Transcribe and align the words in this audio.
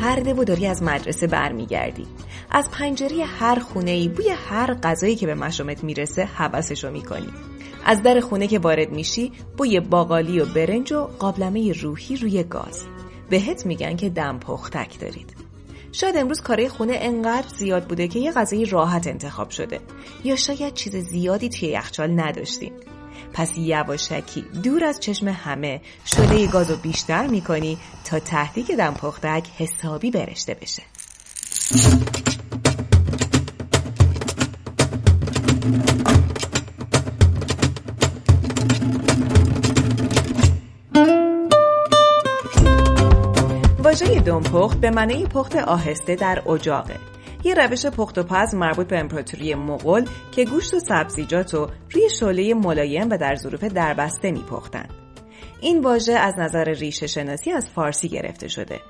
سرده 0.00 0.34
و 0.34 0.44
داری 0.44 0.66
از 0.66 0.82
مدرسه 0.82 1.26
برمیگردی. 1.26 2.06
از 2.50 2.70
پنجره 2.70 3.24
هر 3.24 3.58
خونه 3.58 3.90
ای 3.90 4.08
بوی 4.08 4.28
هر 4.28 4.74
غذایی 4.74 5.16
که 5.16 5.26
به 5.26 5.34
مشامت 5.34 5.84
می‌رسه 5.84 6.24
حوسشو 6.24 6.90
می‌کنی. 6.90 7.28
از 7.84 8.02
در 8.02 8.20
خونه 8.20 8.46
که 8.46 8.58
وارد 8.58 8.90
میشی 8.90 9.32
بوی 9.56 9.80
باقالی 9.80 10.40
و 10.40 10.44
برنج 10.44 10.92
و 10.92 11.08
قابلمه 11.18 11.72
روحی 11.72 12.16
روی 12.16 12.42
گاز. 12.42 12.84
بهت 13.30 13.66
میگن 13.66 13.96
که 13.96 14.08
دم 14.08 14.38
پختک 14.38 15.00
دارید. 15.00 15.34
شاید 15.92 16.16
امروز 16.16 16.40
کارهای 16.40 16.68
خونه 16.68 16.98
انقدر 17.00 17.48
زیاد 17.48 17.84
بوده 17.84 18.08
که 18.08 18.18
یه 18.18 18.32
غذای 18.32 18.64
راحت 18.64 19.06
انتخاب 19.06 19.50
شده. 19.50 19.80
یا 20.24 20.36
شاید 20.36 20.74
چیز 20.74 20.96
زیادی 20.96 21.48
توی 21.48 21.68
یخچال 21.68 22.20
نداشتیم 22.20 22.72
پس 23.32 23.52
یواشکی 23.58 24.44
دور 24.62 24.84
از 24.84 25.00
چشم 25.00 25.28
همه 25.28 25.80
شده 26.06 26.46
گازو 26.46 26.76
بیشتر 26.76 27.26
می‌کنی 27.26 27.78
تا 28.04 28.18
تهدیک 28.18 28.70
دم 28.70 28.94
پختک 28.94 29.44
حسابی 29.58 30.10
برشته 30.10 30.54
بشه. 30.54 30.82
واژه 43.84 44.20
دمپخت 44.20 44.80
به 44.80 44.90
معنی 44.90 45.26
پخت 45.26 45.56
آهسته 45.56 46.14
در 46.14 46.42
اجاقه. 46.48 46.96
یه 47.44 47.54
روش 47.54 47.86
پخت 47.86 48.18
و 48.18 48.22
پز 48.22 48.54
مربوط 48.54 48.86
به 48.86 48.98
امپراتوری 48.98 49.54
مغول 49.54 50.04
که 50.32 50.44
گوشت 50.44 50.74
و 50.74 50.78
سبزیجات 50.78 51.54
رو 51.54 51.70
روی 51.90 52.10
شعله 52.10 52.54
ملایم 52.54 53.10
و 53.10 53.16
در 53.16 53.34
ظروف 53.34 53.64
دربسته 53.64 54.30
میپختند. 54.30 54.90
این 55.60 55.80
واژه 55.80 56.12
از 56.12 56.38
نظر 56.38 56.64
ریشه 56.64 57.06
شناسی 57.06 57.52
از 57.52 57.70
فارسی 57.70 58.08
گرفته 58.08 58.48
شده. 58.48 58.80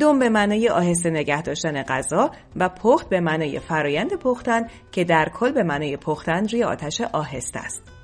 دم 0.00 0.18
به 0.18 0.28
معنای 0.28 0.68
آهسته 0.68 1.10
نگه 1.10 1.42
داشتن 1.42 1.82
غذا 1.82 2.30
و 2.56 2.68
پخت 2.68 3.08
به 3.08 3.20
معنای 3.20 3.60
فرایند 3.60 4.12
پختن 4.18 4.62
که 4.92 5.04
در 5.04 5.28
کل 5.34 5.52
به 5.52 5.62
معنای 5.62 5.96
پختن 5.96 6.48
روی 6.48 6.64
آتش 6.64 7.00
آهسته 7.00 7.58
است. 7.58 7.95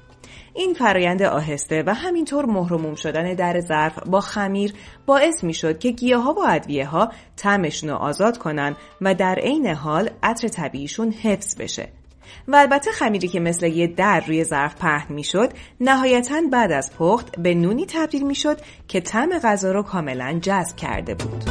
این 0.55 0.75
فرایند 0.75 1.23
آهسته 1.23 1.83
و 1.87 1.95
همینطور 1.95 2.47
مهرموم 2.47 2.95
شدن 2.95 3.35
در 3.35 3.61
ظرف 3.61 3.99
با 3.99 4.21
خمیر 4.21 4.75
باعث 5.07 5.45
می 5.45 5.55
شد 5.55 5.79
که 5.79 5.91
گیاه 5.91 6.23
ها 6.23 6.33
و 6.33 6.41
ادویه 6.49 6.87
ها 6.87 7.13
تمشون 7.37 7.91
رو 7.91 7.97
آزاد 7.97 8.39
کنن 8.39 8.77
و 9.01 9.15
در 9.15 9.35
عین 9.35 9.67
حال 9.67 10.11
عطر 10.23 10.49
طبیعیشون 10.49 11.13
حفظ 11.13 11.57
بشه. 11.57 11.89
و 12.49 12.57
البته 12.57 12.91
خمیری 12.91 13.29
که 13.29 13.41
مثل 13.41 13.67
یه 13.67 13.87
در 13.87 14.21
روی 14.21 14.45
ظرف 14.45 14.75
پهن 14.75 15.15
می 15.15 15.25
شد 15.25 15.53
نهایتا 15.81 16.43
بعد 16.53 16.73
از 16.73 16.93
پخت 16.99 17.39
به 17.39 17.55
نونی 17.55 17.87
تبدیل 17.87 18.27
می 18.27 18.35
شد 18.35 18.61
که 18.89 19.01
طعم 19.01 19.39
غذا 19.39 19.73
رو 19.73 19.83
کاملا 19.83 20.39
جذب 20.43 20.77
کرده 20.77 21.15
بود. 21.15 21.45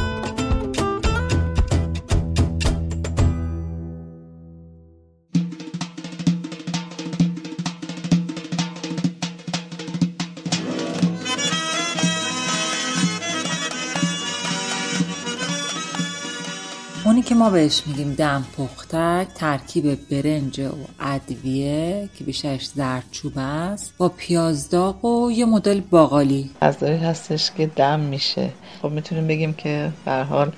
ما 17.42 17.50
بهش 17.50 17.82
میگیم 17.86 18.14
دم 18.14 18.44
پختک 18.56 19.26
ترکیب 19.34 20.08
برنج 20.10 20.60
و 20.60 20.70
ادویه 21.00 22.08
که 22.14 22.24
بیشترش 22.24 22.66
زردچوب 22.66 23.32
است 23.36 23.94
با 23.98 24.08
پیازداغ 24.08 25.04
و 25.04 25.30
یه 25.30 25.44
مدل 25.44 25.80
باقالی. 25.80 26.50
غذایی 26.62 26.96
هستش 26.96 27.50
که 27.50 27.66
دم 27.66 28.00
میشه. 28.00 28.50
خب 28.82 28.90
می‌تونیم 28.90 29.26
بگیم 29.26 29.52
که 29.54 29.92
به 30.04 30.12
حال 30.12 30.52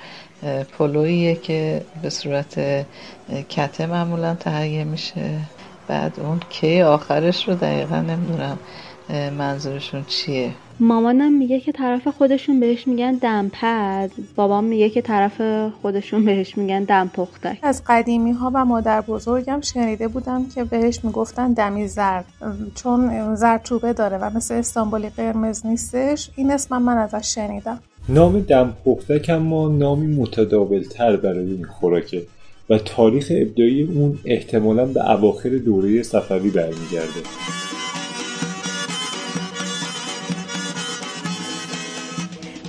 پلوییه 0.78 1.34
که 1.34 1.84
به 2.02 2.10
صورت 2.10 2.60
کته 3.48 3.86
معمولا 3.86 4.34
تهیه 4.34 4.84
میشه. 4.84 5.40
بعد 5.88 6.20
اون 6.20 6.40
کی 6.50 6.82
آخرش 6.82 7.48
رو 7.48 7.54
دقیقا 7.54 8.00
نمی‌دونم. 8.00 8.58
منظورشون 9.38 10.04
چیه؟ 10.08 10.50
مامانم 10.80 11.32
میگه 11.32 11.60
که 11.60 11.72
طرف 11.72 12.08
خودشون 12.08 12.60
بهش 12.60 12.88
میگن 12.88 13.12
دمپز 13.12 14.10
بابام 14.36 14.64
میگه 14.64 14.90
که 14.90 15.02
طرف 15.02 15.40
خودشون 15.82 16.24
بهش 16.24 16.58
میگن 16.58 16.84
دم 16.84 17.10
پختک 17.14 17.58
از 17.62 17.82
قدیمی 17.86 18.32
ها 18.32 18.50
و 18.54 18.64
مادر 18.64 19.00
بزرگم 19.00 19.60
شنیده 19.60 20.08
بودم 20.08 20.46
که 20.54 20.64
بهش 20.64 21.00
می‌گفتن 21.04 21.52
دمی 21.52 21.88
زرد. 21.88 22.24
چون 22.74 23.34
زرد 23.34 23.62
چوبه 23.62 23.92
داره 23.92 24.18
و 24.18 24.30
مثل 24.36 24.54
استانبولی 24.54 25.08
قرمز 25.08 25.66
نیستش. 25.66 26.30
این 26.36 26.50
اسم 26.50 26.82
من 26.82 26.98
ازش 26.98 27.34
شنیدم. 27.34 27.80
نام 28.08 28.40
دم 28.40 28.74
پختک 28.84 29.30
اما 29.30 29.68
نامی 29.68 30.06
متداول 30.06 30.82
تر 30.82 31.16
برای 31.16 31.50
این 31.50 31.64
خوراکه 31.64 32.22
و 32.70 32.78
تاریخ 32.78 33.32
ابدایی 33.36 33.82
اون 33.82 34.18
احتمالا 34.24 34.86
به 34.86 35.10
اواخر 35.10 35.48
دوره 35.48 36.02
صفوی 36.02 36.50
برمیگرده. 36.50 37.20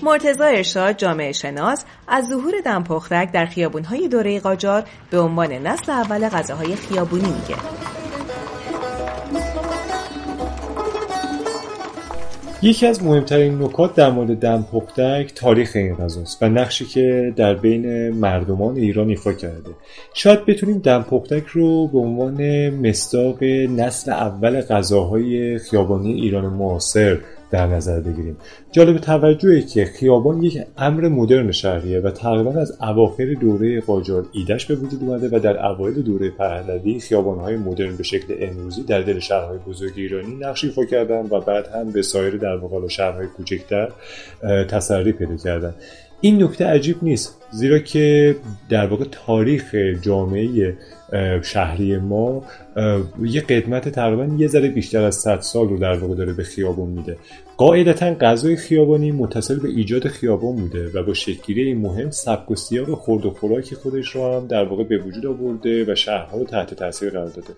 مرتزا 0.06 0.46
ارشاد 0.46 0.98
جامعه 0.98 1.32
شناس 1.32 1.86
از 2.08 2.28
ظهور 2.28 2.54
دمپختک 2.66 3.32
در 3.34 3.46
خیابونهای 3.46 4.08
دوره 4.08 4.40
قاجار 4.40 4.84
به 5.10 5.20
عنوان 5.20 5.52
نسل 5.52 5.92
اول 5.92 6.30
غذاهای 6.30 6.76
خیابونی 6.76 7.28
میگه. 7.28 7.56
یکی 12.62 12.88
از 12.88 13.04
مهمترین 13.04 13.62
نکات 13.62 13.96
در 13.96 14.12
مورد 14.12 14.40
دمپختک 14.40 15.32
تاریخ 15.36 15.72
این 15.76 15.96
غذاست 15.96 16.44
و 16.44 16.50
نقشی 16.50 16.86
که 16.86 17.34
در 17.36 17.54
بین 17.54 18.10
مردمان 18.10 18.76
ایران 18.76 19.10
ایفا 19.10 19.34
کرده. 19.34 19.72
شاید 20.14 20.46
بتونیم 20.46 20.78
دمپختک 20.78 21.46
رو 21.46 21.88
به 21.88 21.98
عنوان 22.00 22.70
مصداق 22.70 23.44
نسل 23.44 24.12
اول 24.12 24.62
غذاهای 24.62 25.58
خیابانی 25.58 26.14
ایران 26.14 26.46
معاصر 26.46 27.20
در 27.52 27.68
نظر 27.68 28.00
بگیریم. 28.00 28.38
جالب 28.72 28.98
توجهه 28.98 29.62
که 29.62 29.86
خیابان 29.86 30.44
یک 30.44 30.58
امر 30.78 31.08
مدرن 31.08 31.52
شهریه 31.52 32.00
و 32.00 32.12
تقریبا 32.12 32.52
از 32.52 32.78
اواخر 32.82 33.34
دوره 33.34 33.82
قاجار 33.82 34.26
ایدش 34.32 34.66
به 34.66 34.76
وجود 34.76 35.04
اومده 35.04 35.38
و 35.38 35.40
در 35.40 35.66
اوایل 35.66 36.02
دوره 36.02 36.30
پهلوی 36.30 37.00
خیابانهای 37.00 37.56
مدرن 37.58 37.96
به 37.96 38.04
شکل 38.04 38.36
امروزی 38.40 38.84
در 38.84 39.02
دل 39.02 39.20
شهرهای 39.20 39.58
بزرگ 39.58 39.94
ایرانی 39.96 40.36
نقش 40.36 40.64
ایفا 40.64 40.86
کردن 40.86 41.22
و 41.32 41.42
بعد 41.42 41.68
هم 41.68 41.92
به 41.92 42.02
سایر 42.02 42.38
در 42.38 42.58
واقع 42.58 42.88
شهرهای 42.88 43.28
کوچکتر 43.28 43.90
تسری 44.70 45.12
پیدا 45.12 45.36
کردن 45.36 45.76
این 46.22 46.44
نکته 46.44 46.66
عجیب 46.66 46.98
نیست 47.02 47.42
زیرا 47.52 47.80
که 47.80 48.36
در 48.70 48.88
واقع 48.88 49.06
تاریخ 49.12 49.76
جامعه 50.02 50.78
شهری 51.42 51.98
ما 51.98 52.44
یه 53.24 53.42
قدمت 53.42 53.90
تقریبا 53.90 54.36
یه 54.38 54.48
ذره 54.48 54.70
بیشتر 54.70 55.04
از 55.04 55.16
100 55.16 55.40
سال 55.40 55.70
رو 55.70 55.78
در 55.78 55.98
واقع 55.98 56.16
داره 56.16 56.34
به 56.34 56.44
خیابان 56.44 56.90
میده. 56.90 57.18
قاعدتا 57.58 58.14
غذای 58.14 58.56
خیابانی 58.56 59.12
متصل 59.12 59.60
به 59.60 59.70
ایجاد 59.70 60.08
خیابان 60.08 60.56
بوده 60.56 60.92
و 60.94 61.04
با 61.04 61.14
شکلگیری 61.14 61.74
مهم 61.74 62.12
سبک 62.12 62.52
و 62.52 62.56
سیاق 62.56 62.90
خورد 62.90 63.26
و 63.26 63.32
خوراک 63.32 63.74
خودش 63.74 64.16
رو 64.16 64.34
هم 64.34 64.48
در 64.48 64.64
واقع 64.64 64.84
به 64.84 64.98
وجود 64.98 65.26
آورده 65.26 65.92
و 65.92 65.96
شهرها 65.96 66.38
رو 66.38 66.46
تحت 66.46 66.74
تاثیر 66.74 67.10
قرار 67.10 67.30
داده. 67.30 67.54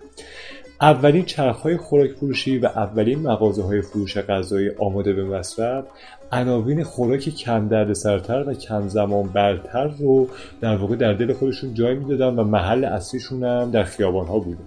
اولین 0.80 1.24
چرخهای 1.24 1.76
خوراک 1.76 2.10
فروشی 2.10 2.58
و 2.58 2.66
اولین 2.66 3.18
مغازه 3.18 3.62
های 3.62 3.82
فروش 3.82 4.18
غذای 4.18 4.70
آماده 4.78 5.12
به 5.12 5.24
مصرف 5.24 5.84
عناوین 6.32 6.84
خوراک 6.84 7.28
کم 7.28 7.68
درد 7.68 7.92
سرتر 7.92 8.44
و 8.48 8.54
کم 8.54 8.88
زمان 8.88 9.28
برتر 9.28 9.86
رو 9.98 10.28
در 10.60 10.76
واقع 10.76 10.96
در 10.96 11.12
دل 11.12 11.32
خودشون 11.32 11.74
جای 11.74 11.94
می‌دادن 11.94 12.38
و 12.38 12.44
محل 12.44 12.84
اصلیشون 12.84 13.44
هم 13.44 13.70
در 13.70 13.84
خیابان 13.84 14.26
ها 14.26 14.38
بوده. 14.38 14.60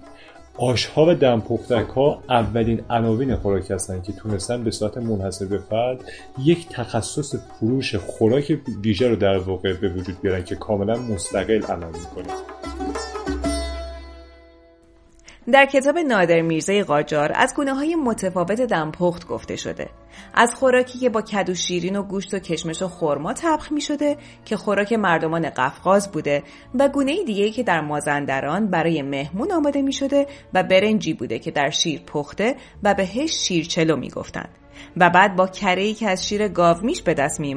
آشها 0.58 1.06
و 1.06 1.13
دمپختک 1.13 1.90
ها 1.90 2.24
اولین 2.30 2.81
عناوین 2.90 3.36
خوراک 3.36 3.72
هستند 3.72 4.04
که 4.04 4.13
تونستن 4.13 4.63
به 4.63 4.72
صورت 4.72 4.98
منحصر 4.98 5.46
به 5.46 5.58
فرد 5.58 6.00
یک 6.44 6.69
تخصص 6.69 7.36
فروش 7.36 7.96
خوراک 7.96 8.57
ویژه 8.84 9.07
رو 9.07 9.16
در 9.16 9.38
واقع 9.38 9.74
به 9.74 9.90
وجود 9.90 10.22
بیارن 10.22 10.44
که 10.44 10.56
کاملا 10.56 10.98
مستقل 10.98 11.64
عمل 11.64 11.88
می‌کنه. 11.88 12.34
در 15.48 15.66
کتاب 15.66 15.98
نادر 15.98 16.42
میرزای 16.42 16.84
قاجار 16.84 17.32
از 17.36 17.54
گونه 17.56 17.74
های 17.74 17.96
متفاوت 17.96 18.62
دمپخت 18.62 19.28
گفته 19.28 19.56
شده 19.56 19.90
از 20.34 20.56
خوراکی 20.56 21.00
که 21.00 21.10
با 21.10 21.22
کدو 21.22 21.56
شیرین 21.56 21.96
و 21.96 22.04
گوشت 22.04 22.34
و 22.34 22.40
کشمش 22.40 22.82
و 22.82 22.88
خرما 22.88 23.34
طبخ 23.34 23.72
می 23.72 23.82
شده 23.82 24.18
که 24.46 24.58
خوراک 24.58 24.94
مردمان 24.94 25.50
قفقاز 25.50 26.12
بوده 26.12 26.44
و 26.80 26.88
گونه 26.88 27.24
دیگه 27.24 27.50
که 27.50 27.64
در 27.64 27.82
مازندران 27.82 28.68
برای 28.68 29.02
مهمون 29.02 29.52
آماده 29.52 29.82
می 29.82 29.94
شده 29.94 30.28
و 30.54 30.64
برنجی 30.64 31.14
بوده 31.14 31.40
که 31.40 31.52
در 31.52 31.70
شیر 31.70 32.02
پخته 32.02 32.56
و 32.84 32.94
بهش 32.94 33.32
شیرچلو 33.32 33.96
می 33.96 34.10
گفتند. 34.10 34.50
و 34.98 35.10
بعد 35.10 35.36
با 35.36 35.48
کره 35.48 35.94
که 35.94 36.10
از 36.10 36.28
شیر 36.28 36.48
گاومیش 36.48 37.02
به 37.02 37.14
دست 37.14 37.40
می 37.40 37.56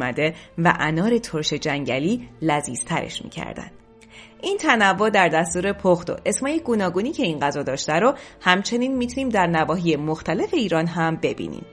و 0.59 0.75
انار 0.81 1.19
ترش 1.19 1.53
جنگلی 1.53 2.29
لذیذترش 2.43 3.25
می. 3.25 3.31
این 4.45 4.59
تنوع 4.59 5.11
در 5.11 5.29
دستور 5.29 5.73
پخت 5.73 6.11
و 6.11 6.17
اسمای 6.27 6.61
گوناگونی 6.61 7.13
که 7.13 7.23
این 7.23 7.39
غذا 7.39 7.63
داشته 7.63 7.93
رو 7.93 8.15
همچنین 8.41 8.97
می‌تونیم 8.97 9.29
در 9.29 9.47
نواحی 9.47 9.97
مختلف 9.97 10.55
ایران 10.55 10.87
هم 10.87 11.19
ببینیم. 11.23 11.65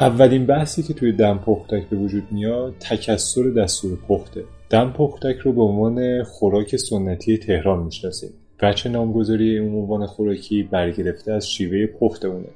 اولین 0.00 0.46
بحثی 0.46 0.82
که 0.82 0.94
توی 0.94 1.12
دم 1.12 1.38
پختک 1.38 1.88
به 1.88 1.96
وجود 1.96 2.22
میاد 2.30 2.74
تکسر 2.80 3.42
دستور 3.56 3.98
پخته 4.08 4.44
دم 4.70 4.92
پختک 4.92 5.36
رو 5.36 5.52
به 5.52 5.62
عنوان 5.62 6.24
خوراک 6.24 6.76
سنتی 6.76 7.38
تهران 7.38 7.82
می‌شناسیم. 7.82 8.30
وچه 8.62 8.88
نامگذاری 8.88 9.58
اون 9.58 9.74
عنوان 9.74 10.06
خوراکی 10.06 10.62
برگرفته 10.62 11.32
از 11.32 11.50
شیوه 11.50 11.86
پخت 11.86 12.24
اونه 12.24 12.48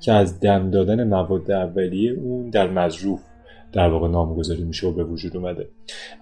که 0.00 0.12
از 0.12 0.40
دم 0.40 0.70
دادن 0.70 1.08
مواد 1.08 1.50
اولیه 1.50 2.12
اون 2.12 2.50
در 2.50 2.70
مظروف 2.70 3.20
در 3.76 3.88
واقع 3.88 4.08
نامگذاری 4.08 4.64
میشه 4.64 4.86
و 4.86 4.92
به 4.92 5.04
وجود 5.04 5.36
اومده. 5.36 5.68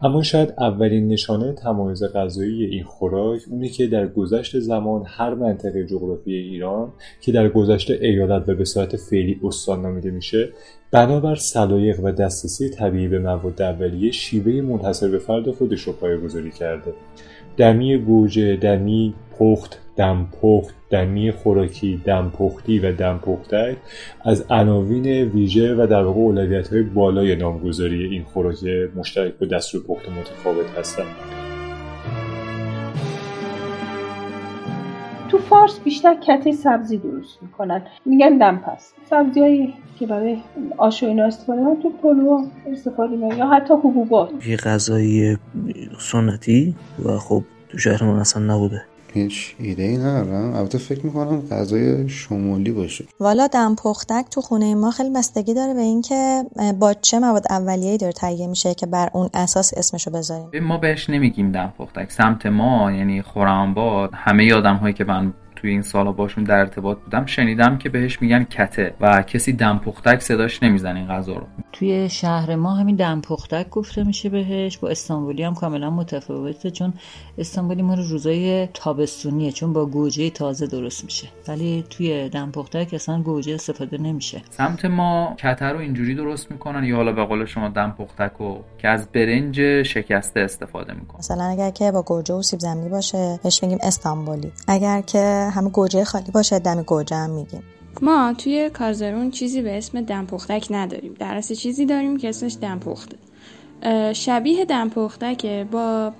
اما 0.03 0.23
شاید 0.23 0.55
اولین 0.59 1.09
نشانه 1.09 1.53
تمایز 1.53 2.05
غذایی 2.05 2.65
این 2.65 2.85
خوراک 2.85 3.41
اونی 3.51 3.69
که 3.69 3.87
در 3.87 4.09
گذشت 4.09 4.59
زمان 4.59 5.05
هر 5.06 5.35
منطقه 5.35 5.87
جغرافی 5.87 6.33
ایران 6.33 6.93
که 7.21 7.33
در 7.33 7.49
گذشته 7.49 7.99
ایالت 8.03 8.49
و 8.49 8.55
به 8.55 8.65
صورت 8.65 8.97
فعلی 8.97 9.41
استان 9.45 9.83
نامیده 9.83 10.11
میشه 10.11 10.49
بنابر 10.94 11.35
سلایق 11.35 12.00
و 12.00 12.12
دسترسی 12.12 12.70
طبیعی 12.70 13.08
به 13.08 13.19
مواد 13.19 13.62
اولیه 13.62 14.11
شیوه 14.11 14.61
منحصر 14.61 15.08
به 15.08 15.19
فرد 15.19 15.50
خودش 15.50 15.82
رو 15.82 15.93
پایگذاری 15.93 16.50
کرده. 16.50 16.93
دمی 17.56 17.99
گوجه 17.99 18.56
دمی 18.56 19.14
پخت 19.38 19.79
دمپخت 19.96 20.75
دمی 20.91 21.32
خوراکی 21.32 22.02
دمپختی 22.05 22.79
و 22.79 22.93
دمپختک 22.93 23.76
از 24.25 24.44
عناوین 24.50 25.06
ویژه 25.06 25.75
و 25.75 25.87
در 25.87 26.02
واقع 26.02 26.20
اولویت 26.20 26.73
های 26.73 26.82
بالای 26.82 27.37
نامگذاری 27.37 28.05
این 28.05 28.25
خوراک 28.25 28.56
مشترک 28.97 29.35
با 29.35 29.47
دستور 29.47 29.82
پخت 29.82 30.08
متفاوت 30.08 30.70
هستند. 30.79 31.34
فارس 35.64 35.81
بیشتر 35.81 36.14
کته 36.14 36.52
سبزی 36.52 36.96
درست 36.96 37.38
می‌کنن. 37.43 37.82
میگن 38.06 38.38
دمپس 38.38 38.93
سبزی 39.11 39.40
هایی 39.40 39.75
که 39.99 40.06
برای 40.06 40.37
آش 40.76 41.02
و 41.02 41.06
اینا 41.06 41.25
استفاده 41.25 41.62
تو 41.82 41.90
پلو 42.02 42.46
استفاده 42.72 43.16
می‌کنن 43.16 43.38
یا 43.38 43.46
حتی 43.46 43.75
حبوبات. 43.75 44.46
یه 44.46 44.56
غذایی 44.56 45.38
سنتی 45.99 46.75
و 47.05 47.19
خب 47.19 47.43
تو 47.69 47.78
شهرمون 47.78 48.19
اصلا 48.19 48.55
نبوده. 48.55 48.82
هیچ 49.12 49.55
ایده 49.58 49.82
ای 49.82 49.99
ندارم. 49.99 50.55
البته 50.56 50.78
فکر 50.78 51.06
می‌کنم 51.06 51.43
غذای 51.50 52.08
شمالی 52.08 52.72
باشه. 52.72 53.05
والا 53.20 53.46
دم 53.46 53.75
پختک 53.75 54.25
تو 54.31 54.40
خونه 54.40 54.75
ما 54.75 54.90
خیلی 54.90 55.11
بستگی 55.11 55.55
داره 55.55 55.75
به 55.75 55.81
اینکه 55.81 56.43
با 56.81 56.94
چه 56.94 57.19
مواد 57.19 57.44
اولیه‌ای 57.50 57.96
داره 57.96 58.12
تهیه 58.12 58.46
میشه 58.46 58.75
که 58.75 58.87
بر 58.87 59.11
اون 59.12 59.28
اساس 59.34 59.75
اسمشو 59.76 60.11
بذاریم. 60.11 60.64
ما 60.64 60.78
بهش 60.78 61.11
نمیگیم 61.11 61.52
دم 61.52 61.72
پختک. 61.78 62.11
سمت 62.11 62.46
ما 62.46 62.93
یعنی 62.93 63.22
خورم‌آباد 63.22 64.11
همه 64.14 64.55
آدم 64.55 64.76
هایی 64.76 64.94
که 64.94 65.05
من 65.05 65.32
توی 65.64 65.72
این 65.72 65.82
سالا 65.82 66.12
باشون 66.12 66.44
در 66.44 66.58
ارتباط 66.58 66.99
بودم 66.99 67.26
شنیدم 67.26 67.78
که 67.78 67.88
بهش 67.88 68.22
میگن 68.22 68.44
کته 68.44 68.94
و 69.00 69.22
کسی 69.22 69.52
دمپختک 69.52 70.20
صداش 70.20 70.62
نمی‌زنه 70.62 70.99
این 70.99 71.08
غذا 71.08 71.32
رو. 71.34 71.46
توی 71.72 72.08
شهر 72.08 72.55
ما 72.55 72.75
همین 72.75 72.96
دمپختک 72.96 73.70
گفته 73.70 74.05
میشه 74.05 74.28
بهش 74.28 74.78
با 74.78 74.88
استانبولی 74.88 75.43
هم 75.43 75.55
کاملا 75.55 75.90
متفاوته 75.90 76.70
چون 76.70 76.93
استانبولی 77.38 77.82
ما 77.82 77.94
رو 77.94 78.02
روزای 78.02 78.66
تابستونیه 78.66 79.52
چون 79.52 79.72
با 79.72 79.87
گوجه 79.87 80.31
تازه 80.31 80.66
درست 80.66 81.05
میشه. 81.05 81.28
ولی 81.49 81.84
توی 81.90 82.28
دمپختک 82.28 82.94
اصلا 82.94 83.22
گوجه 83.22 83.55
استفاده 83.55 83.99
نمیشه. 83.99 84.43
سمت 84.50 84.84
ما 84.84 85.34
کته 85.38 85.64
رو 85.64 85.78
اینجوری 85.78 86.14
درست 86.14 86.50
می‌کنن 86.50 86.84
یا 86.84 86.96
حالا 86.96 87.12
به 87.12 87.25
قول 87.25 87.44
شما 87.44 87.69
دمپختک 87.69 88.32
رو 88.38 88.64
که 88.78 88.88
از 88.88 89.08
برنج 89.12 89.82
شکسته 89.82 90.40
استفاده 90.40 90.94
می‌کنن. 90.94 91.19
مثلا 91.19 91.44
اگر 91.44 91.70
که 91.70 91.93
با 91.93 92.02
گوجه 92.02 92.34
و 92.34 92.43
سیب 92.43 92.61
زمینی 92.61 92.88
باشه 92.88 93.40
بهش 93.43 93.62
میگیم 93.62 93.78
استانبولی. 93.82 94.52
اگر 94.69 95.00
که 95.00 95.49
همه 95.55 95.71
گوجه 95.71 96.05
خالی 96.05 96.31
باشه 96.33 96.59
دم 96.59 96.83
گوجه 96.83 97.17
هم 97.17 97.31
میگیم. 97.31 97.62
ما 98.03 98.35
توی 98.39 98.71
کازرون 98.71 99.31
چیزی 99.31 99.62
به 99.62 99.79
اسم 99.79 100.01
دمپختک 100.01 100.67
نداریم. 100.71 101.15
در 101.19 101.35
اصل 101.35 101.55
چیزی 101.55 101.87
داریم 101.87 102.17
که 102.17 102.29
اسمش 102.29 102.56
دمپخته. 102.61 103.17
شبیه 104.12 104.65
دمپختک 104.65 105.47
با 105.47 106.12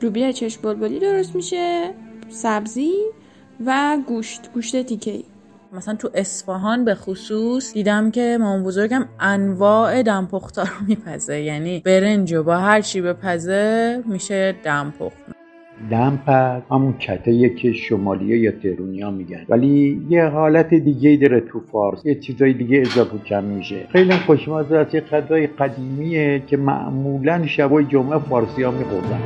روبیا 0.00 0.32
چشم 0.32 0.62
بلبلی 0.62 0.98
درست 0.98 1.34
میشه 1.34 1.94
سبزی 2.28 2.92
و 3.66 3.98
گوشت 4.06 4.52
گوشت 4.54 4.82
تیکه 4.82 5.22
مثلا 5.72 5.94
تو 5.94 6.10
اصفهان 6.14 6.84
به 6.84 6.94
خصوص 6.94 7.72
دیدم 7.72 8.10
که 8.10 8.38
مامان 8.40 8.64
بزرگم 8.64 9.08
انواع 9.20 10.02
دمپختا 10.02 10.62
رو 10.62 10.86
میپزه. 10.88 11.40
یعنی 11.40 11.80
برنج 11.80 12.34
و 12.34 12.42
با 12.42 12.56
هر 12.56 12.80
چی 12.80 13.00
بپزه 13.00 14.02
میشه 14.06 14.56
دمپخت. 14.64 15.35
دمپز 15.90 16.62
همون 16.70 16.92
کته 16.92 17.48
که 17.48 17.72
شمالیه 17.72 18.38
یا 18.38 18.50
تهرونیا 18.50 19.10
میگن. 19.10 19.44
ولی 19.48 20.02
یه 20.08 20.24
حالت 20.24 20.74
دیگه 20.74 21.16
داره 21.16 21.40
تو 21.40 21.60
فارس. 21.72 22.06
یه 22.06 22.14
چیزای 22.14 22.52
دیگه 22.52 22.80
اضافه 22.80 23.18
کم 23.18 23.44
میشه. 23.44 23.86
خیلی 23.92 24.12
خوشمزه 24.12 24.76
است. 24.76 24.94
یه 24.94 25.00
غذای 25.00 25.46
قدیمیه 25.46 26.42
که 26.46 26.56
معمولا 26.56 27.46
شبای 27.46 27.84
جمعه 27.84 28.18
فارسی 28.18 28.62
ها 28.62 28.70
میخوردن. 28.70 29.20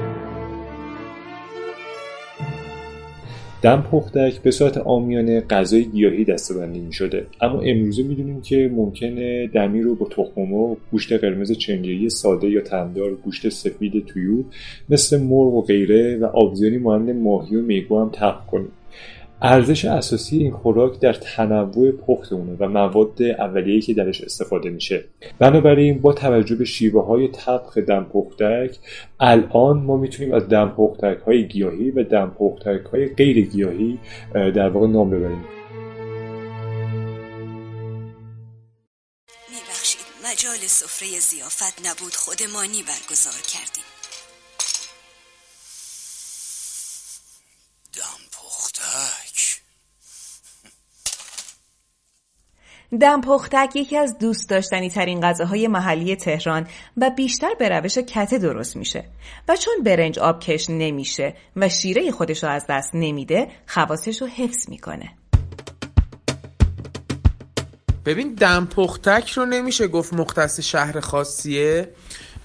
دم 3.63 3.83
پختک 3.83 4.43
به 4.43 4.51
صورت 4.51 4.79
آمیانه 4.79 5.41
غذای 5.41 5.85
گیاهی 5.85 6.25
دستبندی 6.25 6.81
می 6.81 6.93
شده 6.93 7.27
اما 7.41 7.61
امروزه 7.61 8.03
می‌دونیم 8.03 8.41
که 8.41 8.71
ممکنه 8.75 9.47
دمی 9.47 9.83
رو 9.83 9.95
با 9.95 10.07
تخم 10.07 10.77
گوشت 10.91 11.13
قرمز 11.13 11.53
چنجهی 11.53 12.11
ساده 12.11 12.51
یا 12.51 12.61
تندار 12.61 13.15
گوشت 13.15 13.49
سفید 13.49 14.07
تویور 14.07 14.45
مثل 14.89 15.23
مرغ 15.23 15.55
و 15.55 15.63
غیره 15.63 16.17
و 16.17 16.25
آبزیانی 16.25 16.79
مانند 16.79 17.17
ماهی 17.17 17.57
و 17.57 17.63
میگو 17.63 18.01
هم 18.01 18.11
تق 18.11 18.47
کنیم. 18.47 18.73
ارزش 19.43 19.85
اساسی 19.85 20.39
این 20.39 20.53
خوراک 20.53 21.01
در 21.01 21.13
تنوع 21.13 21.91
پخت 21.91 22.33
اونه 22.33 22.57
و 22.59 22.69
مواد 22.69 23.23
اولیه‌ای 23.23 23.81
که 23.81 23.95
درش 23.95 24.21
استفاده 24.21 24.71
میشه. 24.71 25.05
بنابراین 25.39 25.99
با 25.99 26.13
توجه 26.13 26.57
به 26.57 26.65
شیوه 26.65 27.07
های 27.07 27.29
طبخ 27.29 27.79
دمپختک 27.79 28.79
الان 29.21 29.79
ما 29.79 29.97
می‌تونیم 29.97 30.35
از 30.35 30.49
دمپختک 30.49 31.19
های 31.27 31.49
گیاهی 31.49 31.91
و 31.91 32.05
دمپختک 32.05 32.87
های 32.93 33.07
غیر 33.07 33.41
گیاهی 33.41 33.99
در 34.35 34.69
واقع 34.69 34.87
نام 34.87 35.11
ببریم. 35.11 35.45
میبخشید. 39.51 40.01
مجال 40.25 40.67
سفره 40.67 41.09
زیافت 41.21 41.81
نبود. 41.87 42.15
خودمانی 42.15 42.83
برگزار 42.83 43.41
کردیم. 43.53 43.90
دم 52.99 53.21
پختک 53.21 53.71
یکی 53.75 53.97
از 53.97 54.19
دوست 54.19 54.51
داشتنی 54.51 54.91
ترین 54.91 55.21
غذاهای 55.21 55.69
محلی 55.69 56.17
تهران 56.17 56.67
و 56.97 57.11
بیشتر 57.17 57.55
به 57.59 57.69
روش 57.69 57.99
کته 57.99 58.39
درست 58.39 58.77
میشه 58.77 59.05
و 59.49 59.57
چون 59.57 59.75
برنج 59.85 60.19
آبکش 60.19 60.71
نمیشه 60.71 61.35
و 61.57 61.69
شیره 61.69 62.11
خودش 62.11 62.45
رو 62.45 62.51
از 62.51 62.67
دست 62.69 62.91
نمیده 62.95 63.49
خواستش 63.67 64.23
رو 64.23 64.29
حفظ 64.29 64.69
می‌کنه. 64.69 65.11
ببین 68.07 68.35
دم 68.35 68.67
پختک 68.67 69.31
رو 69.31 69.47
نمیشه 69.47 69.89
گفت 69.89 70.15
مختص 70.15 70.61
شهر 70.61 71.01
خاصیه 71.01 71.89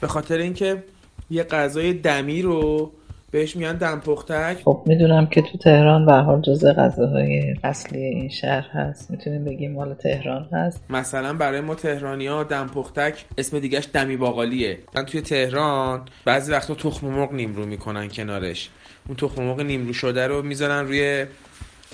به 0.01 0.07
خاطر 0.07 0.37
اینکه 0.37 0.83
یه 1.29 1.43
غذای 1.43 1.93
دمی 1.93 2.41
رو 2.41 2.91
بهش 3.35 3.55
میگن 3.55 3.77
دمپختک. 3.77 4.57
خب 4.65 4.83
می‌دونم 4.85 5.25
که 5.25 5.41
تو 5.41 5.57
تهران 5.57 6.05
به 6.05 6.13
حال 6.13 6.41
جزء 6.41 6.73
غذاهای 6.73 7.55
اصلی 7.63 8.03
این 8.03 8.29
شهر 8.29 8.67
هست. 8.71 9.11
می‌تونیم 9.11 9.45
بگیم 9.45 9.71
مال 9.71 9.93
تهران 9.93 10.49
هست. 10.51 10.83
مثلا 10.89 11.33
برای 11.33 11.61
ما 11.61 11.75
تهرانی 11.75 12.27
ها 12.27 12.43
دمپختک 12.43 13.25
اسم 13.37 13.59
دیگهش 13.59 13.87
دمی 13.93 14.17
باقالیه. 14.17 14.77
من 14.95 15.05
توی 15.05 15.21
تهران 15.21 16.01
بعضی 16.25 16.51
وقتا 16.51 16.75
تخم 16.75 17.07
مرغ 17.07 17.33
نیمرو 17.33 17.65
می‌کنن 17.65 18.07
کنارش. 18.07 18.69
اون 19.07 19.17
تخم 19.17 19.43
مرغ 19.43 19.61
نیمرو 19.61 19.93
شده 19.93 20.27
رو 20.27 20.41
می‌ذارن 20.41 20.87
روی 20.87 21.25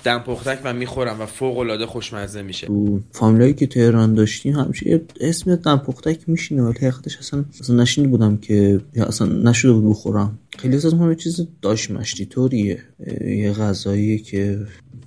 دمپختک 0.04 0.58
و 0.64 0.72
می‌خورم 0.72 1.20
و 1.20 1.26
فوق 1.26 1.58
العاده 1.58 1.86
خوشمزه 1.86 2.42
میشه. 2.42 2.66
تو 2.66 3.00
فامیلایی 3.12 3.54
که 3.54 3.66
تهران 3.66 4.14
داشتیم 4.14 4.54
همیشه 4.54 5.00
اسم 5.20 5.56
دمپختک 5.56 6.28
میشینه 6.28 6.62
ولی 6.62 6.78
حقیقتش 6.78 7.18
اصلا 7.18 7.44
اصلا 7.60 7.76
نشینی 7.76 8.06
بودم 8.06 8.36
که 8.36 8.80
یا 8.94 9.04
اصلا 9.04 9.26
نشده 9.26 9.72
بود 9.72 9.90
بخورم. 9.90 10.38
خیلی 10.58 10.76
از 10.76 10.94
همه 10.94 11.14
چیز 11.14 11.46
داشت 11.62 11.90
مشتی 11.90 12.26
طوریه. 12.26 12.78
یه 13.26 13.52
غذاییه 13.52 14.18
که 14.18 14.58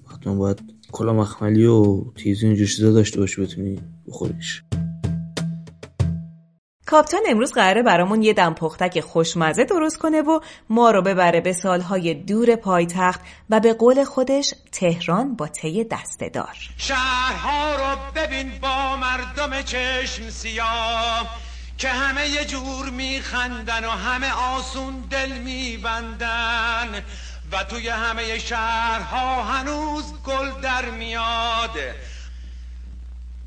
حتما 0.06 0.36
باید 0.36 0.60
کلا 0.92 1.14
مخملی 1.14 1.66
و 1.66 2.04
تیزی 2.16 2.46
اینجور 2.46 2.68
چیزا 2.68 2.92
داشته 2.92 3.20
باشی 3.20 3.42
بتونی 3.42 3.80
بخوریش. 4.08 4.64
کاپتان 6.86 7.22
امروز 7.30 7.54
قراره 7.54 7.84
برامون 7.84 8.24
یه 8.24 8.34
دم 8.34 8.54
پختک 8.54 9.00
خوشمزه 9.02 9.64
درست 9.64 9.98
کنه 9.98 10.22
و 10.22 10.40
ما 10.70 10.92
رو 10.92 11.02
ببره 11.02 11.42
به 11.42 11.54
سالهای 11.54 12.14
دور 12.14 12.56
پایتخت 12.56 13.22
و 13.50 13.60
به 13.60 13.74
قول 13.74 14.04
خودش 14.04 14.54
تهران 14.72 15.36
با 15.36 15.48
طی 15.48 15.84
دسته 15.84 16.30
دار 16.30 16.58
شهرها 16.78 17.76
رو 17.76 18.00
ببین 18.16 18.52
با 18.62 18.98
مردم 18.98 19.62
چشم 19.62 20.30
سیاه 20.30 21.40
که 21.78 21.90
همه 21.90 22.30
یه 22.30 22.46
جور 22.46 22.90
میخندن 22.90 23.86
و 23.86 23.90
همه 23.90 24.34
آسون 24.34 25.04
دل 25.10 25.38
میبندن 25.38 27.04
و 27.52 27.64
توی 27.64 27.90
همه 27.90 28.40
شهرها 28.40 29.44
هنوز 29.44 30.14
گل 30.26 30.62
در 30.62 30.90
میاد. 30.90 31.78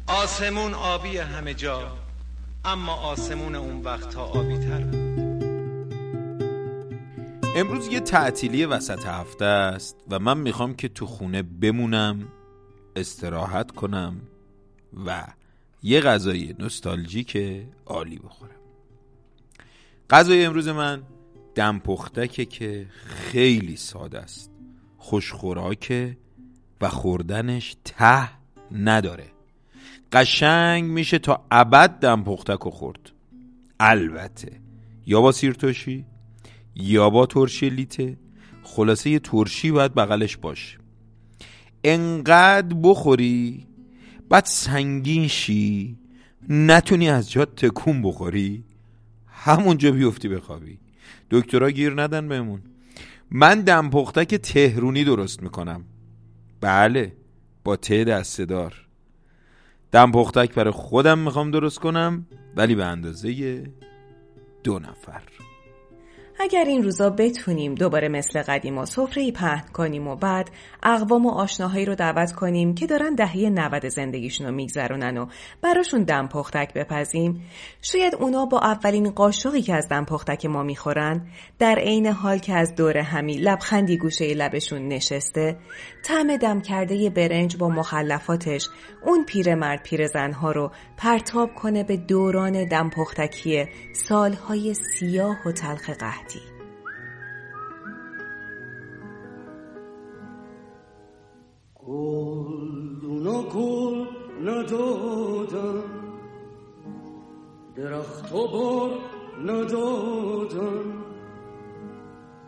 آسمون 0.07 0.75
آبی 0.75 1.19
همه 1.19 1.55
جا. 1.55 2.08
اما 2.65 2.93
آسمون 2.93 3.55
اون 3.55 3.83
وقت 3.83 4.15
ها 4.15 4.25
آبی 4.25 4.59
تر 4.59 4.85
امروز 7.57 7.89
یه 7.89 8.01
تعطیلی 8.01 8.65
وسط 8.65 9.07
هفته 9.07 9.45
است 9.45 9.97
و 10.11 10.19
من 10.19 10.39
می‌خوام 10.39 10.75
که 10.75 10.89
تو 10.89 11.07
خونه 11.07 11.43
بمونم 11.43 12.29
استراحت 12.97 13.71
کنم 13.71 14.21
و 15.07 15.25
یه 15.83 16.01
غذای 16.01 16.55
نوستالژیک 16.59 17.39
عالی 17.87 18.19
بخورم. 18.19 18.51
غذای 20.11 20.45
امروز 20.45 20.69
من 20.69 21.03
دم 21.55 21.79
پختکه 21.79 22.45
که 22.45 22.87
خیلی 23.07 23.77
ساده 23.77 24.19
است. 24.19 24.51
خوشخوراکه 24.99 26.17
و 26.81 26.89
خوردنش 26.89 27.77
ته 27.85 28.29
نداره. 28.73 29.38
قشنگ 30.13 30.85
میشه 30.85 31.19
تا 31.19 31.47
ابد 31.51 31.91
دم 31.91 32.25
پختک 32.25 32.67
و 32.67 32.71
خورد. 32.71 33.11
البته. 33.81 34.61
یا 35.07 35.21
با 35.21 35.33
سیرتوشی 35.33 36.05
یا 36.75 37.11
با 37.11 37.27
ترشی 37.27 37.71
لیته. 37.71 38.17
خلاصه 38.63 39.11
یه 39.11 39.19
ترشی 39.19 39.71
باید 39.71 39.95
بغلش 39.95 40.37
باشه. 40.37 40.79
انقدر 41.85 42.77
بخوری 42.83 43.67
بعد 44.29 44.45
سنگین 44.45 45.29
شی 45.29 45.99
نتونی 46.49 47.09
از 47.09 47.31
جات 47.31 47.67
تکون 47.67 48.03
بخوری 48.03 48.65
همونجا 49.27 49.91
بیفتی 49.91 50.29
بخوابی. 50.29 50.79
دکترها 51.31 51.71
گیر 51.71 52.03
ندن 52.03 52.29
بهمون. 52.29 52.63
من 53.31 53.61
دم 53.61 53.91
پختک 53.91 54.35
تهرونی 54.35 55.05
درست 55.05 55.43
می‌کنم. 55.43 55.85
بله 56.61 57.17
با 57.65 57.77
ته 57.77 58.05
دسته 58.05 58.45
دار 58.45 58.88
دم 59.93 60.13
پختک 60.13 60.55
برای 60.55 60.71
خودم 60.71 61.19
می‌خوام 61.19 61.51
درست 61.51 61.79
کنم 61.79 62.27
ولی 62.57 62.75
به 62.75 62.85
اندازه 62.85 63.63
دو 64.65 64.79
نفر. 64.79 65.23
اگر 66.41 66.65
این 66.65 66.83
روزا 66.83 67.11
بتونیم 67.11 67.75
دوباره 67.75 68.09
مثل 68.09 68.43
قدیم 68.43 68.79
و 68.79 68.87
سفره 68.87 69.33
پهن 69.33 69.65
کنیم 69.73 70.09
و 70.09 70.17
بعد 70.17 70.51
اقوام 70.83 71.27
و 71.27 71.31
آشناهایی 71.31 71.85
رو 71.85 71.95
دعوت 71.95 72.33
کنیم 72.33 72.75
که 72.75 72.87
دارن 72.87 73.15
دهه 73.15 73.37
90 73.37 73.89
زندگیشون 73.89 74.47
رو 74.47 74.55
میگذرونن 74.55 75.17
و 75.17 75.27
براشون 75.63 76.03
دم 76.03 76.29
پختک 76.29 76.75
بپزیم 76.75 77.43
شاید 77.83 78.15
اونا 78.15 78.47
با 78.47 78.59
اولین 78.61 79.11
قاشقی 79.11 79.63
که 79.63 79.75
از 79.75 79.89
دم 79.89 80.05
پختک 80.05 80.47
ما 80.47 80.63
می‌خورن 80.63 81.27
در 81.59 81.79
عین 81.79 82.07
حال 82.07 82.39
که 82.39 82.55
از 82.55 82.75
دور 82.75 82.99
همی 82.99 83.35
لبخندی 83.35 83.97
گوشه 83.97 84.35
لبشون 84.35 84.89
نشسته 84.89 85.57
طعم 86.03 86.37
دم 86.37 86.61
کرده 86.61 87.11
برنج 87.11 87.57
با 87.57 87.69
مخلفاتش 87.69 88.69
اون 89.07 89.25
پیرمرد 89.25 89.83
پیرزنها 89.83 90.53
رو 90.53 90.71
پرتاب 90.97 91.55
کنه 91.55 91.85
به 91.85 91.97
دوران 91.97 92.69
دم 92.69 92.91
پختکی 92.91 93.65
سالهای 93.93 94.75
سیاه 94.75 95.37
و 95.47 95.53
تلخ 95.53 95.91
قهد 95.91 96.28
گل 103.55 104.05
ندادن 104.45 105.83
درخت 107.77 108.33
و 108.33 108.49
بار 108.49 108.91
ندادن 109.45 110.85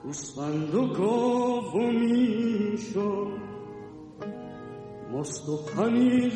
گوسفند 0.02 0.74
و 0.74 0.86
گاو 0.86 1.72
و 1.72 1.90
میشا. 1.90 3.26
مست 5.12 5.48
و 5.48 5.56
پنیر 5.56 6.32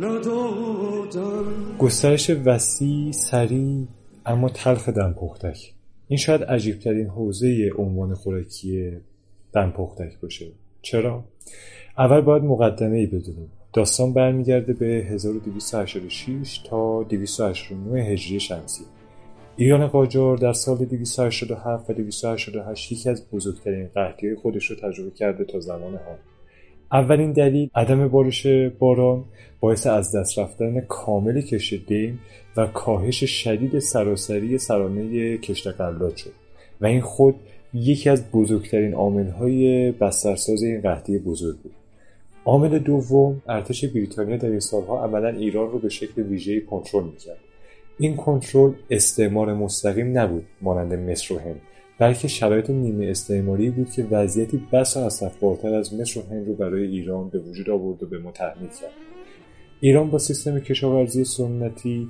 ندادن 0.00 1.76
گسترش 1.78 2.30
وسیع 2.30 3.12
سریع 3.12 3.86
اما 4.26 4.48
تلخ 4.48 4.88
دم 4.88 5.12
پختک 5.12 5.74
این 6.08 6.18
شاید 6.18 6.42
عجیبترین 6.42 7.06
حوزه 7.06 7.70
عنوان 7.78 8.14
خوراکی 8.14 8.92
دم 9.52 9.70
پختک 9.70 10.20
باشه. 10.20 10.46
چرا؟ 10.82 11.24
اول 11.98 12.20
باید 12.20 12.42
مقدمه 12.42 12.96
ای 12.96 13.06
بدونیم. 13.06 13.50
داستان 13.72 14.12
برمیگرده 14.12 14.72
به 14.72 14.86
1286 14.86 16.58
تا 16.58 17.02
289 17.02 18.02
هجری 18.02 18.40
شمسی. 18.40 18.84
ایران 19.56 19.86
قاجار 19.86 20.36
در 20.36 20.52
سال 20.52 20.76
287 20.76 21.90
و 21.90 21.92
288 21.92 22.92
یکی 22.92 23.10
از 23.10 23.30
بزرگترین 23.30 23.88
قحطی 23.94 24.34
خودش 24.34 24.70
رو 24.70 24.76
تجربه 24.76 25.10
کرده 25.10 25.44
تا 25.44 25.60
زمان 25.60 25.94
آن 25.94 26.18
اولین 26.92 27.32
دلیل 27.32 27.70
عدم 27.74 28.08
بارش 28.08 28.46
باران 28.78 29.24
باعث 29.60 29.86
از 29.86 30.16
دست 30.16 30.38
رفتن 30.38 30.80
کامل 30.80 31.40
کشت 31.40 31.86
دیم 31.86 32.20
و 32.56 32.66
کاهش 32.66 33.24
شدید 33.24 33.78
سراسری 33.78 34.58
سرانه 34.58 35.38
کشت 35.38 35.66
قلات 35.66 36.16
شد 36.16 36.32
و 36.80 36.86
این 36.86 37.00
خود 37.00 37.34
یکی 37.74 38.10
از 38.10 38.30
بزرگترین 38.30 38.94
عاملهای 38.94 39.92
بسترساز 39.92 40.62
این 40.62 40.80
قحطی 40.80 41.18
بزرگ 41.18 41.56
بود. 41.58 41.81
عامل 42.44 42.78
دوم 42.78 43.42
ارتش 43.48 43.84
بریتانیا 43.84 44.36
در 44.36 44.48
این 44.48 44.60
سالها 44.60 45.04
عملا 45.04 45.28
ایران 45.28 45.70
رو 45.70 45.78
به 45.78 45.88
شکل 45.88 46.22
ویژه‌ای 46.22 46.60
کنترل 46.60 47.04
می‌کرد. 47.04 47.38
این 47.98 48.16
کنترل 48.16 48.72
استعمار 48.90 49.54
مستقیم 49.54 50.18
نبود 50.18 50.44
مانند 50.62 50.94
مصر 50.94 51.34
و 51.34 51.38
هند 51.38 51.60
بلکه 51.98 52.28
شرایط 52.28 52.70
نیمه 52.70 53.06
استعماری 53.06 53.70
بود 53.70 53.90
که 53.90 54.06
وضعیتی 54.10 54.62
بسا 54.72 55.06
اسفبارتر 55.06 55.74
از 55.74 55.94
مصر 55.94 56.20
و 56.20 56.22
هند 56.30 56.48
رو 56.48 56.54
برای 56.54 56.86
ایران 56.86 57.28
به 57.28 57.38
وجود 57.38 57.70
آورد 57.70 58.02
و 58.02 58.06
به 58.06 58.18
ما 58.18 58.30
تحمیل 58.30 58.68
کرد. 58.68 58.90
ایران 59.80 60.10
با 60.10 60.18
سیستم 60.18 60.58
کشاورزی 60.58 61.24
سنتی 61.24 62.08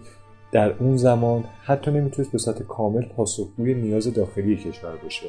در 0.53 0.75
اون 0.81 0.97
زمان 0.97 1.45
حتی 1.65 1.91
نمی‌تونست 1.91 2.33
به 2.33 2.39
سطح 2.39 2.65
کامل 2.65 3.03
پاسخگوی 3.03 3.75
نیاز 3.75 4.15
داخلی 4.15 4.57
کشور 4.57 4.97
باشه. 5.03 5.27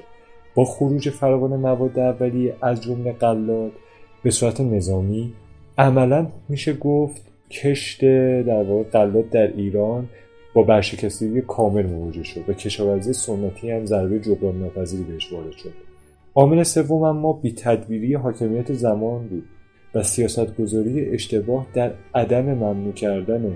با 0.56 0.66
خروج 0.66 1.10
فراوان 1.10 1.60
مواد 1.60 2.00
اولیه 2.00 2.56
از 2.62 2.82
جمله 2.82 3.12
قلات 3.12 3.72
به 4.24 4.32
صورت 4.32 4.62
نظامی 4.62 5.34
عملا 5.78 6.28
میشه 6.50 6.74
گفت 6.74 7.22
کشت 7.52 8.02
در 8.42 8.64
واقع 8.64 8.84
قلات 8.84 9.30
در 9.30 9.48
ایران 9.48 10.10
با 10.54 10.64
برشکستگی 10.64 11.42
کامل 11.42 11.86
مواجه 11.86 12.24
شد 12.24 12.50
و 12.50 12.54
کشاورزی 12.54 13.14
سنتی 13.14 13.72
هم 13.72 13.86
ضربه 13.86 14.20
جبران 14.20 14.60
ناپذیری 14.60 15.04
بهش 15.04 15.34
وارد 15.34 15.52
شد. 15.52 15.74
عامل 16.36 16.64
سوم 16.64 17.04
اما 17.04 17.34
بی 17.34 17.52
تدبیری 17.52 18.14
حاکمیت 18.14 18.74
زمان 18.74 19.28
بود 19.28 19.44
و 19.96 20.04
سیاستگذاری 20.04 21.10
اشتباه 21.10 21.68
در 21.74 21.92
عدم 22.16 22.46
ممنوع 22.46 22.94
کردن 22.94 23.56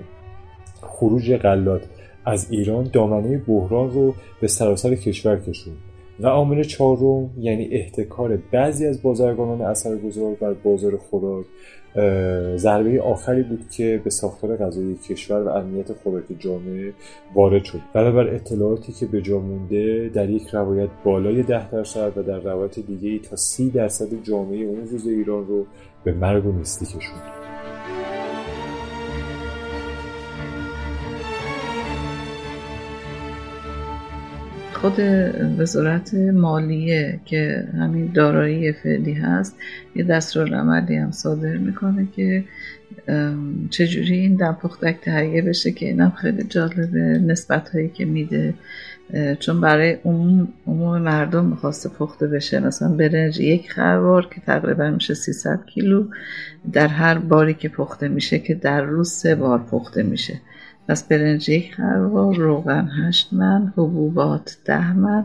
خروج 0.82 1.36
غلات 1.36 1.82
از 2.24 2.50
ایران 2.50 2.90
دامنه 2.92 3.38
بحران 3.38 3.90
رو 3.90 4.14
به 4.40 4.48
سراسر 4.48 4.94
کشور 4.94 5.36
کشوند. 5.36 5.87
و 6.20 6.26
عامل 6.26 6.62
چهارم 6.62 7.30
یعنی 7.38 7.68
احتکار 7.72 8.38
بعضی 8.52 8.86
از 8.86 9.02
بازرگانان 9.02 9.60
اثرگذار 9.60 10.34
بر 10.34 10.52
بازار 10.52 10.96
خوراک 10.96 11.46
ضربه 12.56 13.02
آخری 13.02 13.42
بود 13.42 13.70
که 13.70 14.00
به 14.04 14.10
ساختار 14.10 14.56
غذایی 14.56 14.94
کشور 14.94 15.42
و 15.42 15.48
امنیت 15.48 15.92
خوراکی 15.92 16.36
جامعه 16.38 16.92
وارد 17.34 17.64
شد. 17.64 17.80
بنابر 17.94 18.34
اطلاعاتی 18.34 18.92
که 18.92 19.06
به 19.06 19.22
جا 19.22 19.38
مونده 19.38 20.10
در 20.14 20.30
یک 20.30 20.48
روایت 20.48 20.88
بالای 21.04 21.42
ده 21.42 21.70
درصد 21.70 22.12
و 22.16 22.22
در 22.22 22.38
روایت 22.38 22.78
دیگه 22.80 23.18
تا 23.18 23.36
سی 23.36 23.70
درصد 23.70 24.22
جامعه 24.22 24.64
اون 24.64 24.88
روز 24.90 25.06
ایران 25.06 25.46
رو 25.46 25.66
به 26.04 26.12
مرگ 26.12 26.46
و 26.46 26.52
نیستی 26.52 26.86
کشوند. 26.86 28.17
خود 34.80 35.00
وزارت 35.58 36.14
مالیه 36.14 37.20
که 37.24 37.68
همین 37.78 38.10
دارایی 38.14 38.72
فعلی 38.72 39.12
هست 39.12 39.56
یه 39.96 40.04
دستورالعملی 40.04 40.96
هم 40.96 41.10
صادر 41.10 41.56
می‌کنه 41.56 42.08
که 42.16 42.44
چجوری 43.70 44.18
این 44.18 44.36
دمپختک 44.36 44.96
تهیه 45.02 45.42
بشه 45.42 45.70
که 45.70 45.86
اینم 45.86 46.10
خیلی 46.10 46.42
جالبه 46.42 47.00
نسبت 47.00 47.68
هایی 47.68 47.88
که 47.88 48.04
میده. 48.04 48.54
چون 49.40 49.60
برای 49.60 49.98
عموم, 50.04 50.48
عموم 50.66 51.02
مردم 51.02 51.44
می‌خواسته 51.44 51.88
پخته 51.88 52.26
بشه 52.26 52.60
مثلا 52.60 52.88
برنج 52.88 53.40
یک 53.40 53.70
خروار 53.72 54.28
که 54.34 54.40
تقریبا 54.40 54.90
میشه 54.90 55.14
300 55.14 55.60
کیلو 55.66 56.04
در 56.72 56.88
هر 56.88 57.18
باری 57.18 57.54
که 57.54 57.68
پخته 57.68 58.08
میشه 58.08 58.38
که 58.38 58.54
در 58.54 58.82
روز 58.82 59.12
سه 59.12 59.34
بار 59.34 59.58
پخته 59.58 60.02
میشه. 60.02 60.40
پس 60.88 61.08
برنج 61.08 61.48
یک 61.48 61.74
خروار 61.74 62.36
روغن 62.36 62.88
هشت 62.88 63.32
من 63.32 63.72
حبوبات 63.76 64.56
ده 64.64 64.92
من 64.92 65.24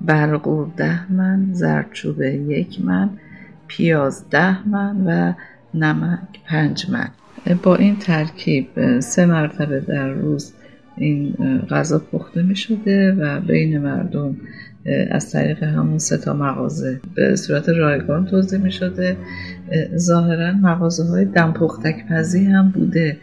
برقور 0.00 0.72
ده 0.76 1.12
من 1.12 1.46
زردچوبه 1.52 2.32
یک 2.32 2.84
من 2.84 3.10
پیاز 3.66 4.24
ده 4.30 4.68
من 4.68 5.06
و 5.06 5.32
نمک 5.74 6.40
پنج 6.46 6.86
من. 6.90 7.08
با 7.62 7.76
این 7.76 7.96
ترکیب 7.96 9.00
سه 9.00 9.26
مرتبه 9.26 9.80
در 9.80 10.08
روز 10.08 10.52
این 10.96 11.34
غذا 11.70 11.98
پخته 11.98 12.42
می 12.42 12.56
شده 12.56 13.12
و 13.12 13.40
بین 13.40 13.78
مردم 13.78 14.36
از 15.10 15.30
طریق 15.30 15.62
همون 15.62 15.98
سه 15.98 16.16
تا 16.16 16.32
مغازه 16.32 17.00
به 17.14 17.36
صورت 17.36 17.68
رایگان 17.68 18.26
توضیح 18.26 18.60
می 18.60 18.72
شده. 18.72 19.16
ظاهرا 19.96 20.52
مغازه 20.52 21.04
های 21.04 21.24
دم 21.24 21.52
پختک 21.52 22.06
پزی 22.10 22.44
هم 22.44 22.70
بوده. 22.70 23.16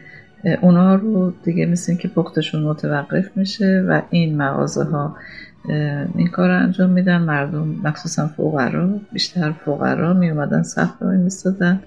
اونا 0.62 0.96
رو 0.96 1.34
دیگه 1.44 1.66
مثل 1.66 1.96
که 1.96 2.08
پختشون 2.08 2.64
متوقف 2.64 3.38
میشه 3.38 3.86
و 3.90 4.02
این 4.10 4.38
مغازه 4.38 4.84
ها 4.84 5.16
این 6.16 6.28
کار 6.28 6.50
رو 6.50 6.64
انجام 6.64 6.90
میدن. 6.90 7.22
مردم 7.22 7.76
مخصوصا 7.84 8.28
فقرا 8.28 8.90
بیشتر 9.14 9.52
فقرا 9.52 10.14
می 10.14 10.30
اومدن 10.30 10.64
صف 10.64 11.02
رو 11.02 11.12
میستادن 11.12 11.80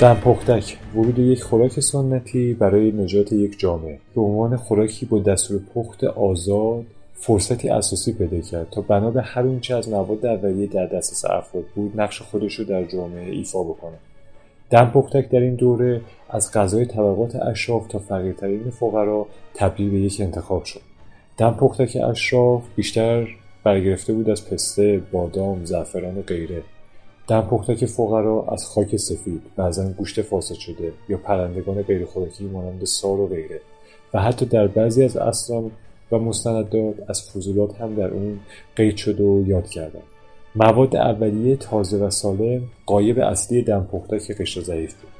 دمپختک 0.00 0.78
ورود 0.94 1.18
یک 1.18 1.42
خوراک 1.42 1.80
سنتی 1.80 2.54
برای 2.54 2.92
نجات 2.92 3.32
یک 3.32 3.58
جامعه. 3.58 3.98
به 4.14 4.20
عنوان 4.20 4.56
خوراکی 4.56 5.06
با 5.06 5.18
دستور 5.18 5.60
پخت 5.74 6.04
آزاد 6.04 6.84
فرصتی 7.18 7.68
اساسی 7.68 8.12
پیدا 8.12 8.40
کرد 8.40 8.70
تا 8.70 8.80
بنا 8.80 9.10
به 9.10 9.22
هر 9.22 9.42
اونچه 9.42 9.74
از 9.74 9.88
مواد 9.88 10.26
اولیه 10.26 10.66
در 10.66 10.86
دسترس 10.86 11.24
افراد 11.24 11.64
بود 11.74 12.00
نقش 12.00 12.22
خودش 12.22 12.54
رو 12.54 12.64
در 12.64 12.84
جامعه 12.84 13.32
ایفا 13.32 13.62
بکنه. 13.62 13.96
دمپختک 14.70 15.28
در 15.28 15.40
این 15.40 15.54
دوره 15.54 16.00
از 16.30 16.52
غذای 16.52 16.86
طبقات 16.86 17.36
اشراف 17.36 17.86
تا 17.88 17.98
فقیرترین 17.98 18.70
فقرا 18.70 19.26
تبدیل 19.54 19.90
به 19.90 20.00
یک 20.00 20.20
انتخاب 20.20 20.64
شد. 20.64 20.80
دمپختک 21.36 21.98
اشراف 22.10 22.62
بیشتر 22.76 23.28
برگرفته 23.64 24.12
بود 24.12 24.30
از 24.30 24.50
پسته 24.50 25.02
بادام 25.12 25.64
زعفران 25.64 26.18
و 26.18 26.22
غیره. 26.22 26.62
دمپختک 27.28 27.86
فقرا 27.86 28.44
از 28.52 28.64
خاک 28.64 28.96
سفید 28.96 29.42
بعضا 29.56 29.88
گوشت 29.88 30.22
فاسد 30.22 30.54
شده 30.54 30.92
یا 31.08 31.18
پرندگان 31.18 31.82
غیرخوراکی 31.82 32.44
مانند 32.44 32.84
سار 32.84 33.20
و 33.20 33.26
غیره. 33.26 33.60
و 34.14 34.20
حتی 34.20 34.46
در 34.46 34.66
بعضی 34.66 35.04
از 35.04 35.16
اسلام 35.16 35.70
و 36.12 36.18
مستندات 36.18 36.94
از 37.08 37.30
فضولات 37.30 37.80
هم 37.80 37.94
در 37.94 38.08
اون 38.08 38.38
قید 38.76 38.96
شده 38.96 39.24
و 39.24 39.44
یاد 39.46 39.68
کردن. 39.68 40.02
مواد 40.56 40.96
اولیه 40.96 41.56
تازه 41.56 41.96
و 41.98 42.10
سالم 42.10 42.62
قایب 42.86 43.18
اصلی 43.18 43.62
دمپختک 43.62 44.30
قشر 44.40 44.60
ضعیف 44.60 44.94
بود. 44.94 45.10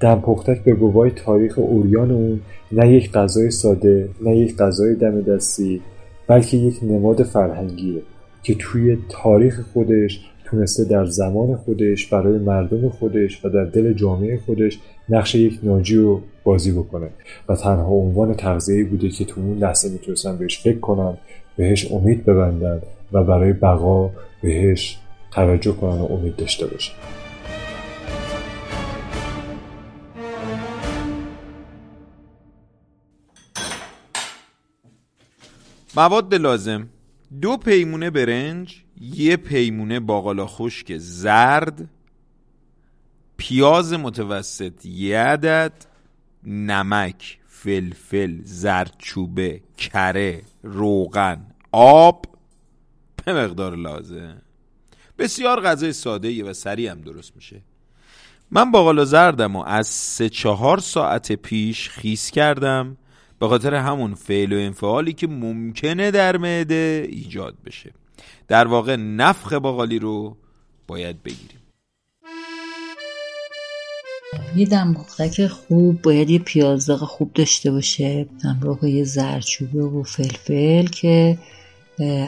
دمپختک 0.00 0.64
به 0.64 0.74
گواه 0.74 1.10
تاریخ 1.10 1.58
اوریان 1.58 2.10
اون 2.10 2.40
نه 2.72 2.92
یک 2.92 3.12
غذای 3.12 3.50
ساده 3.50 4.08
نه 4.20 4.36
یک 4.36 4.56
غذای 4.56 4.94
دم 4.94 5.20
دستی 5.20 5.80
بلکه 6.26 6.56
یک 6.56 6.78
نماد 6.82 7.22
فرهنگیه 7.22 8.02
که 8.42 8.54
توی 8.54 8.98
تاریخ 9.08 9.60
خودش 9.72 10.20
تونسته 10.44 10.84
در 10.84 11.04
زمان 11.04 11.56
خودش 11.56 12.06
برای 12.06 12.38
مردم 12.38 12.88
خودش 12.88 13.44
و 13.44 13.48
در 13.48 13.64
دل 13.64 13.92
جامعه 13.92 14.38
خودش 14.46 14.78
نقش 15.08 15.34
یک 15.34 15.60
ناجی 15.62 15.96
رو 15.96 16.22
بازی 16.44 16.72
بکنه. 16.72 17.08
و 17.48 17.56
تنها 17.56 17.90
عنوان 17.90 18.34
تغذیه 18.34 18.84
بوده 18.84 19.08
که 19.08 19.24
تو 19.24 19.40
اون 19.40 19.58
لحظه 19.58 19.88
می‌تونستن 19.88 20.36
بهش 20.36 20.58
فکر 20.58 20.78
کنن 20.78 21.16
بهش 21.56 21.92
امید 21.92 22.24
ببندن 22.24 22.82
و 23.12 23.24
برای 23.24 23.52
بقا 23.52 24.10
بهش 24.42 24.98
توجه 25.30 25.72
کنن 25.72 26.00
و 26.00 26.04
امید 26.04 26.36
داشته 26.36 26.66
باشن. 26.66 26.92
مواد 35.96 36.34
لازم. 36.34 36.88
دو 37.40 37.56
پیمونه 37.56 38.10
برنج 38.10 38.82
یه 39.00 39.36
پیمونه 39.36 40.00
باقالا 40.00 40.46
خشک 40.46 40.96
زرد 40.96 41.88
پیاز 43.36 43.92
متوسط 43.92 44.86
یه 44.86 45.18
عدد 45.18 45.72
نمک 46.44 47.38
فلفل 47.46 48.40
زردچوبه 48.42 49.60
کره 49.78 50.42
روغن 50.62 51.46
آب 51.72 52.26
به 53.24 53.32
مقدار 53.32 53.76
لازم. 53.76 54.42
بسیار 55.18 55.60
غذای 55.60 55.92
ساده 55.92 56.44
و 56.44 56.52
سریع 56.52 56.90
هم 56.90 57.00
درست 57.00 57.36
میشه. 57.36 57.62
من 58.50 58.70
باقالا 58.70 59.04
زردم 59.04 59.56
و 59.56 59.64
از 59.66 59.86
سه 59.86 60.28
چهار 60.28 60.78
ساعت 60.78 61.32
پیش 61.32 61.90
خیس 61.90 62.30
کردم 62.30 62.96
به 63.38 63.48
خاطر 63.48 63.74
همون 63.74 64.14
فعل 64.14 64.52
و 64.52 64.56
انفعالی 64.56 65.12
که 65.12 65.26
ممکنه 65.26 66.10
در 66.10 66.36
معده 66.36 67.06
ایجاد 67.10 67.56
بشه. 67.66 67.92
در 68.48 68.66
واقع 68.66 68.96
نفخ 68.96 69.52
باقالی 69.52 69.98
رو 69.98 70.36
باید 70.86 71.22
بگیریم. 71.22 71.55
یه 74.56 74.66
دمپختک 74.66 75.46
خوب 75.46 76.02
باید 76.02 76.30
یه 76.30 76.38
پیازداغ 76.38 77.04
خوب 77.04 77.32
داشته 77.32 77.70
باشه. 77.70 78.26
همراه 78.44 78.80
با 78.80 78.88
یه 78.88 79.04
زرچوبه 79.04 79.82
و 79.82 80.02
فلفل 80.02 80.86
که 80.86 81.38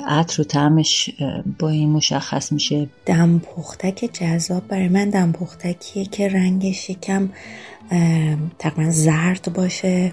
عطر 0.07 0.41
و 0.41 0.45
طعمش 0.45 1.11
با 1.59 1.69
این 1.69 1.91
مشخص 1.91 2.53
میشه. 2.53 2.89
دمپختک 3.07 4.11
جذاب 4.13 4.69
برای 4.69 4.89
من 4.89 5.11
دمپختکیه 5.11 6.05
که 6.05 6.29
رنگش 6.29 6.91
یکم 6.91 7.29
تقریبا 8.59 8.91
زرد 8.91 9.53
باشه 9.55 10.13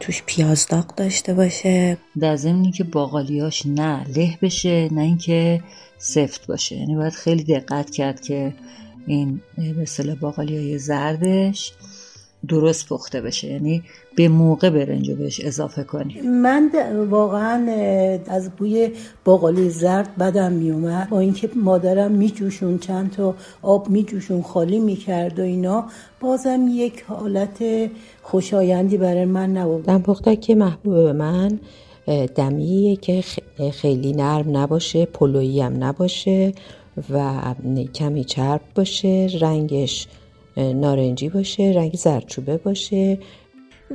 توش 0.00 0.22
پیازداغ 0.26 0.94
داشته 0.94 1.34
باشه. 1.34 1.96
در 2.20 2.36
ضمنی 2.36 2.72
که 2.72 2.84
باقالیاش 2.84 3.66
نه 3.66 4.04
له 4.16 4.38
بشه 4.42 4.88
نه 4.92 5.00
اینکه 5.00 5.62
سفت 5.98 6.46
باشه. 6.46 6.76
یعنی 6.76 6.94
باید 6.94 7.12
خیلی 7.12 7.44
دقت 7.44 7.90
کرد 7.90 8.20
که 8.20 8.52
این 9.06 9.40
به 9.58 9.82
اصطلاح 9.82 10.16
باقالی 10.16 10.56
های 10.56 10.78
زردش 10.78 11.72
درست 12.48 12.88
پخته 12.88 13.20
بشه. 13.20 13.48
یعنی 13.48 13.82
به 14.16 14.28
موقع 14.28 14.70
برنج 14.70 15.10
رو 15.10 15.16
بهش 15.16 15.40
اضافه 15.40 15.82
کنی. 15.82 16.20
من 16.20 16.70
واقعا 17.10 17.66
از 18.26 18.50
بوی 18.50 18.90
باقالی 19.24 19.70
زرد 19.70 20.16
بدم 20.16 20.52
میومد. 20.52 21.08
با 21.08 21.20
اینکه 21.20 21.50
مادرم 21.56 22.12
میجوشون 22.12 22.78
چند 22.78 23.10
تا 23.10 23.34
آب 23.62 23.88
میجوشون 23.88 24.42
خالی 24.42 24.78
می‌کرد 24.78 25.38
و 25.38 25.42
اینا 25.42 25.84
بازم 26.20 26.66
یک 26.70 27.02
حالت 27.02 27.90
خوشایندی 28.22 28.96
برای 28.96 29.24
من 29.24 29.56
نبود. 29.56 29.84
دم 29.84 30.34
که 30.34 30.54
محبوب 30.54 30.94
من 30.94 31.58
دمیه 32.34 32.96
که 32.96 33.24
خیلی 33.72 34.12
نرم 34.12 34.56
نباشه 34.56 35.06
پلویی 35.06 35.60
هم 35.60 35.84
نباشه. 35.84 36.52
و 37.10 37.40
کمی 37.94 38.24
چرب 38.24 38.60
باشه 38.74 39.28
رنگش 39.40 40.08
نارنجی 40.56 41.28
باشه 41.28 41.72
رنگ 41.76 41.94
زردچوبه 41.94 42.56
باشه. 42.56 43.18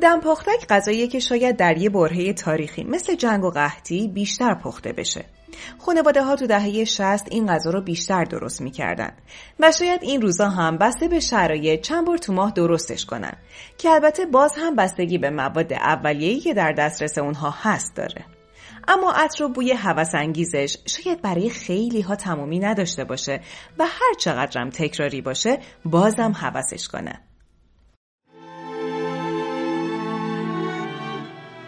دمپختک 0.01 0.67
غذاییه 0.69 1.07
که 1.07 1.19
شاید 1.19 1.57
در 1.57 1.77
یه 1.77 1.89
برهه 1.89 2.33
تاریخی 2.33 2.83
مثل 2.83 3.15
جنگ 3.15 3.43
و 3.43 3.49
قحطی 3.49 4.07
بیشتر 4.07 4.53
پخته 4.53 4.93
بشه. 4.93 5.25
خانواده 5.77 6.23
ها 6.23 6.36
تو 6.36 6.47
دهه 6.47 6.83
60 6.83 7.27
این 7.31 7.47
غذا 7.47 7.69
رو 7.69 7.81
بیشتر 7.81 8.23
درست 8.23 8.62
می‌کردن 8.62 9.12
و 9.60 9.71
شاید 9.71 10.03
این 10.03 10.21
روزا 10.21 10.49
هم 10.49 10.77
بسته 10.77 11.07
به 11.07 11.19
شرایط 11.19 11.81
چند 11.81 12.07
بار 12.07 12.17
تو 12.17 12.33
ماه 12.33 12.51
درستش 12.51 13.05
کنن 13.05 13.33
که 13.77 13.89
البته 13.89 14.25
باز 14.25 14.53
هم 14.57 14.75
بستگی 14.75 15.17
به 15.17 15.29
مواد 15.29 15.73
اولیه‌ای 15.73 16.39
که 16.39 16.53
در 16.53 16.71
دسترس 16.71 17.17
اونها 17.17 17.53
هست 17.62 17.95
داره. 17.95 18.25
اما 18.88 19.13
عطر 19.15 19.43
و 19.43 19.50
بوی 19.50 19.71
هوس 19.71 20.15
انگیزش 20.15 20.78
شاید 20.86 21.21
برای 21.21 21.50
خیلی 21.50 22.02
ها 22.02 22.15
تمومی 22.15 22.60
نداشته 22.60 23.04
باشه 23.04 23.41
و 23.80 23.86
هر 23.86 24.13
چقدرم 24.19 24.69
تکراری 24.69 25.21
باشه 25.21 25.60
بازم 25.86 26.32
هوسش 26.36 26.88
کنه. 26.88 27.19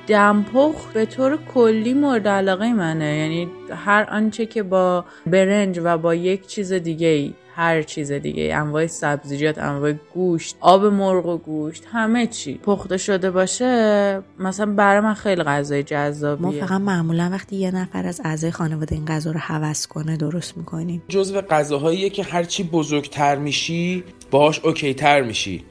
دمپخ 0.07 0.91
به 0.93 1.05
طور 1.05 1.37
کلی 1.37 1.93
مورد 1.93 2.27
علاقه 2.27 2.73
منه. 2.73 3.17
یعنی 3.17 3.47
هر 3.85 4.07
آنچه 4.11 4.45
که 4.45 4.63
با 4.63 5.05
برنج 5.27 5.79
و 5.83 5.97
با 5.97 6.15
یک 6.15 6.47
چیز 6.47 6.73
دیگه 6.73 7.07
ای 7.07 7.33
هر 7.59 7.81
چیز 7.81 8.11
دیگه. 8.11 8.55
انواع 8.55 8.87
سبزیجات 8.87 9.57
انواع 9.57 9.93
گوشت 10.13 10.55
آب 10.59 10.85
مرغ 10.85 11.25
و 11.25 11.37
گوشت 11.37 11.83
همه 11.91 12.27
چی. 12.27 12.53
پخته 12.53 12.97
شده 12.97 13.31
باشه 13.31 14.21
مثلا 14.39 14.65
برای 14.65 15.01
من 15.01 15.13
خیلی 15.13 15.43
غذای 15.43 15.83
جذابیه. 15.83 16.45
ما 16.45 16.51
فقط 16.51 16.81
معمولا 16.81 17.29
وقتی 17.31 17.55
یه 17.55 17.75
نفر 17.75 18.05
از 18.05 18.21
اعضای 18.25 18.51
خانواده 18.51 18.95
این 18.95 19.05
غذا 19.05 19.31
رو 19.31 19.39
حوض 19.39 19.87
کنه 19.87 20.17
درست 20.17 20.57
می‌کنیم. 20.57 21.03
جزو 21.07 21.41
غذاهاییه 21.41 22.09
که 22.09 22.23
هرچی 22.23 22.63
بزرگتر 22.63 23.35
میشی 23.35 24.03
باهاش 24.31 24.59
اوکی 24.65 24.93
تر 24.93 25.21
میشی. 25.21 25.65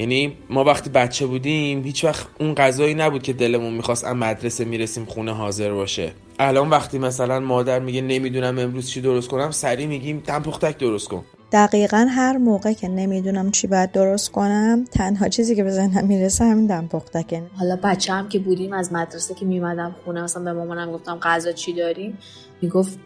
یعنی 0.00 0.36
ما 0.50 0.64
وقتی 0.64 0.90
بچه 0.90 1.26
بودیم 1.26 1.82
هیچ 1.82 2.04
وقت 2.04 2.26
اون 2.40 2.54
غذایی 2.54 2.94
نبود 2.94 3.22
که 3.22 3.32
دلمون 3.32 3.72
می‌خواست 3.72 4.04
از 4.04 4.16
مدرسه 4.16 4.64
می‌رسیم 4.64 5.04
خونه 5.04 5.32
حاضر 5.32 5.72
باشه. 5.72 6.12
الان 6.38 6.70
وقتی 6.70 6.98
مثلا 6.98 7.40
مادر 7.40 7.78
میگه 7.78 8.00
نمی‌دونم 8.00 8.58
امروز 8.58 8.90
چی 8.90 9.00
درست 9.00 9.28
کنم 9.28 9.50
سری 9.50 9.86
میگیم 9.86 10.22
دم 10.26 10.42
پختک 10.42 10.78
درست 10.78 11.08
کن. 11.08 11.24
دقیقا 11.52 12.06
هر 12.10 12.36
موقع 12.36 12.72
که 12.72 12.88
نمی‌دونم 12.88 13.50
چی 13.50 13.66
باید 13.66 13.92
درست 13.92 14.30
کنم 14.30 14.84
تنها 14.84 15.28
چیزی 15.28 15.56
که 15.56 15.64
به 15.64 15.70
ذهنم 15.70 16.06
می‌رسه 16.06 16.44
همین 16.44 16.66
دم 16.66 16.88
پختکه 16.88 17.42
حالا 17.58 17.78
بچه 17.82 18.12
هم 18.12 18.28
که 18.28 18.38
بودیم 18.38 18.72
از 18.72 18.92
مدرسه 18.92 19.34
که 19.34 19.46
میمدم 19.46 19.96
خونه 20.04 20.22
مثلا 20.22 20.42
به 20.42 20.52
مامانم 20.52 20.92
گفتم 20.92 21.18
غذا 21.22 21.52
چی 21.52 21.72
داریم؟ 21.72 22.18
می‌گفت 22.62 22.98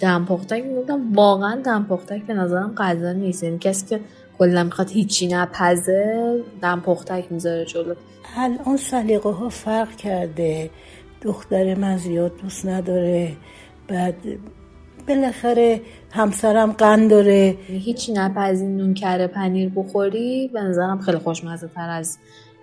دم 0.00 0.24
پختک 0.24 0.64
می‌گفتم 0.64 1.12
واقعا 1.14 1.60
دم 1.60 1.86
پختک 1.88 2.22
به 2.26 2.34
نظرم 2.34 2.74
غذا 2.74 3.12
نیست. 3.12 3.42
یعنی 3.42 3.58
کسی 3.58 3.86
که 3.86 4.00
کلا 4.38 4.64
می‌خواد 4.64 4.90
هیچی 4.90 5.26
نپزه 5.26 6.44
دم 6.62 6.80
پختک 6.80 7.24
می‌ذاره 7.30 7.64
جلو. 7.64 7.94
الان 8.36 8.76
سلیقه 8.76 9.30
ها 9.30 9.48
فرق 9.48 9.96
کرده. 9.96 10.70
دختر 11.22 11.74
من 11.74 11.96
زیاد 11.96 12.36
دوست 12.42 12.66
نداره. 12.66 13.32
بعد 13.88 14.14
بالاخره 15.08 15.80
همسرم 16.10 16.72
قند 16.72 17.10
داره. 17.10 17.56
هیچی 17.68 18.12
نپزین 18.12 18.76
نون 18.76 18.94
کره 18.94 19.26
پنیر 19.26 19.72
بخوری 19.76 20.48
به 20.48 20.60
نظرم 20.60 21.00
خیلی 21.00 21.18
خوشمزه 21.18 21.68
تر 21.68 21.88
از 21.88 22.18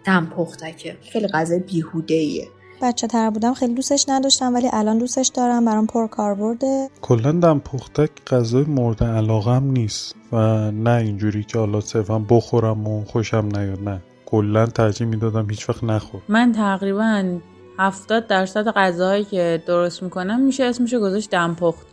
دم 0.06 0.26
پختکه. 0.26 0.98
خیلی 1.02 1.28
غذای 1.28 1.60
بیهوده 1.60 2.14
ایه 2.14 2.48
بچه 2.82 3.08
تر 3.08 3.30
بودم 3.30 3.54
خیلی 3.54 3.74
دوستش 3.74 4.06
نداشتم 4.10 4.54
ولی 4.54 4.70
الان 4.74 4.98
دوستش 4.98 5.28
دارم. 5.28 5.66
برام 5.66 5.88
پر 5.88 6.08
برده 6.36 6.90
کلا 7.02 7.32
دم 7.32 7.60
پختک 7.60 8.10
غذای 8.28 8.64
مورد 8.64 9.04
علاقم 9.04 9.64
نیست 9.64 10.16
و 10.32 10.38
نه 10.72 10.92
اینجوری 10.92 11.44
که 11.44 11.60
حالا 11.60 11.82
صرفا 11.82 12.20
بخورم 12.20 12.88
و 12.88 13.06
خوشم 13.06 13.50
نیاد 13.54 13.84
نه. 13.84 14.02
کلا 14.26 14.66
ترجیح 14.66 15.08
می‌دادم 15.08 15.50
هیچ 15.50 15.70
وقت 15.70 15.84
نخور. 15.84 16.22
من 16.28 16.52
تقریبا 16.52 17.40
هفتاد 17.80 18.28
درصد 18.28 18.68
غذاهایی 18.68 19.24
که 19.24 19.64
درست 19.68 20.04
می‌کنم 20.04 20.42
میشه 20.42 20.64
اسمشو 20.64 21.00
گذاشت 21.00 21.30
دمپخت 21.30 21.88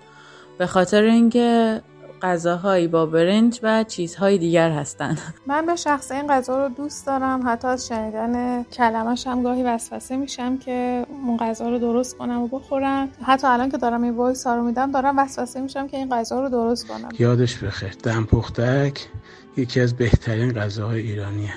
به 0.58 0.66
خاطر 0.66 1.02
اینکه 1.02 1.80
غذاهایی 2.22 2.88
با 2.88 3.06
برنج 3.06 3.60
و 3.62 3.84
چیزهای 3.84 4.38
دیگر 4.38 4.70
هستند 4.70 5.20
من 5.46 5.66
به 5.66 5.76
شخص 5.76 6.10
این 6.10 6.26
غذا 6.26 6.66
رو 6.66 6.74
دوست 6.74 7.06
دارم. 7.06 7.42
حتی 7.46 7.68
از 7.68 7.88
شنیدن 7.88 8.62
کلمش 8.62 9.26
هم 9.26 9.42
گاهی 9.42 9.62
وسوسه 9.62 10.16
میشم 10.16 10.58
که 10.58 11.06
اون 11.26 11.36
غذا 11.36 11.68
رو 11.68 11.78
درست 11.78 12.16
کنم 12.16 12.42
و 12.42 12.48
بخورم. 12.48 13.08
حتی 13.22 13.46
الان 13.46 13.70
که 13.70 13.76
دارم 13.76 14.02
این 14.02 14.16
وایس 14.16 14.46
رو 14.46 14.62
میدم 14.62 14.92
دارم 14.92 15.18
وسوسه 15.18 15.60
میشم 15.60 15.88
که 15.88 15.96
این 15.96 16.08
غذا 16.08 16.40
رو 16.40 16.48
درست 16.48 16.88
کنم. 16.88 17.08
یادش 17.18 17.56
بخیر. 17.56 17.92
دم 18.02 18.24
پختک 18.24 19.08
یکی 19.56 19.80
از 19.80 19.96
بهترین 19.96 20.52
غذاهای 20.52 21.00
ایرانیه 21.00 21.54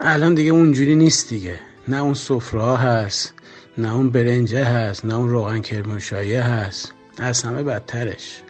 الان 0.00 0.34
دیگه 0.34 0.50
اونجوری 0.50 0.94
نیست 0.94 1.28
دیگه. 1.28 1.58
نه 1.88 2.02
اون 2.02 2.14
سفره 2.14 2.76
هست 2.76 3.34
نه 3.78 3.94
اون 3.94 4.10
برنجه 4.10 4.64
هست 4.64 5.04
نه 5.04 5.14
اون 5.14 5.28
روغن 5.28 5.60
کرمانشاهی 5.60 6.34
هست. 6.34 6.92
از 7.18 7.42
همه 7.42 7.62
بدترش. 7.62 8.42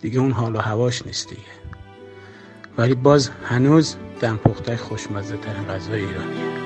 دیگه 0.00 0.20
اون 0.20 0.32
حال 0.32 0.56
و 0.56 0.58
هواش 0.58 1.06
نیست 1.06 1.28
دیگه. 1.28 1.42
ولی 2.78 2.94
باز 2.94 3.30
هنوز 3.44 3.96
دم 4.20 4.36
پختک 4.36 4.76
خوشمزه 4.76 5.36
ترین 5.36 5.64
غذای 5.64 6.00
ایرانیه. 6.00 6.58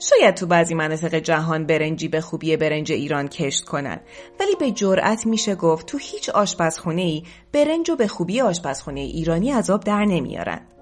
شاید 0.00 0.34
تو 0.34 0.46
بعضی 0.46 0.74
مناطق 0.74 1.14
جهان 1.14 1.66
برنجی 1.66 2.08
به 2.08 2.20
خوبی 2.20 2.56
برنج 2.56 2.92
ایران 2.92 3.28
کشت 3.28 3.64
کنند 3.64 4.00
ولی 4.40 4.56
به 4.60 4.70
جرأت 4.70 5.26
میشه 5.26 5.54
گفت 5.54 5.86
تو 5.86 5.98
هیچ 5.98 6.28
آشپزخونه 6.28 7.02
ای 7.02 7.22
برنج 7.52 7.90
و 7.90 7.96
به 7.96 8.08
خوبی 8.08 8.40
آشپزخونه 8.40 9.00
ایرانی 9.00 9.52
از 9.52 9.70
آب 9.70 9.84
در 9.84 10.04
نمیارن. 10.04 10.77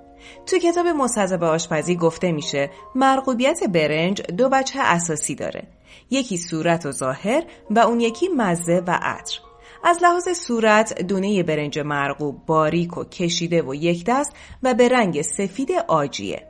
تو 0.46 0.58
کتاب 0.58 0.86
مستضب 0.86 1.44
آشپزی 1.44 1.96
گفته 1.96 2.32
میشه 2.32 2.70
مرغوبیت 2.94 3.64
برنج 3.64 4.22
دو 4.22 4.48
بچه 4.48 4.80
اساسی 4.82 5.34
داره. 5.34 5.68
یکی 6.10 6.36
صورت 6.36 6.86
و 6.86 6.92
ظاهر 6.92 7.42
و 7.70 7.78
اون 7.78 8.00
یکی 8.00 8.28
مزه 8.28 8.82
و 8.86 8.98
عطر. 9.02 9.38
از 9.84 9.98
لحاظ 10.02 10.28
صورت 10.28 11.02
دونه 11.02 11.42
برنج 11.42 11.78
مرغوب 11.78 12.46
باریک 12.46 12.98
و 12.98 13.04
کشیده 13.04 13.62
و 13.62 13.74
یک 13.74 14.04
دست 14.06 14.32
و 14.62 14.74
به 14.74 14.88
رنگ 14.88 15.22
سفید 15.22 15.68
آجیه. 15.88 16.46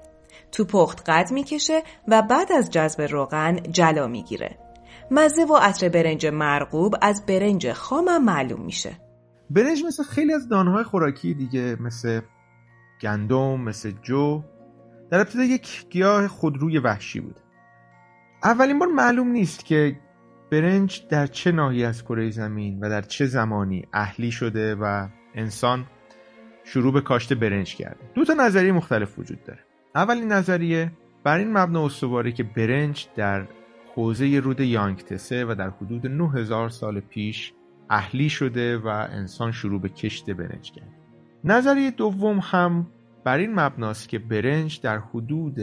تو 0.52 0.64
پخت 0.64 1.10
قد 1.10 1.32
می‌کشه 1.32 1.82
و 2.08 2.22
بعد 2.22 2.52
از 2.52 2.70
جذب 2.70 3.00
روغن 3.00 3.56
جلا 3.70 4.06
می‌گیره. 4.06 4.58
مزه 5.10 5.44
و 5.44 5.56
عطر 5.56 5.88
برنج 5.88 6.26
مرغوب 6.26 6.94
از 7.02 7.26
برنج 7.26 7.72
خامم 7.72 8.24
معلوم 8.24 8.60
میشه. 8.60 8.92
برنج 9.50 9.84
مثل 9.84 10.02
خیلی 10.02 10.32
از 10.32 10.48
دانهای 10.48 10.84
خوراکی 10.84 11.34
دیگه 11.34 11.76
مثل 11.80 12.20
گندم 13.00 13.60
مثل 13.60 13.92
جو. 14.02 14.42
در 15.10 15.20
ابتدا 15.20 15.42
یک 15.42 15.88
گیاه 15.90 16.28
خودروی 16.28 16.78
وحشی 16.78 17.20
بود. 17.20 17.36
اولین 18.44 18.78
بار 18.78 18.88
معلوم 18.88 19.28
نیست 19.28 19.64
که 19.64 20.00
برنج 20.50 21.02
در 21.08 21.26
چه 21.26 21.52
ناحیه 21.52 21.86
از 21.86 22.04
کره 22.04 22.30
زمین 22.30 22.80
و 22.80 22.88
در 22.88 23.02
چه 23.02 23.26
زمانی 23.26 23.88
اهلی 23.92 24.30
شده 24.30 24.74
و 24.74 25.08
انسان 25.34 25.86
شروع 26.64 26.92
به 26.92 27.00
کاشت 27.00 27.32
برنج 27.32 27.76
کرده. 27.76 28.10
دو 28.14 28.24
تا 28.24 28.32
نظریه 28.32 28.72
مختلف 28.72 29.18
وجود 29.18 29.44
داره. 29.44 29.60
اولین 29.94 30.32
نظریه 30.32 30.92
بر 31.24 31.38
این 31.38 31.52
مبنا 31.52 31.84
استواره 31.84 32.32
که 32.32 32.42
برنج 32.42 33.06
در 33.16 33.46
حوزه 33.94 34.40
رود 34.44 34.60
یانگتسه 34.60 35.44
و 35.44 35.54
در 35.58 35.70
حدود 35.70 36.06
9000 36.06 36.68
سال 36.68 37.00
پیش 37.00 37.52
اهلی 37.90 38.28
شده 38.28 38.78
و 38.78 38.86
انسان 38.88 39.52
شروع 39.52 39.80
به 39.80 39.88
کشت 39.88 40.30
برنج 40.30 40.72
کرد. 40.72 40.95
نظریه 41.46 41.90
دوم 41.90 42.38
هم 42.42 42.86
بر 43.24 43.38
این 43.38 43.60
مبناست 43.60 44.08
که 44.08 44.18
برنج 44.18 44.80
در 44.80 44.98
حدود 44.98 45.58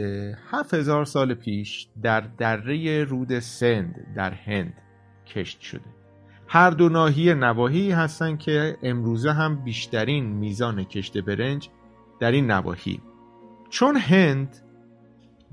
7000 0.50 1.04
سال 1.04 1.34
پیش 1.34 1.88
در 2.02 2.20
دره 2.20 3.04
رود 3.04 3.38
سند 3.38 4.06
در 4.16 4.30
هند 4.30 4.74
کشت 5.26 5.60
شده. 5.60 5.84
هر 6.48 6.70
دو 6.70 6.88
ناحیه 6.88 7.34
نواحی 7.34 7.90
هستند 7.90 8.38
که 8.38 8.76
امروزه 8.82 9.32
هم 9.32 9.64
بیشترین 9.64 10.24
میزان 10.24 10.84
کشت 10.84 11.18
برنج 11.18 11.68
در 12.20 12.32
این 12.32 12.50
نواحی. 12.50 13.00
چون 13.70 13.96
هند 13.96 14.56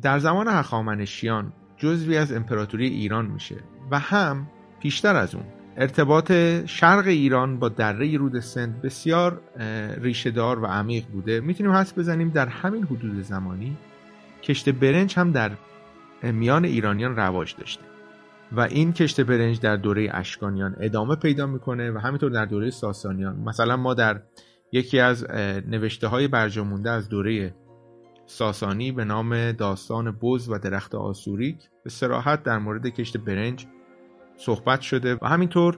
در 0.01 0.19
زمان 0.19 0.47
هخامنشیان 0.47 1.53
جزوی 1.77 2.17
از 2.17 2.31
امپراتوری 2.31 2.87
ایران 2.87 3.25
میشه 3.25 3.57
و 3.91 3.99
هم 3.99 4.47
پیشتر 4.79 5.15
از 5.15 5.35
اون 5.35 5.45
ارتباط 5.77 6.31
شرق 6.65 7.07
ایران 7.07 7.59
با 7.59 7.69
دره 7.69 8.17
رود 8.17 8.39
سند 8.39 8.81
بسیار 8.81 9.41
ریشهدار 10.01 10.59
و 10.59 10.65
عمیق 10.65 11.05
بوده. 11.05 11.39
می‌تونیم 11.39 11.73
حس 11.73 11.99
بزنیم 11.99 12.29
در 12.29 12.47
همین 12.47 12.83
حدود 12.83 13.21
زمانی 13.21 13.77
کشت 14.43 14.69
برنج 14.69 15.19
هم 15.19 15.31
در 15.31 15.51
میان 16.23 16.65
ایرانیان 16.65 17.15
رواج 17.15 17.55
داشته 17.55 17.83
و 18.51 18.61
این 18.61 18.93
کشت 18.93 19.21
برنج 19.21 19.59
در 19.59 19.75
دوره 19.75 20.09
اشکانیان 20.13 20.75
ادامه 20.79 21.15
پیدا 21.15 21.45
می‌کنه 21.45 21.91
و 21.91 21.97
همینطور 21.97 22.31
در 22.31 22.45
دوره 22.45 22.69
ساسانیان. 22.69 23.35
مثلا 23.35 23.77
ما 23.77 23.93
در 23.93 24.21
یکی 24.71 24.99
از 24.99 25.31
نوشته 25.67 26.07
های 26.07 26.27
برجامونده 26.27 26.89
از 26.89 27.09
دوره 27.09 27.55
ساسانی 28.25 28.91
به 28.91 29.05
نام 29.05 29.51
داستان 29.51 30.17
بز 30.21 30.49
و 30.49 30.57
درخت 30.57 30.95
آسوریک 30.95 31.57
به 31.83 31.89
سراحت 31.89 32.43
در 32.43 32.57
مورد 32.57 32.87
کشت 32.87 33.17
برنج 33.17 33.67
صحبت 34.45 34.81
شده 34.81 35.17
و 35.21 35.25
همینطور 35.25 35.77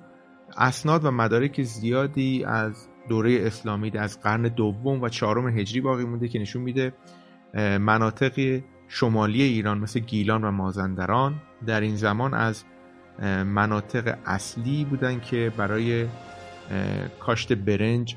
اسناد 0.57 1.05
و 1.05 1.11
مدارک 1.11 1.63
زیادی 1.63 2.43
از 2.45 2.87
دوره 3.09 3.39
اسلامی 3.41 3.91
از 3.97 4.21
قرن 4.21 4.41
دوم 4.41 5.01
و 5.01 5.09
چهارم 5.09 5.57
هجری 5.57 5.81
باقی 5.81 6.05
مونده 6.05 6.27
که 6.27 6.39
نشون 6.39 6.61
میده 6.61 6.93
مناطق 7.79 8.61
شمالی 8.87 9.41
ایران 9.41 9.77
مثل 9.77 9.99
گیلان 9.99 10.43
و 10.43 10.51
مازندران 10.51 11.41
در 11.65 11.81
این 11.81 11.95
زمان 11.95 12.33
از 12.33 12.63
مناطق 13.45 14.17
اصلی 14.25 14.85
بودن 14.85 15.19
که 15.19 15.51
برای 15.57 16.07
کاشت 17.19 17.53
برنج 17.53 18.15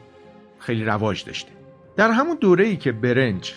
خیلی 0.59 0.85
رواج 0.85 1.25
داشته. 1.25 1.53
در 1.97 2.11
همون 2.11 2.37
دوره 2.41 2.65
ای 2.65 2.77
که 2.77 2.93
برنج 2.93 3.55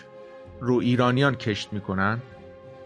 رو 0.61 0.75
ایرانیان 0.75 1.35
کشت 1.35 1.73
می‌کنن 1.73 2.21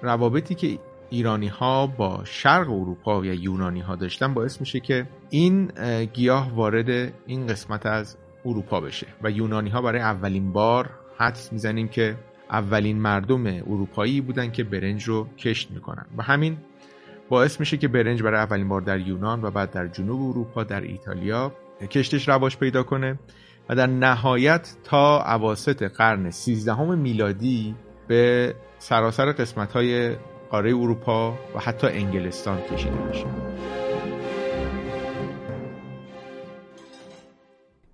روابطی 0.02 0.56
که 0.56 0.80
ایرانی 1.13 1.47
ها 1.47 1.88
با 1.88 2.21
شرق 2.23 2.69
اروپا 2.69 3.19
و 3.19 3.26
یونانی 3.26 3.80
ها 3.80 3.95
داشتن 3.95 4.34
باعث 4.34 4.60
میشه 4.60 4.80
که 4.80 5.08
این 5.30 5.71
گیاه 6.13 6.56
وارد 6.56 7.13
این 7.28 7.47
قسمت 7.47 7.86
از 7.86 8.17
اروپا 8.45 8.80
بشه 8.80 9.08
و 9.23 9.32
یونانی 9.32 9.69
ها 9.69 9.82
برای 9.82 10.02
اولین 10.02 10.52
بار 10.52 10.89
حدس 11.17 11.54
می‌زنیم 11.54 11.88
که 11.88 12.15
اولین 12.49 12.97
مردم 12.97 13.45
اروپایی 13.45 14.21
بودن 14.21 14.52
که 14.52 14.63
برنج 14.63 15.04
رو 15.04 15.28
کشت 15.38 15.71
می‌کنن. 15.71 16.06
و 16.17 16.23
همین 16.23 16.58
باعث 17.30 17.60
میشه 17.60 17.78
که 17.78 17.88
برنج 17.88 18.23
برای 18.23 18.39
اولین 18.39 18.69
بار 18.69 18.82
در 18.82 18.99
یونان 18.99 19.41
و 19.41 19.52
بعد 19.52 19.71
در 19.71 19.88
جنوب 19.88 20.30
اروپا 20.30 20.63
در 20.63 20.82
ایتالیا 20.82 21.52
کشتش 21.89 22.30
رواج 22.30 22.58
پیدا 22.58 22.84
کنه 22.84 23.19
و 23.69 23.76
در 23.76 23.88
نهایت 23.88 24.76
تا 24.84 25.21
عواست 25.21 25.84
قرن 25.84 26.30
13 26.30 26.95
میلادی 26.95 27.76
به 28.08 28.56
سراسر 28.78 29.32
قسمت 29.32 29.71
های 29.71 30.15
قاره 30.54 30.70
اروپا 30.70 31.38
و 31.56 31.60
حتی 31.60 31.88
انگلستان 31.88 32.62
کشیده 32.62 33.08
میشه. 33.08 33.26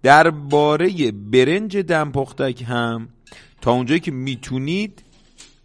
درباره 0.04 1.12
برنج 1.12 1.78
دمپختک 1.78 2.66
هم 2.68 3.10
تا 3.62 3.72
اونجایی 3.72 4.00
که 4.00 4.12
می‌تونید 4.12 5.04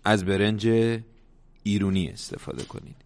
از 0.05 0.25
برنج 0.25 0.67
ایرونی 1.63 2.09
استفاده 2.09 2.65
کنید. 2.65 2.97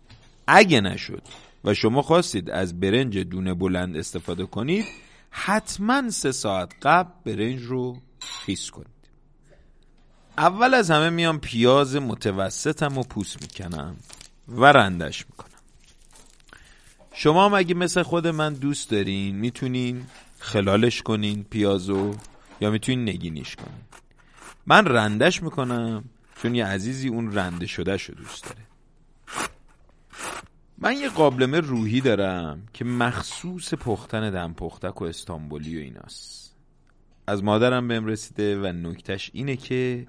اگه 0.47 0.81
نشد 0.81 1.23
و 1.65 1.75
شما 1.75 2.03
خواستید 2.03 2.51
از 2.51 2.81
برنج 2.81 3.19
دونه 3.19 3.55
بلند 3.55 3.97
استفاده 3.97 4.47
کنید 4.47 4.85
حتما 5.31 6.11
سه 6.11 6.33
ساعت 6.33 6.73
قبل 6.83 7.11
برنج 7.25 7.63
رو 7.63 7.97
خیس 8.21 8.71
کنید. 8.71 8.98
اول 10.39 10.75
از 10.75 10.91
همه 10.91 11.11
میام 11.11 11.39
پیاز 11.39 11.97
متوسطم 11.97 12.99
و 12.99 13.03
پوست 13.03 13.43
می‌کنم 13.43 13.97
و 14.49 14.65
رندش 14.65 15.27
می‌کنم. 15.27 15.49
شما 17.13 17.45
هم 17.45 17.55
اگه 17.55 17.75
مثل 17.75 18.03
خود 18.03 18.27
من 18.27 18.55
دوست 18.55 18.91
دارین 18.91 19.37
می‌تونین 19.37 20.07
خلالش 20.39 21.03
کنین 21.03 21.45
پیازو 21.45 22.15
یا 22.61 22.71
می‌تونین 22.71 23.09
نگینیش 23.09 23.57
کنین. 23.57 23.81
من 24.67 24.85
رندش 24.85 25.43
می‌کنم 25.43 26.05
چون 26.43 26.55
یه 26.55 26.67
عزیزی 26.67 27.09
اون 27.09 27.33
رنده 27.33 27.67
شده 27.67 27.97
شو 27.97 28.13
دوست 28.13 28.45
داره. 28.45 28.63
من 30.79 30.97
یه 30.97 31.09
قابلمه 31.09 31.61
روحی 31.61 32.01
دارم 32.01 32.63
که 32.73 32.85
مخصوص 32.85 33.75
پختن 33.75 34.31
دم 34.31 34.55
پختک 34.55 35.03
و 35.03 35.05
استانبولی 35.05 35.77
و 35.77 35.81
ایناست. 35.81 36.57
از 37.27 37.45
مادرم 37.45 37.89
بهم 37.89 38.07
رسیده 38.07 38.61
و 38.61 38.67
نکتش 38.67 39.31
اینه 39.35 39.57
که 39.57 40.07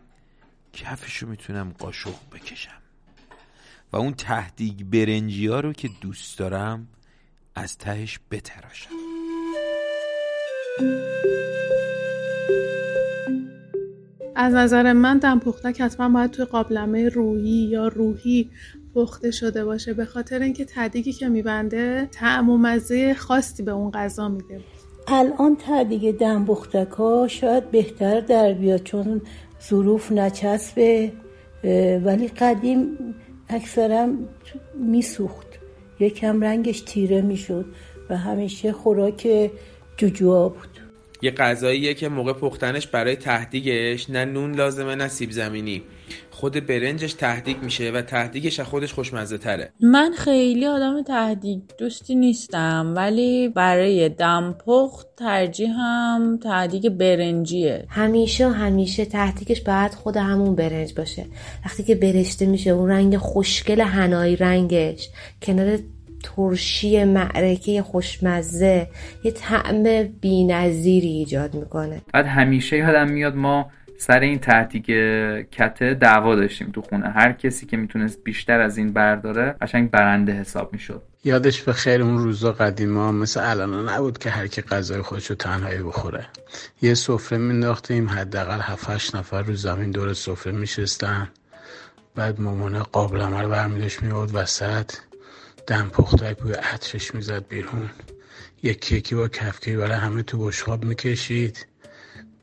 کفشو 0.73 1.27
می‌تونم 1.27 1.73
قاشق 1.79 2.15
بکشم. 2.33 2.81
و 3.93 3.97
اون 3.97 4.13
تهدیگ 4.13 4.83
برنجی 4.83 5.47
ها 5.47 5.59
رو 5.59 5.73
که 5.73 5.89
دوست 6.01 6.39
دارم 6.39 6.87
از 7.55 7.77
تهش 7.77 8.19
بتراشم. 8.31 8.89
از 14.35 14.53
نظر 14.53 14.93
من 14.93 15.17
دم 15.17 15.39
پختک 15.39 15.81
حتما 15.81 16.09
باید 16.09 16.31
توی 16.31 16.45
قابلمه 16.45 17.09
روحی 17.09 17.67
یا 17.71 17.87
روحی 17.87 18.49
پخته 18.95 19.31
شده 19.31 19.65
باشه. 19.65 19.93
به 19.93 20.05
خاطر 20.05 20.39
اینکه 20.39 20.65
تدیگی 20.65 21.13
که 21.13 21.29
میبنده 21.29 22.07
طعم 22.11 22.49
و 22.49 22.57
مزه 22.57 23.13
خاصی 23.13 23.63
به 23.63 23.71
اون 23.71 23.91
غذا 23.91 24.29
میده. 24.29 24.61
الان 25.07 25.57
تدیگ 25.59 26.17
دم 26.17 26.45
پختک 26.45 26.91
ها 26.91 27.27
شاید 27.27 27.71
بهتر 27.71 28.19
در 28.19 28.53
بیاد 28.53 28.83
چون 28.83 29.21
ظروف 29.63 30.11
نچسبه 30.11 31.11
ولی 32.05 32.27
قدیم 32.27 32.97
اکثرا 33.49 34.07
میسوخت. 34.75 35.47
یکم 35.99 36.41
رنگش 36.41 36.81
تیره 36.81 37.21
می‌شد 37.21 37.65
و 38.09 38.17
همیشه 38.17 38.71
خوراک 38.71 39.49
جوجوها 39.97 40.49
بود. 40.49 40.68
یه 41.21 41.31
غذاییه 41.31 41.93
که 41.93 42.09
موقع 42.09 42.33
پختنش 42.33 42.87
برای 42.87 43.15
تهدیگش 43.15 44.09
نه 44.09 44.25
نون 44.25 44.55
لازمه 44.55 44.95
نه 44.95 45.07
سیب 45.07 45.31
زمینی. 45.31 45.83
خود 46.31 46.65
برنجش 46.65 47.13
تهدیگ 47.13 47.57
میشه 47.63 47.91
و 47.91 48.01
تهدیگش 48.01 48.59
از 48.59 48.65
خودش 48.65 48.93
خوشمزه 48.93 49.37
تره. 49.37 49.73
من 49.81 50.11
خیلی 50.17 50.65
آدم 50.65 51.01
تهدیگ 51.01 51.59
دوستی 51.77 52.15
نیستم 52.15 52.93
ولی 52.95 53.49
برای 53.49 54.09
دمپخت 54.09 55.07
ترجیحم 55.17 56.39
تهدیگ 56.43 56.89
برنجیه. 56.89 57.85
همیشه 57.89 58.47
و 58.47 58.51
همیشه 58.51 59.05
تهدیگش 59.05 59.61
باید 59.61 59.93
خود 59.93 60.17
همون 60.17 60.55
برنج 60.55 60.93
باشه. 60.93 61.25
وقتی 61.65 61.83
که 61.83 61.95
برشته 61.95 62.45
میشه 62.45 62.69
اون 62.69 62.89
رنگ 62.89 63.17
خوشگل 63.17 63.81
هنایی 63.81 64.35
رنگش 64.35 65.09
کنار 65.41 65.79
ترشی 66.23 67.03
معرکه 67.03 67.81
خوشمزه 67.81 68.87
یه 69.23 69.31
طعم 69.31 69.83
بینظیری 70.21 71.07
ایجاد 71.07 71.53
می‌کنه. 71.53 72.01
بعد 72.13 72.25
همیشه 72.25 72.77
یادم 72.77 73.11
میاد 73.11 73.35
ما 73.35 73.71
سر 73.97 74.19
این 74.19 74.39
تهدیگ 74.39 74.85
کته 75.51 75.93
دعوا 75.93 76.35
داشتیم 76.35 76.71
تو 76.71 76.81
خونه. 76.81 77.09
هر 77.09 77.31
کسی 77.31 77.65
که 77.65 77.77
می‌تونست 77.77 78.23
بیشتر 78.23 78.59
از 78.59 78.77
این 78.77 78.93
برداره 78.93 79.55
قشنگ 79.61 79.91
برنده 79.91 80.31
حساب 80.31 80.73
می‌شد. 80.73 81.01
یادش 81.23 81.61
به 81.61 81.73
خیر 81.73 82.01
اون 82.01 82.17
روزا 82.17 82.51
قدیما 82.51 83.11
مثل 83.11 83.49
الان 83.49 83.89
نبود 83.89 84.17
که 84.17 84.29
هر 84.29 84.47
کی 84.47 84.61
غذای 84.61 85.01
خودشو 85.01 85.35
تنهایی 85.35 85.79
بخوره. 85.79 86.25
یه 86.81 86.93
سفره 86.93 87.37
مینداختیم 87.37 88.09
حداقل 88.09 88.59
7 88.61 89.15
نفر 89.15 89.41
رو 89.41 89.55
زمین 89.55 89.91
دور 89.91 90.13
سفره 90.13 90.51
میشستن. 90.51 91.29
بعد 92.15 92.41
مامانه 92.41 92.79
قابلمه 92.79 93.41
رو 93.41 93.49
برمیداشت 93.49 94.03
میورد 94.03 94.29
وسط. 94.33 94.91
دم 95.69 95.89
پخته 95.89 96.33
بوی 96.33 96.53
عطرش 96.53 97.15
می‌زد 97.15 97.47
بیرون. 97.47 97.89
یکی 98.63 98.95
یکی 98.95 99.15
با 99.15 99.27
کفکی 99.27 99.75
برای 99.75 99.97
همه 99.97 100.23
تو 100.23 100.37
بشخاب 100.37 100.85
می‌کشید. 100.85 101.67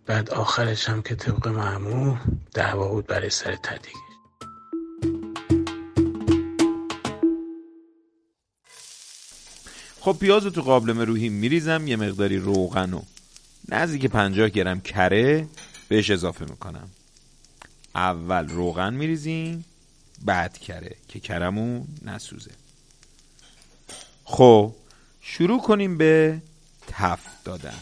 بعد 0.07 0.31
آخرش 0.31 0.89
هم 0.89 1.03
که 1.03 1.15
طبق 1.15 1.49
معمول 1.49 2.19
دعوا 2.55 2.89
بود 2.89 3.07
برای 3.07 3.31
سر 3.31 3.57
تدیگش 3.57 3.97
خب 10.01 10.17
پیاز 10.21 10.45
رو 10.45 10.51
تو 10.51 10.63
قابلمه 10.63 11.05
روحی 11.05 11.29
میریزم 11.29 11.87
یه 11.87 11.97
مقداری 11.97 12.39
روغن 12.39 12.95
و 12.95 13.03
نزدیک 13.69 14.07
پنجاه 14.07 14.49
گرم 14.49 14.81
کره 14.81 15.47
بهش 15.89 16.11
اضافه 16.11 16.45
می‌کنم. 16.45 16.91
اول 17.95 18.49
روغن 18.49 18.95
میریزیم 18.95 19.65
بعد 20.25 20.59
کره 20.59 20.97
که 21.09 21.21
کرمون 21.21 21.87
نسوزه. 22.03 22.66
خب 24.29 24.73
شروع 25.21 25.61
کنیم 25.61 25.99
به 25.99 26.43
تفت 26.87 27.45
دادن. 27.45 27.75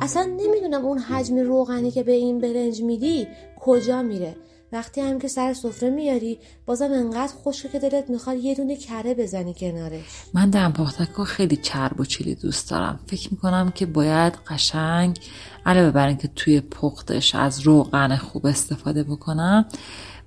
اصلا 0.00 0.24
نمی‌دونم 0.24 0.84
اون 0.84 0.98
حجم 0.98 1.36
روغنی 1.38 1.90
که 1.90 2.02
به 2.02 2.12
این 2.12 2.38
برنج 2.38 2.82
میدی 2.82 3.28
کجا 3.60 4.02
میره. 4.02 4.36
وقتی 4.72 5.00
هم 5.00 5.18
که 5.18 5.28
سر 5.28 5.54
سفره 5.54 5.90
میاری 5.90 6.38
بازم 6.66 6.92
انقدر 6.92 7.32
خوشکه 7.42 7.68
که 7.68 7.78
دلت 7.78 8.10
می‌خواد 8.10 8.36
یه 8.36 8.54
دونه 8.54 8.76
کره 8.76 9.14
بزنی 9.14 9.54
کنارش. 9.54 10.04
من 10.34 10.50
دم 10.50 10.72
پختک 10.72 11.22
خیلی 11.22 11.56
چرب 11.56 12.00
و 12.00 12.04
چیلی 12.04 12.34
دوست 12.34 12.70
دارم. 12.70 13.00
فکر 13.06 13.28
می‌کنم 13.30 13.72
که 13.74 13.86
باید 13.86 14.32
قشنگ 14.48 15.18
علاوه 15.66 15.90
بر 15.90 16.06
اینکه 16.06 16.28
توی 16.36 16.60
پختش 16.60 17.34
از 17.34 17.60
روغن 17.60 18.16
خوب 18.16 18.46
استفاده 18.46 19.02
بکنم 19.02 19.64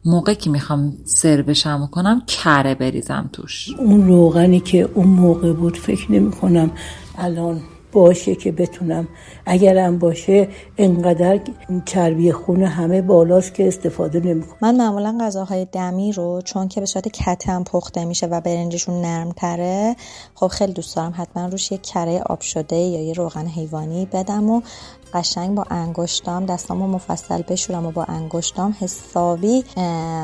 موقع 0.06 0.34
که 0.34 0.50
می‌خوام 0.50 0.98
سروشم 1.06 1.90
کنم 1.92 2.22
کره 2.28 2.76
بریزم 2.76 3.30
توش. 3.34 3.70
اون 3.80 4.08
روغنی 4.08 4.60
که 4.60 4.90
اون 4.94 5.08
موقع 5.08 5.54
بود 5.54 5.78
فکر 5.78 6.12
نمی 6.12 6.32
کنم 6.32 6.72
الان 7.18 7.62
باشه 7.94 8.36
که 8.36 8.52
بتونم. 8.52 9.08
اگرم 9.46 10.00
باشه 10.00 10.48
انقدر 10.78 11.40
چربی 11.86 12.32
خون 12.32 12.64
همه 12.64 13.02
بالاست 13.02 13.54
که 13.54 13.68
استفاده 13.68 14.20
نمی‌کنم 14.20 14.58
من 14.62 14.76
معمولا 14.76 15.18
غذاهای 15.22 15.68
دمی 15.72 16.12
رو 16.12 16.42
چون 16.46 16.68
که 16.68 16.80
به 16.80 16.86
صورت 16.86 17.08
کتم 17.08 17.64
پخته 17.64 18.06
میشه 18.06 18.28
و 18.28 18.42
برنجشون 18.42 19.02
نرم 19.02 19.32
تره 19.32 19.96
خب 20.36 20.48
خیلی 20.48 20.74
دوست 20.74 20.96
دارم 20.96 21.14
حتما 21.18 21.48
روش 21.48 21.72
یه 21.72 21.78
کره 21.78 22.22
آب 22.26 22.42
شده 22.42 22.76
یا 22.76 23.02
یه 23.02 23.14
روغن 23.14 23.46
حیوانی 23.46 24.08
بدم 24.14 24.50
و 24.50 24.62
قشنگ 25.14 25.56
با 25.56 25.66
انگشتام 25.70 26.46
دستامو 26.46 26.88
مفصل 26.88 27.42
بشورم 27.42 27.86
و 27.86 27.92
با 27.92 28.04
انگشتام 28.04 28.76
حسابی 28.80 29.64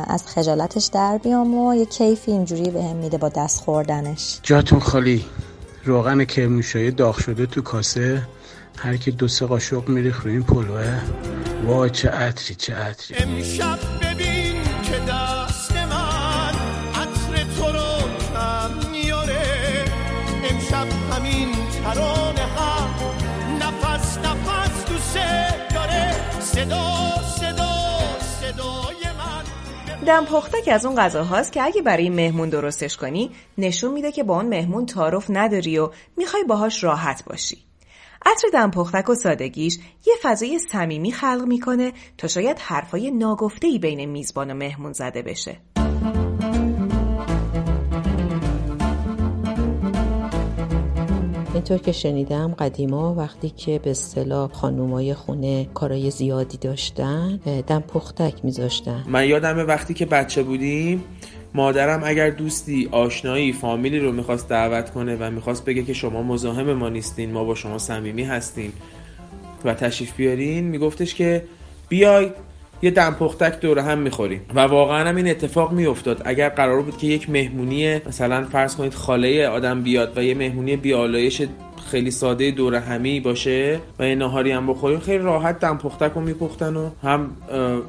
از 0.08 0.28
خجالتش 0.28 0.86
در 0.86 1.18
بیام 1.18 1.58
و 1.58 1.76
یه 1.76 1.86
کیفی 1.86 2.32
اینجوری 2.32 2.70
بهم 2.70 2.96
میده 2.96 3.18
با 3.18 3.30
دست 3.30 3.62
خوردنش. 3.62 4.40
جاتون 4.44 4.80
خالی. 4.80 5.26
روغن 5.90 6.26
کرموشایی 6.26 6.92
داغ 6.92 7.20
شده 7.20 7.46
تو 7.46 7.62
کاسه. 7.62 8.28
هر 8.78 8.98
کی 8.98 9.12
دو 9.12 9.28
سه 9.28 9.46
قاشق 9.46 9.88
میریخ 9.88 10.22
رو 10.24 10.32
این 10.32 10.44
پلوه. 10.44 11.02
وای 11.66 11.90
چه 11.90 12.10
عطری 12.10 12.56
چه 12.56 12.76
عطری. 12.76 13.18
امشب 13.18 13.80
ببین 14.02 14.64
که 14.84 15.00
دست 15.10 15.72
من 15.72 16.54
عطر 16.96 17.44
تو 17.58 17.66
رو 17.72 17.92
کم 18.34 18.90
میاره. 18.92 19.86
امشب 20.50 20.88
همین 21.12 21.50
ترانه 21.84 22.42
هم 22.42 22.90
نفس 23.62 24.18
نفس 24.18 24.86
دوست 24.90 25.16
داره. 25.76 26.16
صدا 26.40 27.09
دم 30.06 30.26
پختک 30.26 30.70
از 30.72 30.86
اون 30.86 30.96
غذاهاست 30.96 31.52
که 31.52 31.64
اگه 31.64 31.82
برای 31.82 32.10
مهمون 32.10 32.50
درستش 32.50 32.98
کنی 32.98 33.32
نشون 33.58 33.94
میده 33.94 34.12
که 34.12 34.24
با 34.24 34.36
اون 34.36 34.46
مهمون 34.46 34.86
تعارف 34.86 35.26
نداری 35.30 35.78
و 35.78 35.90
می‌خوای 36.18 36.44
باهاش 36.44 36.84
راحت 36.84 37.24
باشی. 37.26 37.58
عطر 38.26 38.48
دم 38.54 38.72
پختک 38.72 39.10
و 39.10 39.16
سادگیش 39.16 39.80
یه 40.08 40.14
فضای 40.22 40.60
صمیمی 40.60 41.12
خلق 41.12 41.46
می‌کنه 41.48 41.94
تا 42.18 42.28
شاید 42.28 42.60
حرفای 42.60 43.12
ناگفته‌ای 43.12 43.80
بین 43.80 44.06
میزبان 44.06 44.52
و 44.52 44.54
مهمون 44.54 44.94
زده 44.94 45.22
بشه. 45.22 45.58
اینطور 51.60 51.78
که 51.78 51.92
شنیدم 51.92 52.56
قدیما 52.60 53.16
وقتی 53.16 53.50
که 53.50 53.80
به 53.80 53.92
اصطلاح 53.92 54.52
خانومای 54.52 55.14
خونه 55.14 55.68
کارای 55.74 56.12
زیادی 56.12 56.58
داشتن 56.58 57.40
دم 57.68 57.80
پختک 57.80 58.34
میذاشتن. 58.44 59.04
من 59.08 59.28
یادمه 59.28 59.64
وقتی 59.64 59.94
که 59.94 60.06
بچه 60.06 60.44
بودیم 60.44 61.04
مادرم 61.54 62.02
اگر 62.04 62.30
دوستی 62.30 62.90
آشنایی 62.92 63.54
فامیلی 63.54 64.00
رو 64.00 64.12
می‌خواست 64.12 64.50
دعوت 64.50 64.90
کنه 64.90 65.18
و 65.20 65.32
می‌خواست 65.32 65.66
بگه 65.66 65.84
که 65.84 65.94
شما 65.94 66.24
مزاحم 66.24 66.74
ما 66.74 66.90
نیستین 66.90 67.32
ما 67.32 67.44
با 67.44 67.56
شما 67.56 67.78
صمیمی 67.78 68.24
هستیم 68.24 68.74
و 69.66 69.74
تشریف 69.74 70.16
بیارین 70.16 70.64
میگفتش 70.64 71.16
که 71.16 71.44
بیای 71.90 72.32
یه 72.82 72.92
دم 72.92 73.16
پختک 73.20 73.60
دور 73.60 73.80
هم 73.80 73.98
می‌خوریم 73.98 74.42
و 74.56 74.60
واقعا 74.60 75.10
هم 75.10 75.16
این 75.16 75.28
اتفاق 75.28 75.72
میافتاد. 75.72 76.22
اگر 76.26 76.50
قرار 76.50 76.82
بود 76.82 76.98
که 76.98 77.08
یک 77.08 77.30
مهمونی 77.30 77.96
مثلا 78.08 78.44
فرض 78.44 78.76
کنید 78.76 78.94
خاله 78.94 79.48
آدم 79.48 79.84
بیاد 79.84 80.18
و 80.18 80.24
یه 80.24 80.36
مهمونی 80.36 80.78
بیالایش 80.78 81.42
خیلی 81.92 82.12
ساده 82.12 82.52
دور 82.52 82.76
همی 82.76 83.20
باشه 83.20 83.80
و 84.00 84.08
یه 84.08 84.16
ناهاری 84.16 84.52
هم 84.52 84.68
بخوریم 84.68 85.00
خیلی 85.00 85.24
راحت 85.24 85.60
دم 85.60 85.78
پختک 85.78 86.12
رو 86.16 86.22
میپختن 86.22 86.76
و 86.76 86.90
هم 87.04 87.32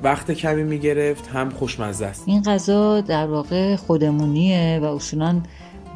وقت 0.03 0.31
کمی 0.31 0.63
می‌گرفت 0.63 1.29
هم 1.29 1.51
خوشمزه 1.51 2.07
است. 2.07 2.25
این 2.27 2.43
غذا 2.43 3.01
در 3.01 3.27
واقع 3.27 3.77
خودمونیه 3.77 4.81
و 4.83 4.85
اصولا 4.85 5.41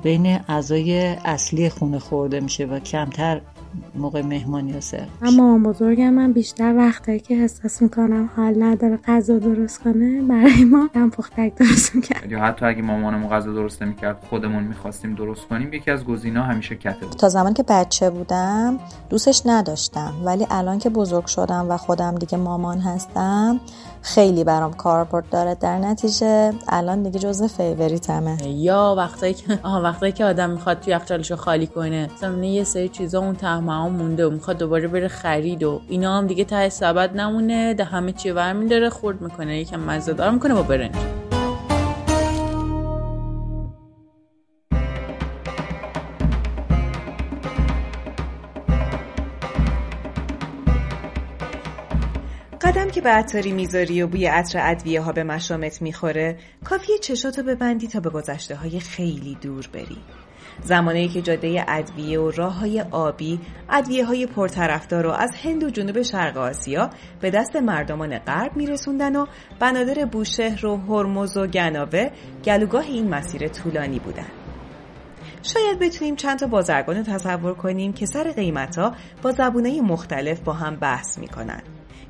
بین 0.03 0.41
اعضای 0.49 1.17
اصلی 1.25 1.69
خونه 1.69 1.99
خورده 1.99 2.41
میشه 2.41 2.65
و 2.65 2.79
کمتر 2.79 3.41
موقع 3.95 4.23
مهمانی 4.23 4.81
سرو 4.81 5.01
من 5.21 5.37
مامان 5.37 5.63
بزرگم 5.63 6.11
من 6.11 6.33
بیشتر 6.33 6.75
وقتایی 6.77 7.21
که 7.21 7.35
احساس 7.35 7.83
می‌کنم 7.83 8.31
حال 8.37 8.63
نداره 8.63 8.99
غذا 9.07 9.39
درست 9.39 9.83
کنه. 9.83 10.23
برای 10.23 10.65
ما 10.65 10.89
دم 10.95 11.11
پختک 11.11 11.55
درست 11.55 11.95
می‌کرد. 11.95 12.31
یا 12.31 12.41
حتی 12.41 12.67
اگه 12.67 12.83
مامانمون 12.83 13.31
غذا 13.31 13.53
درست 13.53 13.83
نمی‌کرد 13.83 14.17
خودمون 14.31 14.65
می‌خواستیم 14.65 15.15
درست 15.15 15.49
کنیم 15.49 15.73
یکی 15.73 15.91
از 15.91 16.05
گزینا 16.05 16.43
همیشه 16.43 16.75
کته 16.75 17.07
بود. 17.07 17.17
تا 17.17 17.29
زمان 17.29 17.55
که 17.55 17.63
بچه 17.63 18.11
بودم 18.11 18.79
دوستش 19.11 19.43
نداشتم. 19.47 20.13
ولی 20.25 20.47
الان 20.51 20.79
که 20.79 20.91
بزرگ 20.91 21.27
شدم 21.27 21.67
و 21.69 21.77
خودم 21.77 22.15
دیگه 22.15 22.39
مامان 22.39 22.79
هستم 22.79 23.61
خیلی 24.03 24.45
برام 24.45 24.73
کاربرد 24.73 25.29
داره. 25.31 25.55
در 25.55 25.79
نتیجه 25.79 26.53
الان 26.69 27.03
دیگه 27.03 27.19
جزء 27.19 27.47
فیوریتمه. 27.47 28.37
یا 28.49 28.95
وقتایی 28.99 29.35
که 29.35 29.59
آها 29.63 29.83
وقتایی 29.83 30.13
که 30.13 30.25
آدم 30.25 30.51
می‌خواد 30.51 30.81
توی 30.81 30.93
یخچالشو 30.93 31.37
خالی 31.37 31.67
کنه. 31.67 32.11
مثلا 32.15 32.45
یه 32.45 32.65
سری 32.65 32.89
چیزا 32.89 33.21
اون 33.21 33.35
ته 33.65 33.89
مونده 33.89 34.27
و 34.27 34.31
می‌خواد 34.31 34.59
دوباره 34.59 34.89
بره 34.89 35.09
خرید 35.09 35.63
و 35.63 35.81
اینا 35.89 36.19
هم 36.19 36.27
دیگه 36.27 36.45
ته 36.45 36.69
سبد 36.69 37.17
نمونه 37.17 37.75
ده 37.75 37.85
همه 37.85 38.13
چی 38.13 38.31
ور 38.31 38.53
داره 38.53 38.91
خورد 38.91 39.21
می‌کنه 39.21 39.59
یکم 39.59 39.81
مزه 39.81 40.13
دار 40.13 40.31
می‌کنه 40.31 40.55
با 40.55 40.63
برنج. 40.63 40.95
قدم 52.61 52.91
که 52.91 53.01
به 53.01 53.09
عطاری 53.11 53.53
می‌ذاری 53.53 54.03
و 54.03 54.07
بوی 54.07 54.27
عطر 54.27 54.59
ادویه 54.63 55.01
ها 55.01 55.13
به 55.13 55.25
مشامت 55.25 55.83
می‌خوره 55.83 56.39
کافیه 56.65 56.99
چشاتو 56.99 57.43
ببندی 57.43 57.89
تا 57.89 58.01
به 58.01 58.11
گذشته 58.11 58.57
های 58.57 58.81
خیلی 58.81 59.39
دور 59.43 59.69
بری. 59.73 59.99
زمانی 60.63 61.09
که 61.09 61.23
جاده 61.23 61.65
ادویه 61.69 62.21
و 62.21 62.31
راه 62.31 62.59
های 62.59 62.81
آبی 62.91 63.41
ادویه 63.71 64.05
های 64.05 64.27
پرطرفدار 64.27 65.05
رو 65.05 65.11
از 65.11 65.31
هند 65.43 65.65
و 65.65 65.71
جنوب 65.71 66.03
شرق 66.03 66.37
آسیا 66.37 66.91
به 67.21 67.31
دست 67.31 67.57
مردمان 67.57 68.19
غرب 68.19 68.57
میرسوندن 68.57 69.17
و 69.17 69.27
بنادر 69.61 70.05
بوشهر 70.05 70.67
و 70.67 70.77
هرمز 70.77 71.37
و 71.37 71.47
گناوه 71.47 72.11
گلوگاه 72.45 72.85
این 72.85 73.09
مسیر 73.09 73.49
طولانی 73.49 73.99
بودن. 73.99 74.31
شاید 75.43 75.79
بتونیم 75.79 76.17
چند 76.17 76.39
تا 76.39 76.47
بازرگان 76.47 76.97
رو 76.97 77.03
تصور 77.03 77.55
کنیم 77.55 77.93
که 77.93 78.07
سر 78.07 78.33
قیمت 78.33 78.79
ها 78.79 78.95
با 79.23 79.33
زبونه 79.33 79.81
مختلف 79.81 80.41
با 80.41 80.53
هم 80.53 80.77
بحث 80.77 81.19
می‌کنن. 81.19 81.63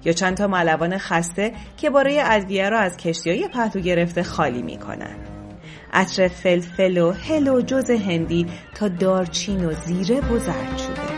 یا 0.05 0.13
چند 0.13 0.37
تا 0.37 0.47
ملوان 0.47 0.99
خسته 0.99 1.53
که 1.77 1.91
برای 1.91 2.21
ادویه 2.25 2.69
را 2.69 2.79
از 2.79 2.97
کشتی 2.97 3.31
های 3.31 3.49
پهلو 3.49 3.83
گرفته 3.83 4.23
خالی 4.23 4.63
می‌کنن. 4.63 5.34
عطر 5.95 6.29
فلفل 6.29 6.99
و 6.99 7.11
هل 7.11 7.49
و 7.49 7.61
جز 7.61 7.91
هندی 7.91 8.47
تا 8.75 8.89
دارچین 8.89 9.65
و 9.65 9.73
زیره 9.73 10.33
و 10.33 10.39
زردچوبه 10.39 11.15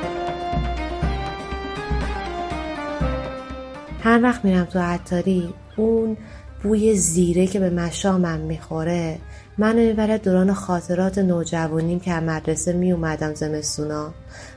هر 4.03 4.23
وقت 4.23 4.45
میرم 4.45 4.65
تو 4.65 4.79
عطاری 4.79 5.55
اون 5.77 6.17
بوی 6.63 6.95
زیره 6.95 7.47
که 7.47 7.61
به 7.61 7.71
مشامم 7.71 8.39
می‌خوره 8.39 9.19
منو 9.59 9.79
می‌بره 9.79 10.19
دوران 10.19 10.53
خاطرات 10.53 11.19
نوجوانیم 11.19 12.01
که 12.01 12.15
مدرسه 12.15 12.73
میومدم 12.73 13.35
زمستونا. 13.35 14.11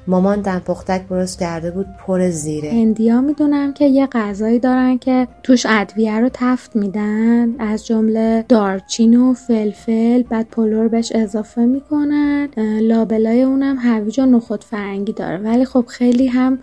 مامان 0.08 0.42
دم 0.42 0.60
پختک 0.60 1.08
درست 1.10 1.40
کرده 1.40 1.72
بود 1.72 1.86
پر 2.06 2.30
زیره. 2.30 2.72
هندیا 2.72 3.22
می‌دونم 3.22 3.74
که 3.74 3.86
یه 3.86 4.08
غذایی 4.08 4.60
دارن 4.60 4.98
که 4.98 5.28
توش 5.44 5.66
ادویه 5.70 6.20
رو 6.20 6.30
تفت 6.34 6.76
میدن. 6.76 7.56
از 7.60 7.86
جمله 7.86 8.46
دارچین 8.50 9.16
و 9.16 9.34
فلفل 9.34 10.24
بعد 10.24 10.48
پلور 10.50 10.88
بهش 10.88 11.12
اضافه 11.16 11.66
می‌کنن. 11.66 12.50
لابلای 12.82 13.42
اونم 13.44 13.78
هویج 13.78 14.20
و 14.20 14.26
نخود 14.26 14.64
فرنگی 14.64 15.14
داره. 15.14 15.38
ولی 15.38 15.66
خب 15.66 15.86
خیلی 15.88 16.28
هم 16.28 16.60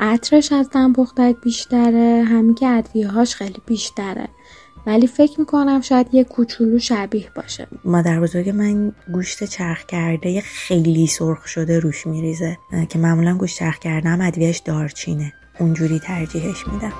عطرش 0.00 0.52
از 0.52 0.70
دم 0.70 0.92
بیشتره. 1.42 2.24
همین 2.28 2.54
که 2.54 2.68
ادویه 2.68 3.08
هاش 3.08 3.34
خیلی 3.34 3.58
بیشتره. 3.66 4.28
ولی 4.86 5.06
فکر 5.06 5.40
می‌کنم 5.40 5.80
شاید 5.80 6.06
یه 6.12 6.24
کوچولو 6.24 6.78
شبیه 6.78 7.30
باشه. 7.36 7.66
مادر 7.84 8.20
بزرگ 8.20 8.48
من 8.48 8.92
گوشت 9.12 9.44
چرخ 9.44 9.86
کرده 9.86 10.40
خیلی 10.40 11.06
سرخ 11.06 11.46
شده 11.46 11.78
روش 11.78 12.06
میریزه 12.06 12.58
که 12.88 12.98
معمولا 12.98 13.36
گوشت 13.36 13.58
چرخ 13.58 13.78
کرده 13.78 14.08
هم 14.08 14.20
ادویهش 14.20 14.58
دارچینه. 14.58 15.32
اونجوری 15.58 15.98
ترجیحش 15.98 16.68
میدم. 16.68 16.92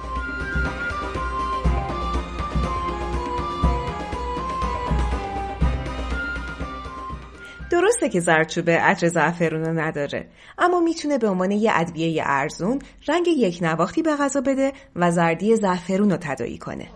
درسته 7.71 8.09
که 8.09 8.21
زردچوبه 8.21 8.73
عطر 8.79 9.09
زعفرون 9.09 9.65
رو 9.65 9.81
نداره 9.81 10.27
اما 10.59 10.81
می‌تونه 10.81 11.19
به 11.19 11.29
عنوان 11.29 11.51
یه 11.51 11.71
ادویه 11.75 12.23
ارزون 12.27 12.79
رنگ 13.09 13.29
یک 13.29 13.59
نواختی 13.63 14.03
به 14.03 14.17
غذا 14.17 14.41
بده 14.41 14.73
و 14.97 15.11
زردی 15.11 15.57
زعفرون 15.57 16.11
رو 16.11 16.17
تدایی 16.17 16.59
کنه. 16.59 16.87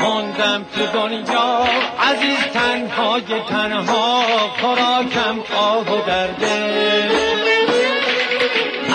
ماندم 0.00 0.64
تو 0.74 0.86
دنیا 0.86 1.64
عزیز 2.00 2.38
تنهای 2.52 3.42
تنها 3.48 4.22
خوراکم 4.48 5.40
آه 5.56 5.92
و 5.92 6.06
درده. 6.06 7.10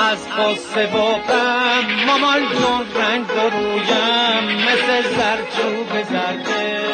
از 0.02 0.28
قصه 0.28 0.98
و 0.98 1.14
غم 1.16 2.06
مامان 2.06 2.40
جون 2.40 3.02
رنگ 3.02 3.26
رویم 3.28 4.58
مثل 4.58 5.16
زرچوب 5.16 6.04
زرده. 6.04 6.86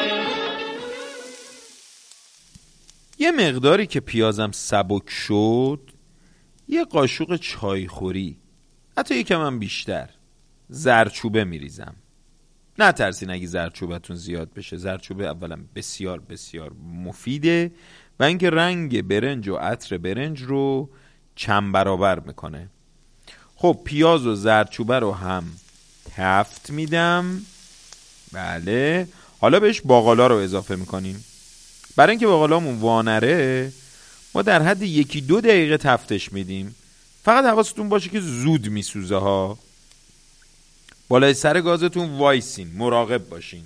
یه 3.17 3.31
مقداری 3.31 3.87
که 3.87 3.99
پیازم 3.99 4.51
سبک 4.51 5.09
شد 5.09 5.91
یه 6.67 6.83
قاشق 6.85 7.35
چایخوری. 7.35 8.37
حتی 8.97 9.15
یکم 9.15 9.41
هم 9.41 9.59
بیشتر. 9.59 10.09
زرچوبه 10.69 11.43
میریزم. 11.43 11.95
نه 12.81 12.91
ترسین 12.91 13.29
اگه 13.29 13.47
زرچوبتون 13.47 14.15
زیاد 14.15 14.53
بشه. 14.53 14.77
زرچوبه 14.77 15.27
اولا 15.27 15.57
بسیار 15.75 16.19
بسیار 16.19 16.71
مفیده 17.05 17.71
و 18.19 18.23
اینکه 18.23 18.49
رنگ 18.49 19.01
برنج 19.01 19.47
و 19.47 19.55
عطر 19.55 19.97
برنج 19.97 20.41
رو 20.41 20.89
چند 21.35 21.71
برابر 21.71 22.19
می‌کنه. 22.19 22.69
خب 23.55 23.79
پیاز 23.85 24.25
و 24.25 24.35
زرچوبه 24.35 24.99
رو 24.99 25.11
هم 25.11 25.43
تفت 26.15 26.69
میدم. 26.69 27.41
بله. 28.31 29.07
حالا 29.39 29.59
بهش 29.59 29.81
باقالا 29.81 30.27
رو 30.27 30.35
اضافه 30.35 30.75
می‌کنیم. 30.75 31.23
برای 31.95 32.11
اینکه 32.11 32.27
باقالامون 32.27 32.79
وانره 32.79 33.71
ما 34.35 34.41
در 34.41 34.61
حد 34.61 34.81
یکی 34.81 35.21
دو 35.21 35.41
دقیقه 35.41 35.77
تفتش 35.77 36.33
میدیم. 36.33 36.75
فقط 37.23 37.45
حواستون 37.45 37.89
باشه 37.89 38.09
که 38.09 38.19
زود 38.19 38.69
میسوزه 38.69 39.15
ها. 39.15 39.57
بالای 41.11 41.33
سر 41.33 41.61
گازتون 41.61 42.17
وایسین 42.17 42.71
مراقب 42.77 43.29
باشین. 43.29 43.63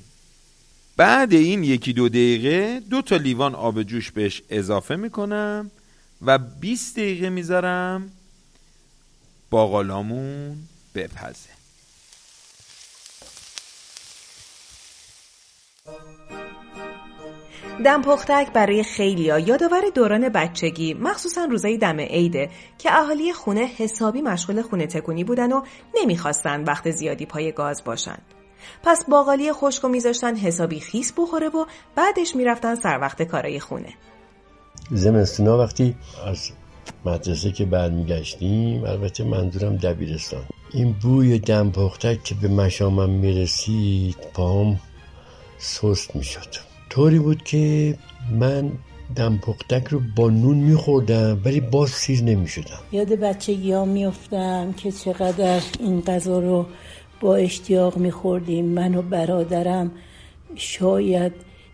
بعد 0.98 1.34
این 1.34 1.64
یکی 1.64 1.94
دو 1.94 2.10
دقیقه 2.10 2.80
دو 2.90 3.02
تا 3.02 3.18
لیوان 3.18 3.56
آب 3.56 3.84
جوش 3.84 4.12
بهش 4.12 4.42
اضافه 4.50 4.96
می‌کنم 4.96 5.72
و 6.22 6.38
20 6.38 6.96
دقیقه 6.96 7.30
می‌ذارم 7.30 8.12
باقالامون 9.50 10.58
بپزه. 10.96 11.50
دم 17.84 18.02
پختک 18.02 18.54
برای 18.54 18.84
خیلیا 18.84 19.40
یادآور 19.40 19.82
دوران 19.96 20.30
بچگی 20.30 20.94
مخصوصا 20.94 21.46
روزای 21.46 21.78
دم 21.78 22.00
عیده 22.00 22.50
که 22.78 22.98
اهالی 22.98 23.34
خونه 23.34 23.66
حسابی 23.78 24.22
مشغول 24.22 24.62
خونه 24.62 24.88
تکونی 24.88 25.24
بودن 25.24 25.52
و 25.52 25.62
نمی‌خواستن 25.96 26.64
وقت 26.64 26.92
زیادی 26.92 27.26
پای 27.26 27.52
گاز 27.52 27.84
باشن. 27.84 28.18
پس 28.84 29.06
باقالی 29.10 29.54
خشک 29.54 29.84
و 29.84 29.88
میذاشتن 29.88 30.36
حسابی 30.36 30.80
خیس 30.80 31.14
بخوره 31.18 31.50
و 31.50 31.66
بعدش 31.96 32.36
می‌رفتن 32.36 32.76
سر 32.76 33.00
وقت 33.02 33.22
کارای 33.22 33.60
خونه. 33.60 33.94
زمستونا 34.92 35.58
وقتی 35.58 35.96
از 36.28 36.52
مدرسه 37.06 37.52
که 37.52 37.66
برمیگشتیم 37.66 38.84
البته 38.84 39.24
منظورم 39.24 39.76
دبیرستان. 39.76 40.44
این 40.74 40.96
بوی 41.02 41.40
دم 41.40 41.72
پختک 41.72 42.24
که 42.24 42.36
به 42.36 42.48
مشامم 42.48 43.10
می‌رسید 43.10 44.18
پاهم 44.34 44.80
سست 45.58 46.16
می‌شد. 46.16 46.75
طوری 46.96 47.20
بود 47.20 47.44
که 47.44 47.96
من 48.40 48.72
دم 49.16 49.38
پختک 49.38 49.88
رو 49.88 50.02
با 50.16 50.30
نون 50.30 50.58
میخوردم 50.58 51.42
ولی 51.46 51.60
باز 51.60 51.90
سیر 51.90 52.24
نمی‌شدم. 52.24 52.80
یاد 52.92 53.08
بچگی 53.08 53.72
ها 53.72 53.86
میفتم 53.86 54.74
که 54.78 54.92
چقدر 54.92 55.62
این 55.80 56.02
غذا 56.02 56.40
رو 56.40 56.66
با 57.22 57.36
اشتیاق 57.36 57.98
میخوردیم. 57.98 58.66
من 58.66 58.96
و 58.96 59.02
برادرم 59.02 59.92
شاید 60.56 61.32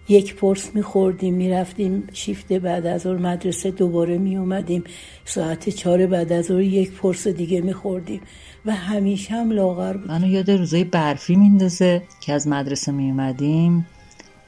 یک 0.09 0.36
پرس 0.36 0.76
میخوردیم 0.76 1.34
می‌رفتیم 1.34 2.03
شیفت 2.13 2.53
بعد 2.53 2.86
از 2.86 3.05
اون 3.05 3.22
مدرسه 3.22 3.72
دوباره 3.72 4.17
میومدیم 4.17 4.84
ساعت 5.26 5.69
چهار 5.69 6.07
بعد 6.07 6.34
از 6.34 6.51
اون 6.51 6.61
یک 6.61 6.91
پرس 6.91 7.28
دیگه 7.28 7.61
میخوردیم 7.61 8.22
و 8.65 8.72
همیشه 8.72 9.34
هم 9.34 9.51
لاغر 9.51 9.97
بود. 9.97 10.07
منو 10.07 10.28
یاد 10.28 10.51
روزای 10.51 10.84
برفی 10.84 11.36
میندازه 11.36 12.01
که 12.22 12.34
از 12.34 12.47
مدرسه 12.47 12.91
میومدیم 12.91 13.86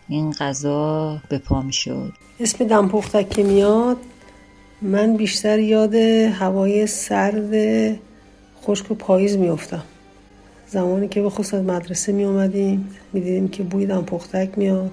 این 0.08 0.32
غذا 0.32 1.18
به 1.30 1.38
پا 1.38 1.62
می‌شد. 1.62 2.14
اسم 2.40 2.68
دمپختک 2.68 3.30
که 3.30 3.44
میاد 3.44 3.98
من 4.82 5.18
بیشتر 5.18 5.60
یاد 5.60 5.96
هوای 5.96 6.88
سرد 6.88 7.54
خشک 8.62 8.92
و 8.92 8.94
پاییز 8.94 9.38
میافتم. 9.38 9.84
زمانی 10.68 11.08
که 11.08 11.22
به 11.22 11.30
خصوص 11.30 11.54
مدرسه 11.54 12.12
می 12.12 12.24
اومدیم 12.24 12.90
می 13.14 13.50
که 13.50 13.64
بوی 13.64 13.86
دمپختک 13.86 14.50
میاد. 14.58 14.92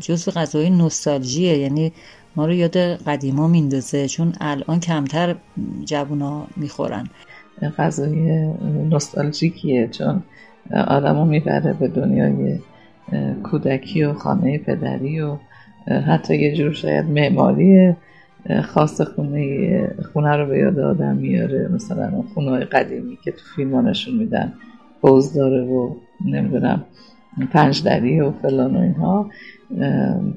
جزو 0.00 0.30
غذای 0.30 0.70
نوستالژیه 0.70 1.58
یعنی 1.58 1.92
ما 2.36 2.46
رو 2.46 2.52
یاد 2.52 2.76
قدیما 2.76 3.48
میندازه 3.48 4.08
چون 4.08 4.32
الان 4.40 4.80
کمتر 4.80 5.36
جوونا 5.84 6.46
می‌خورن. 6.56 7.08
غذای 7.78 8.46
نوستالژیکیه 8.90 9.88
چون 9.88 10.22
آدمو 10.86 11.24
می‌بره 11.24 11.72
به 11.72 11.88
دنیای 11.88 12.58
کودکی 13.42 14.04
و 14.04 14.12
خانه 14.12 14.58
پدری 14.58 15.20
و 15.20 15.36
حتی 16.06 16.36
یه 16.36 16.56
جور 16.56 16.72
شاید 16.72 17.04
معماری 17.04 17.94
خاص 18.62 19.00
خونه 19.00 19.90
خونه 20.12 20.36
رو 20.36 20.46
به 20.46 20.58
یاد 20.58 20.78
آدم 20.78 21.16
میاره. 21.16 21.68
مثلا 21.74 22.22
خونه 22.34 22.50
های 22.50 22.64
قدیمی 22.64 23.18
که 23.24 23.32
تو 23.32 23.44
فیلم 23.56 23.88
نشون 23.88 24.14
میدن 24.14 24.52
حوز 25.02 25.34
داره 25.34 25.64
و 25.64 25.94
نمی‌دونم 26.24 26.84
پنج 27.52 27.82
دری 27.84 28.20
و 28.20 28.30
فلان 28.30 28.76
و 28.76 28.80
اینها. 28.80 29.30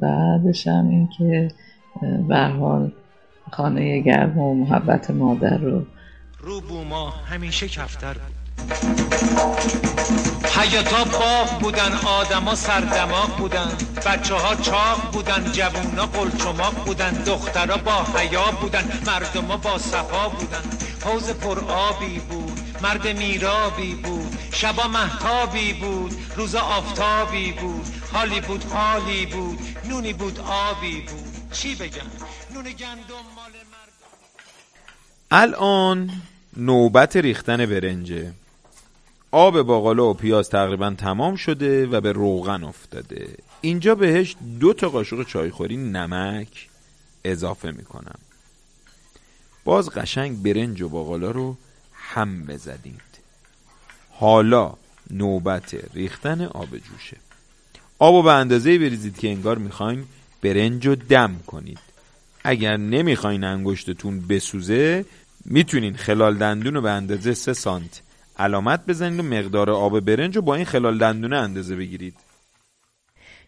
بعدش 0.01 0.67
هم 0.67 0.89
این 0.89 1.09
که 1.17 1.47
حال 2.59 2.91
خانه 3.51 3.99
گرم 3.99 4.37
و 4.37 4.53
محبت 4.53 5.11
مادر 5.11 5.57
رو 5.57 5.81
رو 6.39 6.61
بوما 6.61 7.09
همیشه 7.09 7.67
کفتر 7.67 8.15
حیاتا 10.55 11.03
باغ 11.03 11.59
بودن 11.59 11.93
آدما 12.05 12.55
سردماغ 12.55 13.37
بودن. 13.37 13.71
بچه 14.05 14.35
ها 14.35 14.55
چاق 14.55 15.11
بودن 15.11 15.51
جوونا 15.51 16.05
قلچماق 16.05 16.73
بودن. 16.85 17.11
دخترا 17.11 17.77
با 17.77 18.03
حیا 18.03 18.51
بودن 18.51 19.01
مردما 19.05 19.57
با 19.57 19.77
صفا 19.77 20.29
بودن. 20.29 20.63
حوز 21.05 21.29
پر 21.29 21.59
آبی 21.59 22.19
بود 22.19 22.59
مرد 22.81 23.07
میرابی 23.07 23.95
بود. 23.95 24.37
شبا 24.51 24.87
محتابی 24.87 25.73
بود 25.73 26.15
روزا 26.35 26.59
آفتابی 26.59 27.51
بود. 27.51 27.85
حالی 28.13 28.41
بود 28.41 28.63
حالی 28.63 29.25
بود 29.25 29.59
نونی 29.89 30.13
بود 30.13 30.39
آبی 30.39 31.01
بود. 31.01 31.51
چی 31.51 31.75
بگم؟ 31.75 32.01
نون 32.53 32.63
گندم 32.63 33.25
مال 33.35 33.51
الان 35.31 36.11
نوبت 36.57 37.15
ریختن 37.15 37.65
برنجه. 37.65 38.33
آب 39.31 39.61
باقالا 39.61 40.09
و 40.09 40.13
پیاز 40.13 40.49
تقریبا 40.49 40.95
تمام 40.97 41.35
شده 41.35 41.87
و 41.87 42.01
به 42.01 42.11
روغن 42.11 42.63
افتاده. 42.63 43.29
اینجا 43.61 43.95
بهش 43.95 44.35
دو 44.59 44.73
تا 44.73 44.89
قاشق 44.89 45.27
چایخوری 45.27 45.77
نمک 45.77 46.69
اضافه 47.25 47.71
می‌کنم. 47.71 48.19
باز 49.63 49.89
قشنگ 49.89 50.43
برنج 50.43 50.81
و 50.81 50.89
باقالا 50.89 51.31
رو 51.31 51.57
هم 51.93 52.43
بزدید. 52.43 53.01
حالا 54.09 54.73
نوبت 55.11 55.75
ریختن 55.93 56.41
آب 56.41 56.77
جوشه. 56.77 57.17
آب 57.99 58.23
به 58.23 58.31
اندازه 58.31 58.79
بریزید 58.79 59.17
که 59.17 59.29
انگار 59.29 59.57
می‌خواین 59.57 60.05
برنج 60.41 60.87
رو 60.87 60.95
دم 60.95 61.39
کنید. 61.47 61.79
اگر 62.43 62.77
نمی‌خواین 62.77 63.43
انگشتتون 63.43 64.27
بسوزه 64.27 65.05
می‌تونین 65.45 65.95
خلال 65.97 66.37
دندون 66.37 66.73
رو 66.73 66.81
به 66.81 66.91
اندازه 66.91 67.33
3 67.33 67.53
سانت 67.53 68.01
علامت 68.41 68.85
بزنید 68.85 69.19
و 69.19 69.23
مقدار 69.23 69.69
آب 69.69 69.99
برنج 69.99 70.35
رو 70.35 70.41
با 70.41 70.55
این 70.55 70.65
خلال 70.65 70.97
دندونه 70.97 71.37
اندازه 71.37 71.75
بگیرید. 71.75 72.15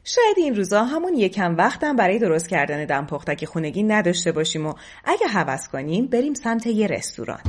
شاید 0.03 0.35
این 0.37 0.55
روزا 0.55 0.83
همون 0.83 1.13
یکم 1.13 1.57
وقتم 1.57 1.95
برای 1.95 2.19
درست 2.19 2.49
کردن 2.49 2.85
دم 2.85 3.05
پختک 3.05 3.45
خونگی 3.45 3.83
نداشته 3.83 4.31
باشیم 4.31 4.65
و 4.65 4.73
اگه 5.05 5.27
هوس 5.27 5.67
کنیم 5.67 6.07
بریم 6.07 6.33
سمت 6.33 6.67
یه 6.67 6.87
رستوران. 6.87 7.39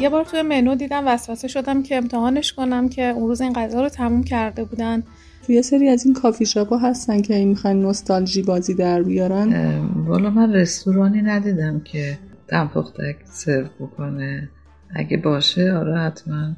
یه 0.00 0.08
بار 0.08 0.24
توی 0.24 0.42
منو 0.42 0.74
دیدم 0.74 1.08
وسوسه 1.08 1.48
شدم 1.48 1.82
که 1.82 1.96
امتحانش 1.96 2.52
کنم 2.52 2.88
که 2.88 3.02
اون 3.02 3.28
روز 3.28 3.40
این 3.40 3.52
غذا 3.52 3.80
رو 3.80 3.88
تموم 3.88 4.24
کرده 4.24 4.64
بودن. 4.64 5.04
توی 5.46 5.62
سری 5.62 5.88
از 5.88 6.04
این 6.04 6.14
کافی 6.14 6.46
شاپ 6.46 6.72
هستن 6.82 7.22
که 7.22 7.34
این 7.34 7.48
می‌خوان 7.48 7.80
نوستالژی 7.80 8.42
بازی 8.42 8.74
در 8.74 9.02
بیارن. 9.02 9.78
والا 10.06 10.30
من 10.30 10.52
رستورانی 10.52 11.22
ندیدم 11.22 11.80
که 11.80 12.18
دم 12.48 12.70
پختک 12.74 13.16
سرو 13.24 13.66
بکنه. 13.80 14.48
اگه 14.96 15.16
باشه 15.16 15.72
آره 15.72 15.98
حتما 15.98 16.52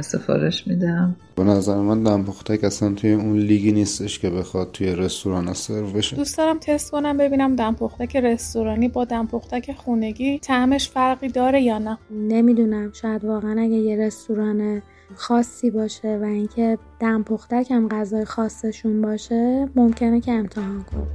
سفارش 0.00 0.66
میدم. 0.66 1.16
به 1.36 1.44
نظر 1.44 1.76
من 1.76 2.02
دمپختک 2.02 2.64
اصلا 2.64 2.94
توی 2.94 3.12
اون 3.12 3.38
لیگی 3.38 3.72
نیستش 3.72 4.18
که 4.18 4.30
بخواد 4.30 4.72
توی 4.72 4.94
رستوران 4.94 5.52
سرو 5.52 5.90
بشه. 5.90 6.16
دوست 6.16 6.38
دارم 6.38 6.58
تست 6.58 6.90
کنم 6.90 7.16
ببینم 7.16 7.56
دمپختک 7.56 8.16
رستورانی 8.16 8.88
با 8.88 9.04
دمپختک 9.04 9.72
خونگی 9.72 10.38
طعمش 10.38 10.88
فرقی 10.88 11.28
داره 11.28 11.62
یا 11.62 11.78
نه. 11.78 11.98
نمی‌دونم 12.10 12.92
شاید 12.92 13.24
واقعا 13.24 13.60
اگه 13.62 13.76
یه 13.76 13.96
رستوران 13.96 14.82
خاصی 15.16 15.70
باشه 15.70 16.18
و 16.22 16.24
اینکه 16.24 16.78
دمپختک 17.00 17.70
هم 17.70 17.88
غذای 17.88 18.24
خاصشون 18.24 19.02
باشه 19.02 19.68
ممکنه 19.76 20.20
که 20.20 20.32
امتحان 20.32 20.84
کنم. 20.84 21.08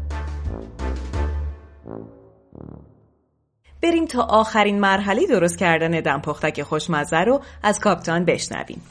بریم 3.81 4.05
تا 4.05 4.21
آخرین 4.21 4.79
مرحله 4.79 5.27
درست 5.27 5.57
کردن 5.57 5.99
دمپختک 5.99 6.63
خوشمزه 6.63 7.17
رو 7.17 7.41
از 7.63 7.79
کاپتان 7.79 8.25
بشنویم. 8.25 8.81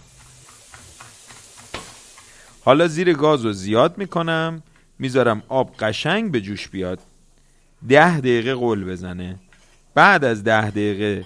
حالا 2.64 2.88
زیر 2.88 3.12
گاز 3.12 3.44
رو 3.44 3.53
زیاد 3.53 3.98
می‌کنم. 3.98 4.62
می‌ذارم 4.98 5.42
آب 5.48 5.76
قشنگ 5.76 6.32
به 6.32 6.40
جوش 6.40 6.68
بیاد. 6.68 6.98
ده 7.88 8.18
دقیقه 8.18 8.55
قول 8.55 8.84
بزنه. 8.84 9.36
بعد 9.94 10.24
از 10.24 10.44
ده 10.44 10.70
دقیقه 10.70 11.24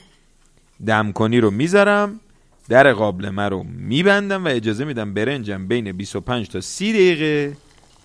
دم 0.86 1.12
کنی 1.12 1.40
رو 1.40 1.50
می‌ذارم. 1.50 2.20
در 2.68 2.92
قابلمه 2.92 3.48
رو 3.48 3.62
میبندم 3.62 4.44
و 4.44 4.48
اجازه 4.48 4.84
میدم 4.84 5.14
برنجم 5.14 5.66
بین 5.66 5.92
25 5.92 6.48
تا 6.48 6.60
30 6.60 6.92
دقیقه 6.92 7.56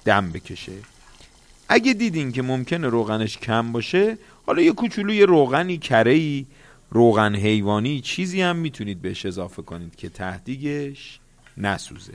دم 0.05 0.32
بکشه. 0.32 0.72
اگه 1.70 1.93
دیدین 1.93 2.32
که 2.32 2.41
ممکنه 2.41 2.88
روغنش 2.88 3.38
کم 3.38 3.72
باشه 3.72 4.18
حالا 4.45 4.62
یه 4.62 4.72
کوچولو 4.72 5.14
یه 5.14 5.26
روغنی 5.26 5.78
کره 5.78 6.12
ای 6.12 6.45
روغن 6.89 7.36
حیوانی 7.36 8.01
چیزی 8.01 8.41
هم 8.41 8.55
می‌تونید 8.55 9.01
بهش 9.01 9.26
اضافه 9.26 9.62
کنید 9.62 9.95
که 9.95 10.09
تهدیگش 10.09 11.20
نسوزه. 11.57 12.14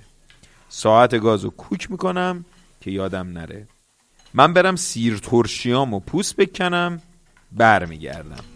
ساعت 0.69 1.21
گاز 1.21 1.45
رو 1.45 1.51
کوک 1.51 1.91
می‌کنم 1.91 2.45
که 2.81 2.91
یادم 2.91 3.29
نره. 3.29 3.67
من 4.35 4.53
برم 4.53 4.77
سیر 4.77 5.17
ترشیام 5.17 5.95
و 5.95 6.01
پوست 6.01 6.37
بکنم 6.37 7.03
برمیگردم. 7.53 8.56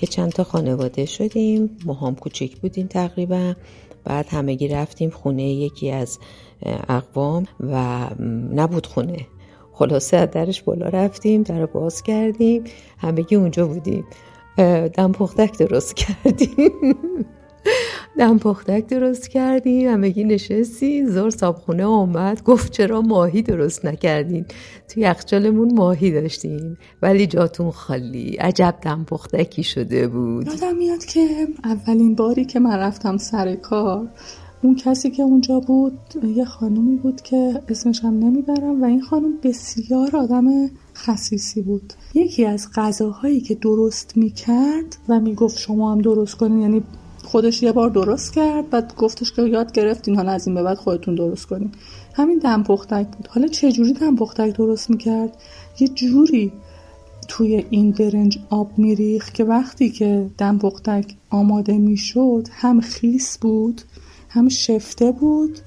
که 0.00 0.06
چند 0.06 0.32
تا 0.32 0.44
خانواده 0.44 1.06
شدیم 1.06 1.76
هم 2.00 2.14
کوچک 2.14 2.56
بودیم 2.56 2.86
تقریبا. 2.86 3.54
بعد 4.04 4.28
همگی 4.28 4.68
رفتیم 4.68 5.10
خونه 5.10 5.42
یکی 5.42 5.90
از 5.90 6.18
اقوام 6.88 7.46
و 7.60 8.06
نبود 8.54 8.86
خونه. 8.86 9.26
خلاصه 9.72 10.16
از 10.16 10.30
درش 10.30 10.62
بالا 10.62 10.88
رفتیم 10.88 11.42
در 11.42 11.66
باز 11.66 12.02
کردیم 12.02 12.64
همگی 12.98 13.36
اونجا 13.36 13.66
بودیم. 13.66 14.04
دم 14.94 15.12
پختک 15.12 15.58
درست 15.58 15.96
کردیم. 16.24 17.26
دم 18.18 18.38
پختک 18.38 18.86
درست 18.86 19.28
کردیم 19.28 19.88
همگی 19.88 20.24
نشستیم 20.24 21.06
زور 21.06 21.30
صابخونه 21.30 21.84
آمد 21.84 22.42
گفت 22.42 22.72
چرا 22.72 23.00
ماهی 23.00 23.42
درست 23.42 23.84
نکردین؟ 23.84 24.44
تو 24.88 25.00
یخچالمون 25.00 25.74
ماهی 25.74 26.10
داشتیم 26.10 26.78
ولی 27.02 27.26
جاتون 27.26 27.70
خالی 27.70 28.36
عجب 28.36 28.74
دم 28.82 29.04
پختکی 29.04 29.62
شده 29.62 30.08
بود. 30.08 30.46
یادم 30.46 30.76
میاد 30.76 31.04
که 31.04 31.48
اولین 31.64 32.14
باری 32.14 32.44
که 32.44 32.60
من 32.60 32.76
رفتم 32.76 33.16
سر 33.16 33.54
کار 33.54 34.08
اون 34.62 34.76
کسی 34.76 35.10
که 35.10 35.22
اونجا 35.22 35.60
بود 35.60 35.98
یه 36.36 36.44
خانومی 36.44 36.96
بود 36.96 37.20
که 37.20 37.62
اسمش 37.68 38.04
هم 38.04 38.18
نمی‌برم 38.18 38.82
و 38.82 38.84
این 38.84 39.02
خانم 39.02 39.32
بسیار 39.42 40.16
آدم 40.16 40.70
خصیصی 40.96 41.62
بود. 41.62 41.92
یکی 42.14 42.46
از 42.46 42.68
غذاهایی 42.74 43.40
که 43.40 43.54
درست 43.54 44.16
می‌کرد 44.16 44.96
و 45.08 45.20
می‌گفت 45.20 45.58
شما 45.58 45.92
هم 45.92 46.00
درست 46.00 46.34
کنین 46.34 46.58
یعنی 46.58 46.82
خودش 47.30 47.62
یه 47.62 47.72
بار 47.72 47.90
درست 47.90 48.32
کرد 48.32 48.70
بعد 48.70 48.94
گفتش 48.96 49.32
که 49.32 49.42
یاد 49.42 49.72
گرفتین 49.72 50.16
حالا 50.16 50.32
از 50.32 50.46
این 50.46 50.54
به 50.54 50.62
بعد 50.62 50.78
خودتون 50.78 51.14
درست 51.14 51.46
کنین. 51.46 51.70
همین 52.14 52.38
دم 52.38 52.62
پختک 52.62 53.06
بود. 53.06 53.28
حالا 53.28 53.46
چه 53.48 53.72
جوری 53.72 53.92
دم 53.92 54.16
پختک 54.16 54.56
درست 54.56 54.90
می‌کرد؟ 54.90 55.36
یه 55.80 55.88
جوری 55.88 56.52
توی 57.28 57.64
این 57.70 57.90
برنج 57.90 58.38
آب 58.50 58.78
میریخ 58.78 59.32
که 59.32 59.44
وقتی 59.44 59.90
که 59.90 60.30
دم 60.38 60.58
پختک 60.58 61.14
آماده 61.30 61.78
می‌شد 61.78 62.48
هم 62.52 62.80
خیس 62.80 63.38
بود 63.38 63.82
هم 64.28 64.48
شفته 64.48 65.12
بود 65.12 65.58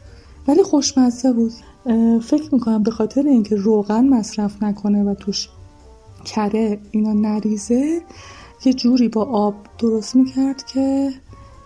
ولی 0.48 0.64
خوشمزه 0.64 1.34
بود. 1.34 1.52
فکر 2.22 2.50
می‌کنم 2.52 2.84
به 2.84 2.92
خاطر 2.92 3.22
اینکه 3.28 3.56
روغن 3.56 4.08
مصرف 4.08 4.64
نکنه 4.64 5.04
و 5.04 5.14
توش 5.14 5.50
کره 6.26 6.80
اینا 6.92 7.14
نریزه 7.14 8.02
یه 8.66 8.74
جوری 8.74 9.10
با 9.10 9.24
آب 9.24 9.56
درست 9.80 10.16
می‌کرد 10.16 10.66
که 10.66 11.12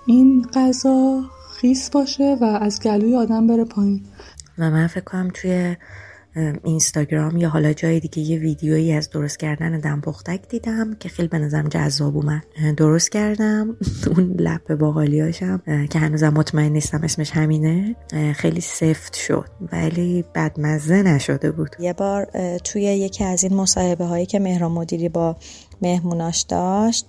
این 0.07 0.47
غذا 0.53 1.21
خیس 1.59 1.89
باشه 1.89 2.37
و 2.41 2.43
از 2.43 2.79
گلوی 2.81 3.15
آدم 3.15 3.47
بره 3.47 3.65
پایین. 3.65 4.01
و 4.57 4.71
من 4.71 4.87
فکر 4.87 5.03
کنم 5.03 5.31
توی 5.33 5.75
اینستاگرام 6.63 7.37
یا 7.37 7.49
حالا 7.49 7.73
جای 7.73 7.99
دیگه 7.99 8.19
یه 8.19 8.39
ویدیویی 8.39 8.93
از 8.93 9.09
درست 9.09 9.39
کردن 9.39 9.79
دم 9.79 10.01
پختک 10.01 10.47
دیدم 10.49 10.95
که 10.95 11.09
خیلی 11.09 11.27
به 11.27 11.39
نظرم 11.39 11.67
جذاب 11.67 12.17
اومد. 12.17 12.43
درست 12.77 13.11
کردم. 13.11 13.77
اون 14.15 14.35
لپ 14.39 14.75
باقالیاشم 14.75 15.61
که 15.89 15.99
هنوزم 15.99 16.29
مطمئن 16.29 16.71
نیستم 16.71 17.03
اسمش 17.03 17.31
همینه. 17.31 17.95
خیلی 18.35 18.61
سفت 18.61 19.15
شد 19.15 19.49
ولی 19.71 20.25
بدمزه 20.35 21.01
نشده 21.01 21.51
بود. 21.51 21.75
یه 21.79 21.93
بار 21.93 22.27
توی 22.63 22.81
یکی 22.81 23.23
از 23.23 23.43
این 23.43 23.53
مصاحبه 23.53 24.05
هایی 24.05 24.25
که 24.25 24.39
مهران 24.39 24.71
مدیری 24.71 25.09
با 25.09 25.35
مهموناش 25.81 26.41
داشت 26.41 27.05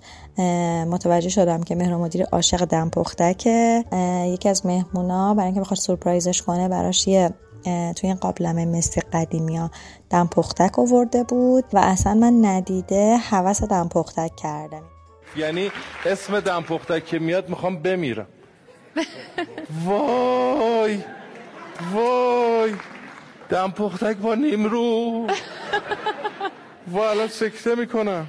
متوجه 0.87 1.29
شدم 1.29 1.63
که 1.63 1.75
مهران 1.75 1.99
مدیری 1.99 2.23
عاشق 2.23 2.65
دم 2.65 2.89
پختکه 2.89 3.85
یکی 4.27 4.49
از 4.49 4.65
مهمونا 4.65 5.33
برای 5.33 5.45
اینکه 5.45 5.61
بخواد 5.61 5.79
سورپرایزش 5.79 6.41
کنه 6.41 6.67
براش 6.67 7.07
یه 7.07 7.29
توی 7.63 8.09
این 8.09 8.15
قابلمه 8.15 8.65
مثل 8.65 9.01
قدیمی 9.13 9.57
ها 9.57 9.71
دم 10.09 10.27
پختک 10.27 10.79
آورده 10.79 11.23
بود 11.23 11.63
و 11.73 11.77
اصلا 11.77 12.13
من 12.13 12.45
ندیده 12.45 13.17
حوس 13.17 13.63
دم 13.63 13.89
پختک 13.89 14.35
کردم. 14.35 14.83
یعنی 15.35 15.71
اسم 16.05 16.39
دم 16.39 16.61
پختک 16.61 17.05
که 17.05 17.19
میاد 17.19 17.49
می‌خوام 17.49 17.79
بمیرم. 17.79 18.27
وای 19.85 20.99
وای 21.93 22.73
دم 23.49 23.71
پختک 23.71 24.17
با 24.17 24.35
نیمرو. 24.35 25.27
و 26.93 26.97
الان 26.97 27.27
سکته 27.27 27.75
می‌کنم. 27.75 28.27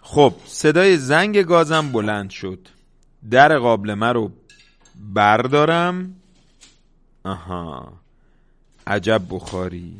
خب 0.00 0.32
صدای 0.46 0.96
زنگ 0.96 1.42
گازم 1.42 1.92
بلند 1.92 2.30
شد. 2.30 2.68
در 3.30 3.58
قابلمه 3.58 4.12
رو 4.12 4.32
بردارم. 5.14 6.14
آها. 7.24 7.92
عجب 8.86 9.22
بخاری. 9.30 9.96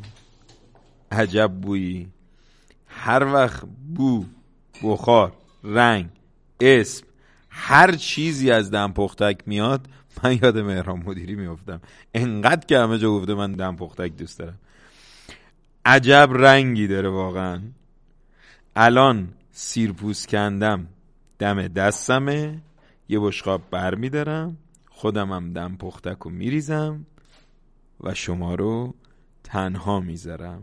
عجب 1.13 1.53
بویی. 1.53 2.09
هر 2.89 3.25
وقت 3.25 3.63
بو 3.95 4.25
بخار 4.83 5.33
رنگ 5.65 6.09
اسم 6.61 7.07
هر 7.51 7.93
چیزی 7.93 8.51
از 8.51 8.71
دم 8.71 8.93
پختک 8.93 9.39
میاد 9.47 9.89
من 10.23 10.39
یاد 10.43 10.59
مهران 10.59 11.03
مدیری 11.07 11.35
میافتم. 11.35 11.81
انقدر 12.15 12.67
که 12.67 12.79
همه 12.79 12.99
جا 12.99 13.11
گفته 13.11 13.35
من 13.35 13.53
دم 13.53 13.77
پختک 13.77 14.17
دوست 14.17 14.39
دارم. 14.39 14.59
عجب 15.85 16.29
رنگی 16.33 16.87
داره 16.87 17.09
واقعا. 17.09 17.61
الان 18.77 19.29
سیرپوس 19.53 20.27
کندم 20.27 20.87
دم 21.39 21.69
دستمه. 21.69 22.61
یه 23.09 23.21
بشقاب 23.21 23.63
بر 23.71 23.95
میدارم 23.95 24.57
خودم 24.91 25.33
هم 25.33 25.53
دم 25.53 25.77
پختک 25.77 26.27
و 26.27 26.31
میریزم 26.31 27.07
و 28.01 28.15
شما 28.15 28.55
رو 28.55 28.95
تنها 29.45 30.01
می‌ذارم. 30.01 30.63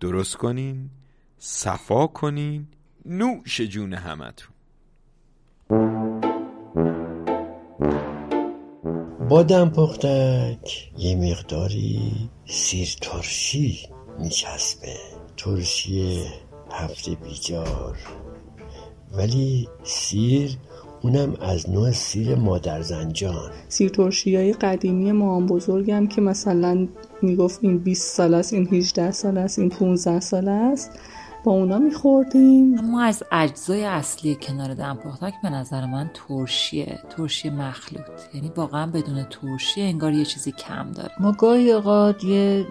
درست 0.00 0.36
کنین 0.36 0.90
صفا 1.38 2.06
کنین 2.06 2.66
نوش 3.06 3.60
جون 3.60 3.94
همتون. 3.94 4.54
با 9.28 9.42
دم 9.42 9.70
پختک 9.70 10.90
یه 10.98 11.16
مقداری 11.16 12.12
سیر 12.44 12.96
ترشی 13.00 13.88
میچسبه. 14.18 14.96
ترشی 15.36 16.24
هفته 16.70 17.14
بیجار. 17.14 17.98
ولی 19.12 19.68
سیر 19.82 20.58
اونم 21.02 21.36
از 21.40 21.70
نوع 21.70 21.90
سیر 21.90 22.34
مادر 22.34 22.82
زنجان. 22.82 23.50
سیر 23.68 23.88
ترشی 23.88 24.52
قدیمی 24.52 25.12
مام 25.12 25.46
بزرگم 25.46 26.06
که 26.06 26.20
مثلا 26.20 26.88
می‌گفت 27.22 27.58
این 27.62 27.78
20 27.78 28.16
سال 28.16 28.34
است 28.34 28.52
این 28.52 28.68
18 28.72 29.10
سال 29.10 29.38
است 29.38 29.58
این 29.58 29.68
15 29.68 30.20
سال 30.20 30.48
است. 30.48 30.90
با 31.44 31.52
اونا 31.52 31.78
میخوردیم. 31.78 32.78
اما 32.78 33.02
از 33.02 33.22
اجزای 33.32 33.84
اصلی 33.84 34.38
کنار 34.42 34.74
دم 34.74 34.98
پختک 35.04 35.34
به 35.42 35.50
نظر 35.50 35.86
من 35.86 36.10
ترشیه 36.14 36.98
ترشی 37.10 37.50
مخلوط. 37.50 38.04
یعنی 38.34 38.52
واقعا 38.56 38.86
بدون 38.86 39.26
ترشی 39.30 39.82
انگار 39.82 40.12
یه 40.12 40.24
چیزی 40.24 40.52
کم 40.52 40.92
داره. 40.92 41.10
ما 41.20 41.32
گاهی 41.32 41.72
اوقات 41.72 42.24
یه 42.24 42.66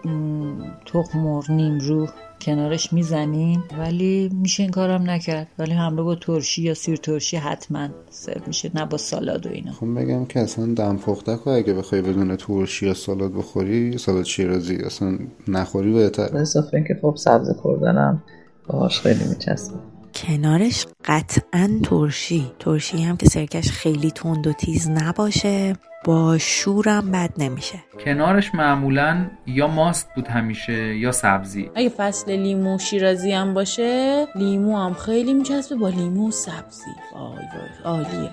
تخم 0.85 1.19
مرغ 1.19 1.51
نیمرو 1.51 2.07
کنارش 2.41 2.93
می‌زنیم 2.93 3.63
ولی 3.79 4.29
میشه 4.33 4.63
این 4.63 4.71
کارم 4.71 5.09
نکرد. 5.09 5.47
ولی 5.59 5.71
همراه 5.71 6.05
با 6.05 6.15
ترشی 6.15 6.61
یا 6.61 6.73
سیر 6.73 6.97
ترشی 6.97 7.37
حتما 7.37 7.87
سرو 8.09 8.41
میشه 8.47 8.71
نه 8.75 8.85
با 8.85 8.97
سالاد 8.97 9.45
و 9.47 9.49
اینا. 9.49 9.71
خب 9.71 9.99
بگم 9.99 10.25
که 10.25 10.39
اصلا 10.39 10.73
دم 10.73 10.97
پختک 10.97 11.47
اگه 11.47 11.73
بخوای 11.73 12.01
بدون 12.01 12.35
ترشی 12.35 12.85
یا 12.85 12.93
سالاد 12.93 13.33
بخوری 13.33 13.97
سالاد 13.97 14.23
شیرازی 14.23 14.75
اصلا 14.75 15.17
نخوری 15.47 15.93
بهتر 15.93 16.37
اضافه 16.37 16.77
اینکه 16.77 16.99
خب 17.01 17.13
سبز 17.17 17.49
خوردنم 17.49 18.23
باهاش 18.67 18.99
خیلی 19.01 19.23
میچسبه 19.23 19.79
کنارش 20.15 20.85
قطعا 21.05 21.79
ترشی. 21.83 22.51
ترشی 22.59 23.03
هم 23.03 23.17
که 23.17 23.25
سرکش 23.25 23.71
خیلی 23.71 24.11
تند 24.11 24.47
و 24.47 24.53
تیز 24.53 24.89
نباشه 24.89 25.75
با 26.05 26.37
شورم 26.37 27.11
بد 27.11 27.29
نمیشه. 27.37 27.79
کنارش 28.05 28.55
معمولا 28.55 29.29
یا 29.45 29.67
ماست 29.67 30.09
بود 30.15 30.27
همیشه 30.27 30.97
یا 30.97 31.11
سبزی. 31.11 31.71
اگه 31.75 31.89
فصل 31.89 32.31
لیمو 32.31 32.79
شیرازی 32.79 33.31
هم 33.31 33.53
باشه 33.53 34.25
لیمو 34.35 34.77
هم 34.77 34.93
خیلی 34.93 35.33
میچسبه 35.33 35.75
با 35.75 35.89
لیمو 35.89 36.27
و 36.27 36.31
سبزی. 36.31 36.91
وای 37.13 37.35
وای 37.35 37.83
عالیه. 37.83 38.29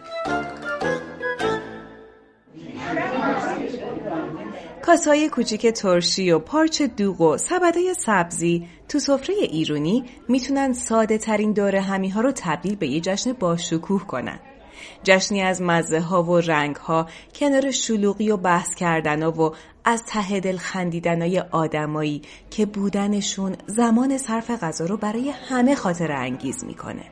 کاسهای 4.87 5.29
کوچیک 5.29 5.67
ترشی 5.67 6.31
و 6.31 6.39
پارچ 6.39 6.83
دوغ 6.83 7.21
و 7.21 7.37
سبدای 7.39 7.95
سبزی 7.95 8.69
تو 8.89 8.99
سفره 8.99 9.35
ایرونی 9.35 10.05
می‌تونن 10.29 10.73
ساده 10.73 11.19
ترین 11.19 11.53
دور 11.53 11.77
همی 11.77 12.09
ها 12.09 12.21
رو 12.21 12.33
تبدیل 12.37 12.77
به 12.77 12.89
یه 12.89 13.01
جشن 13.01 13.33
باشکوه 13.33 14.07
کنن. 14.07 14.41
جشنی 15.05 15.43
از 15.43 15.63
مزه 15.63 16.01
ها 16.01 16.23
و 16.23 16.41
رنگ 16.41 16.77
ها 16.77 17.07
کنار 17.35 17.71
شلوغی 17.71 18.31
و 18.31 18.37
بحث 18.37 18.75
کردن 18.75 19.23
ها 19.23 19.33
و 19.33 19.55
از 19.85 20.03
ته 20.09 20.41
دل 20.41 20.57
خندیدن 20.57 21.23
های 21.23 21.41
آدمایی 21.41 22.23
که 22.51 22.67
بودنشون 22.67 23.57
زمان 23.67 24.19
صرف 24.19 24.51
غذا 24.51 24.85
رو 24.85 24.97
برای 24.97 25.31
همه 25.31 25.75
خاطر 25.75 26.13
انگیز 26.13 26.65
می‌کنه. 26.65 27.05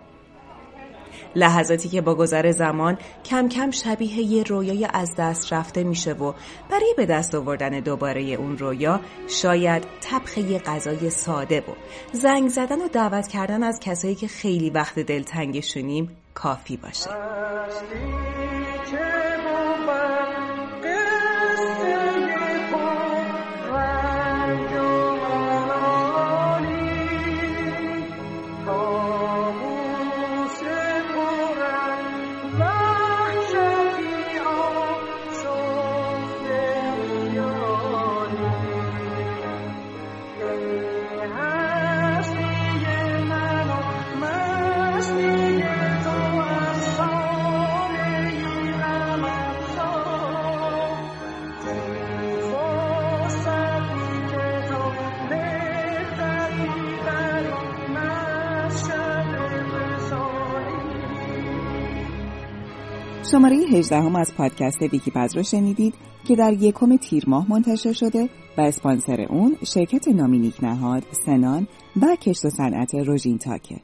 لحظاتی 1.37 1.89
که 1.89 2.01
با 2.01 2.15
گذر 2.15 2.51
زمان 2.51 2.99
کم 3.25 3.49
کم 3.49 3.71
شبیه 3.71 4.19
یه 4.19 4.43
رویای 4.43 4.89
از 4.93 5.15
دست 5.19 5.53
رفته 5.53 5.85
میشه 5.85 6.13
و 6.13 6.33
برای 6.71 6.95
به 6.97 7.07
دست 7.07 7.35
آوردن 7.35 7.81
دوباره 7.81 8.23
اون 8.23 8.59
رویا 8.59 9.01
شاید 9.29 9.85
طبخ 10.01 10.39
یه 10.39 10.59
غذای 10.59 11.11
ساده 11.11 11.61
و 11.61 11.73
زنگ 12.13 12.49
زدن 12.49 12.83
و 12.83 12.89
دعوت 12.89 13.29
کردن 13.29 13.63
از 13.63 13.81
کسایی 13.81 14.15
که 14.15 14.29
خیلی 14.29 14.71
وقت 14.71 14.99
دلتنگشونیم 14.99 16.17
کافی 16.35 16.77
باشه. 16.77 17.11
شماره 63.33 63.57
18 63.57 63.97
هم 63.97 64.17
از 64.17 64.35
پادکست 64.35 64.83
ویکی 64.83 65.11
پز 65.11 65.37
رو 65.37 65.43
شنیدید 65.43 65.95
که 66.25 66.37
در 66.37 66.53
یکم 66.53 66.97
تیر 66.97 67.25
ماه 67.27 67.51
منتشر 67.51 67.93
شده 67.93 68.29
و 68.59 68.61
اسپانسر 68.61 69.21
اون 69.21 69.57
شرکت 69.67 70.09
نامینیک 70.09 70.65
نهاد، 70.65 71.03
سنان 71.27 71.69
و 72.03 72.17
کشت 72.17 72.45
و 72.45 72.51
صنعت 72.51 72.95
روژین 72.95 73.39
تاکه. 73.39 73.77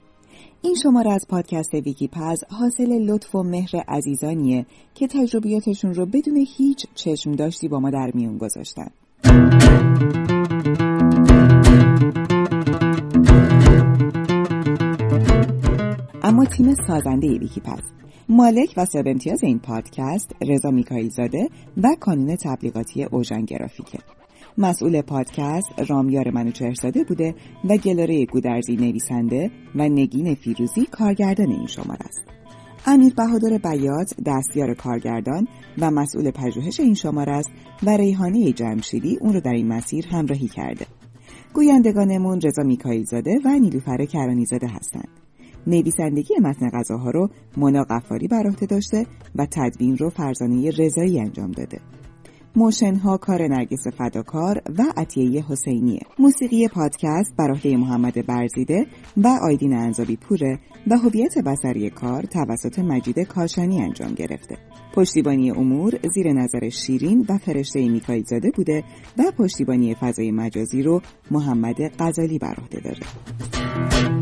این 0.63 0.75
شماره 0.83 1.13
از 1.13 1.27
پادکست 1.29 1.75
ویکی 1.75 2.09
پز 2.09 2.45
حاصل 2.51 2.93
لطف 2.93 3.35
و 3.35 3.43
مهر 3.43 3.77
عزیزانیه 3.89 4.67
که 4.95 5.07
تجربیاتشون 5.07 5.95
رو 5.95 6.07
بدون 6.07 6.47
هیچ 6.57 6.87
چشم 6.95 7.33
داشتی 7.33 7.69
با 7.69 7.81
ما 7.81 7.91
در 7.91 8.11
میون 8.15 8.39
گذاشتن. 8.39 8.91
تیم 16.57 16.75
سازنده 16.87 17.39
ویکی 17.39 17.61
پس. 17.61 17.83
مالک 18.29 18.75
و 18.77 18.85
صاحب 18.85 19.09
امتیاز 19.09 19.45
این 19.45 19.59
پادکست 19.59 20.33
رضا 20.49 20.71
میکائیل 20.71 21.09
زاده 21.11 21.49
و 21.83 21.97
کانون 22.01 22.37
تبلیغاتی 22.37 23.05
اوژن 23.05 23.45
گرافیکه. 23.45 23.99
مسئول 24.59 25.01
پادکست 25.03 25.91
رامیار 25.91 26.31
منوچهرزاده 26.31 27.05
بوده 27.05 27.35
و 27.65 27.77
گلاره 27.77 28.27
گودرزی 28.27 28.77
نویسنده 28.77 29.51
و 29.75 29.89
نگین 29.89 30.35
فیروزی 30.35 30.87
کارگردان 30.87 31.51
این 31.51 31.67
شماره 31.67 32.05
است. 32.05 32.25
امیر 32.87 33.15
بهادر 33.15 33.59
بیات 33.59 34.15
دستیار 34.27 34.75
کارگردان 34.75 35.49
و 35.79 35.91
مسئول 35.91 36.31
پژوهش 36.31 36.81
این 36.81 36.95
شماره 36.95 37.33
است 37.33 37.51
و 37.83 37.91
ریحانه 37.91 38.53
جمشیدی 38.53 39.19
اون 39.21 39.35
رو 39.35 39.41
در 39.41 39.53
این 39.53 39.69
مسیر 39.69 40.07
همراهی 40.07 40.49
کرده. 40.49 40.87
گویندگانمون 41.55 42.41
رضا 42.41 42.63
میکائیل 42.63 43.05
زاده 43.05 43.41
و 43.45 43.49
نیلوفر 43.49 44.05
کرانی 44.05 44.45
زاده 44.45 44.67
هستند. 44.67 45.28
نویسندگی 45.69 46.35
متن 46.43 46.71
غذاها 46.71 47.11
رو 47.11 47.29
مونا 47.57 47.85
قفاری 47.85 48.29
بر 48.29 48.47
عهده 48.47 48.67
داشته 48.67 49.07
و 49.35 49.47
تدوین 49.51 49.97
رو 49.97 50.11
فرزانه 50.11 50.71
رضایی 50.71 51.21
انجام 51.21 51.51
داده. 51.51 51.81
موشنها 52.57 53.17
کار 53.17 53.43
نرگس 53.43 53.87
فداکار 53.99 54.63
و 54.79 54.83
عطیه 54.97 55.45
حسینیه. 55.49 56.01
موسیقی 56.19 56.69
پادکست 56.69 57.37
بر 57.37 57.51
عهده 57.51 57.77
محمد 57.77 58.27
برزیده 58.27 58.87
و 59.17 59.29
آیدین 59.43 59.77
انزابی 59.77 60.17
پوره 60.17 60.59
و 60.87 60.97
هویت 60.97 61.39
بسری 61.39 61.91
کار 61.91 62.23
توسط 62.23 62.79
مجید 62.79 63.19
کاشانی 63.19 63.83
انجام 63.83 64.15
گرفته. 64.15 64.59
پشتیبانی 64.95 65.51
امور 65.51 65.99
زیر 66.15 66.33
نظر 66.33 66.69
شیرین 66.69 67.27
و 67.29 67.39
فرشته 67.39 67.89
میکایل 67.89 68.25
زاده 68.25 68.51
بوده 68.51 68.85
و 69.19 69.23
پشتیبانی 69.39 69.95
فضای 69.95 70.31
مجازی 70.31 70.83
رو 70.83 71.01
محمد 71.31 71.77
غزالی 71.99 72.39
بر 72.39 72.55
عهده 72.55 72.81
داره. 72.81 74.18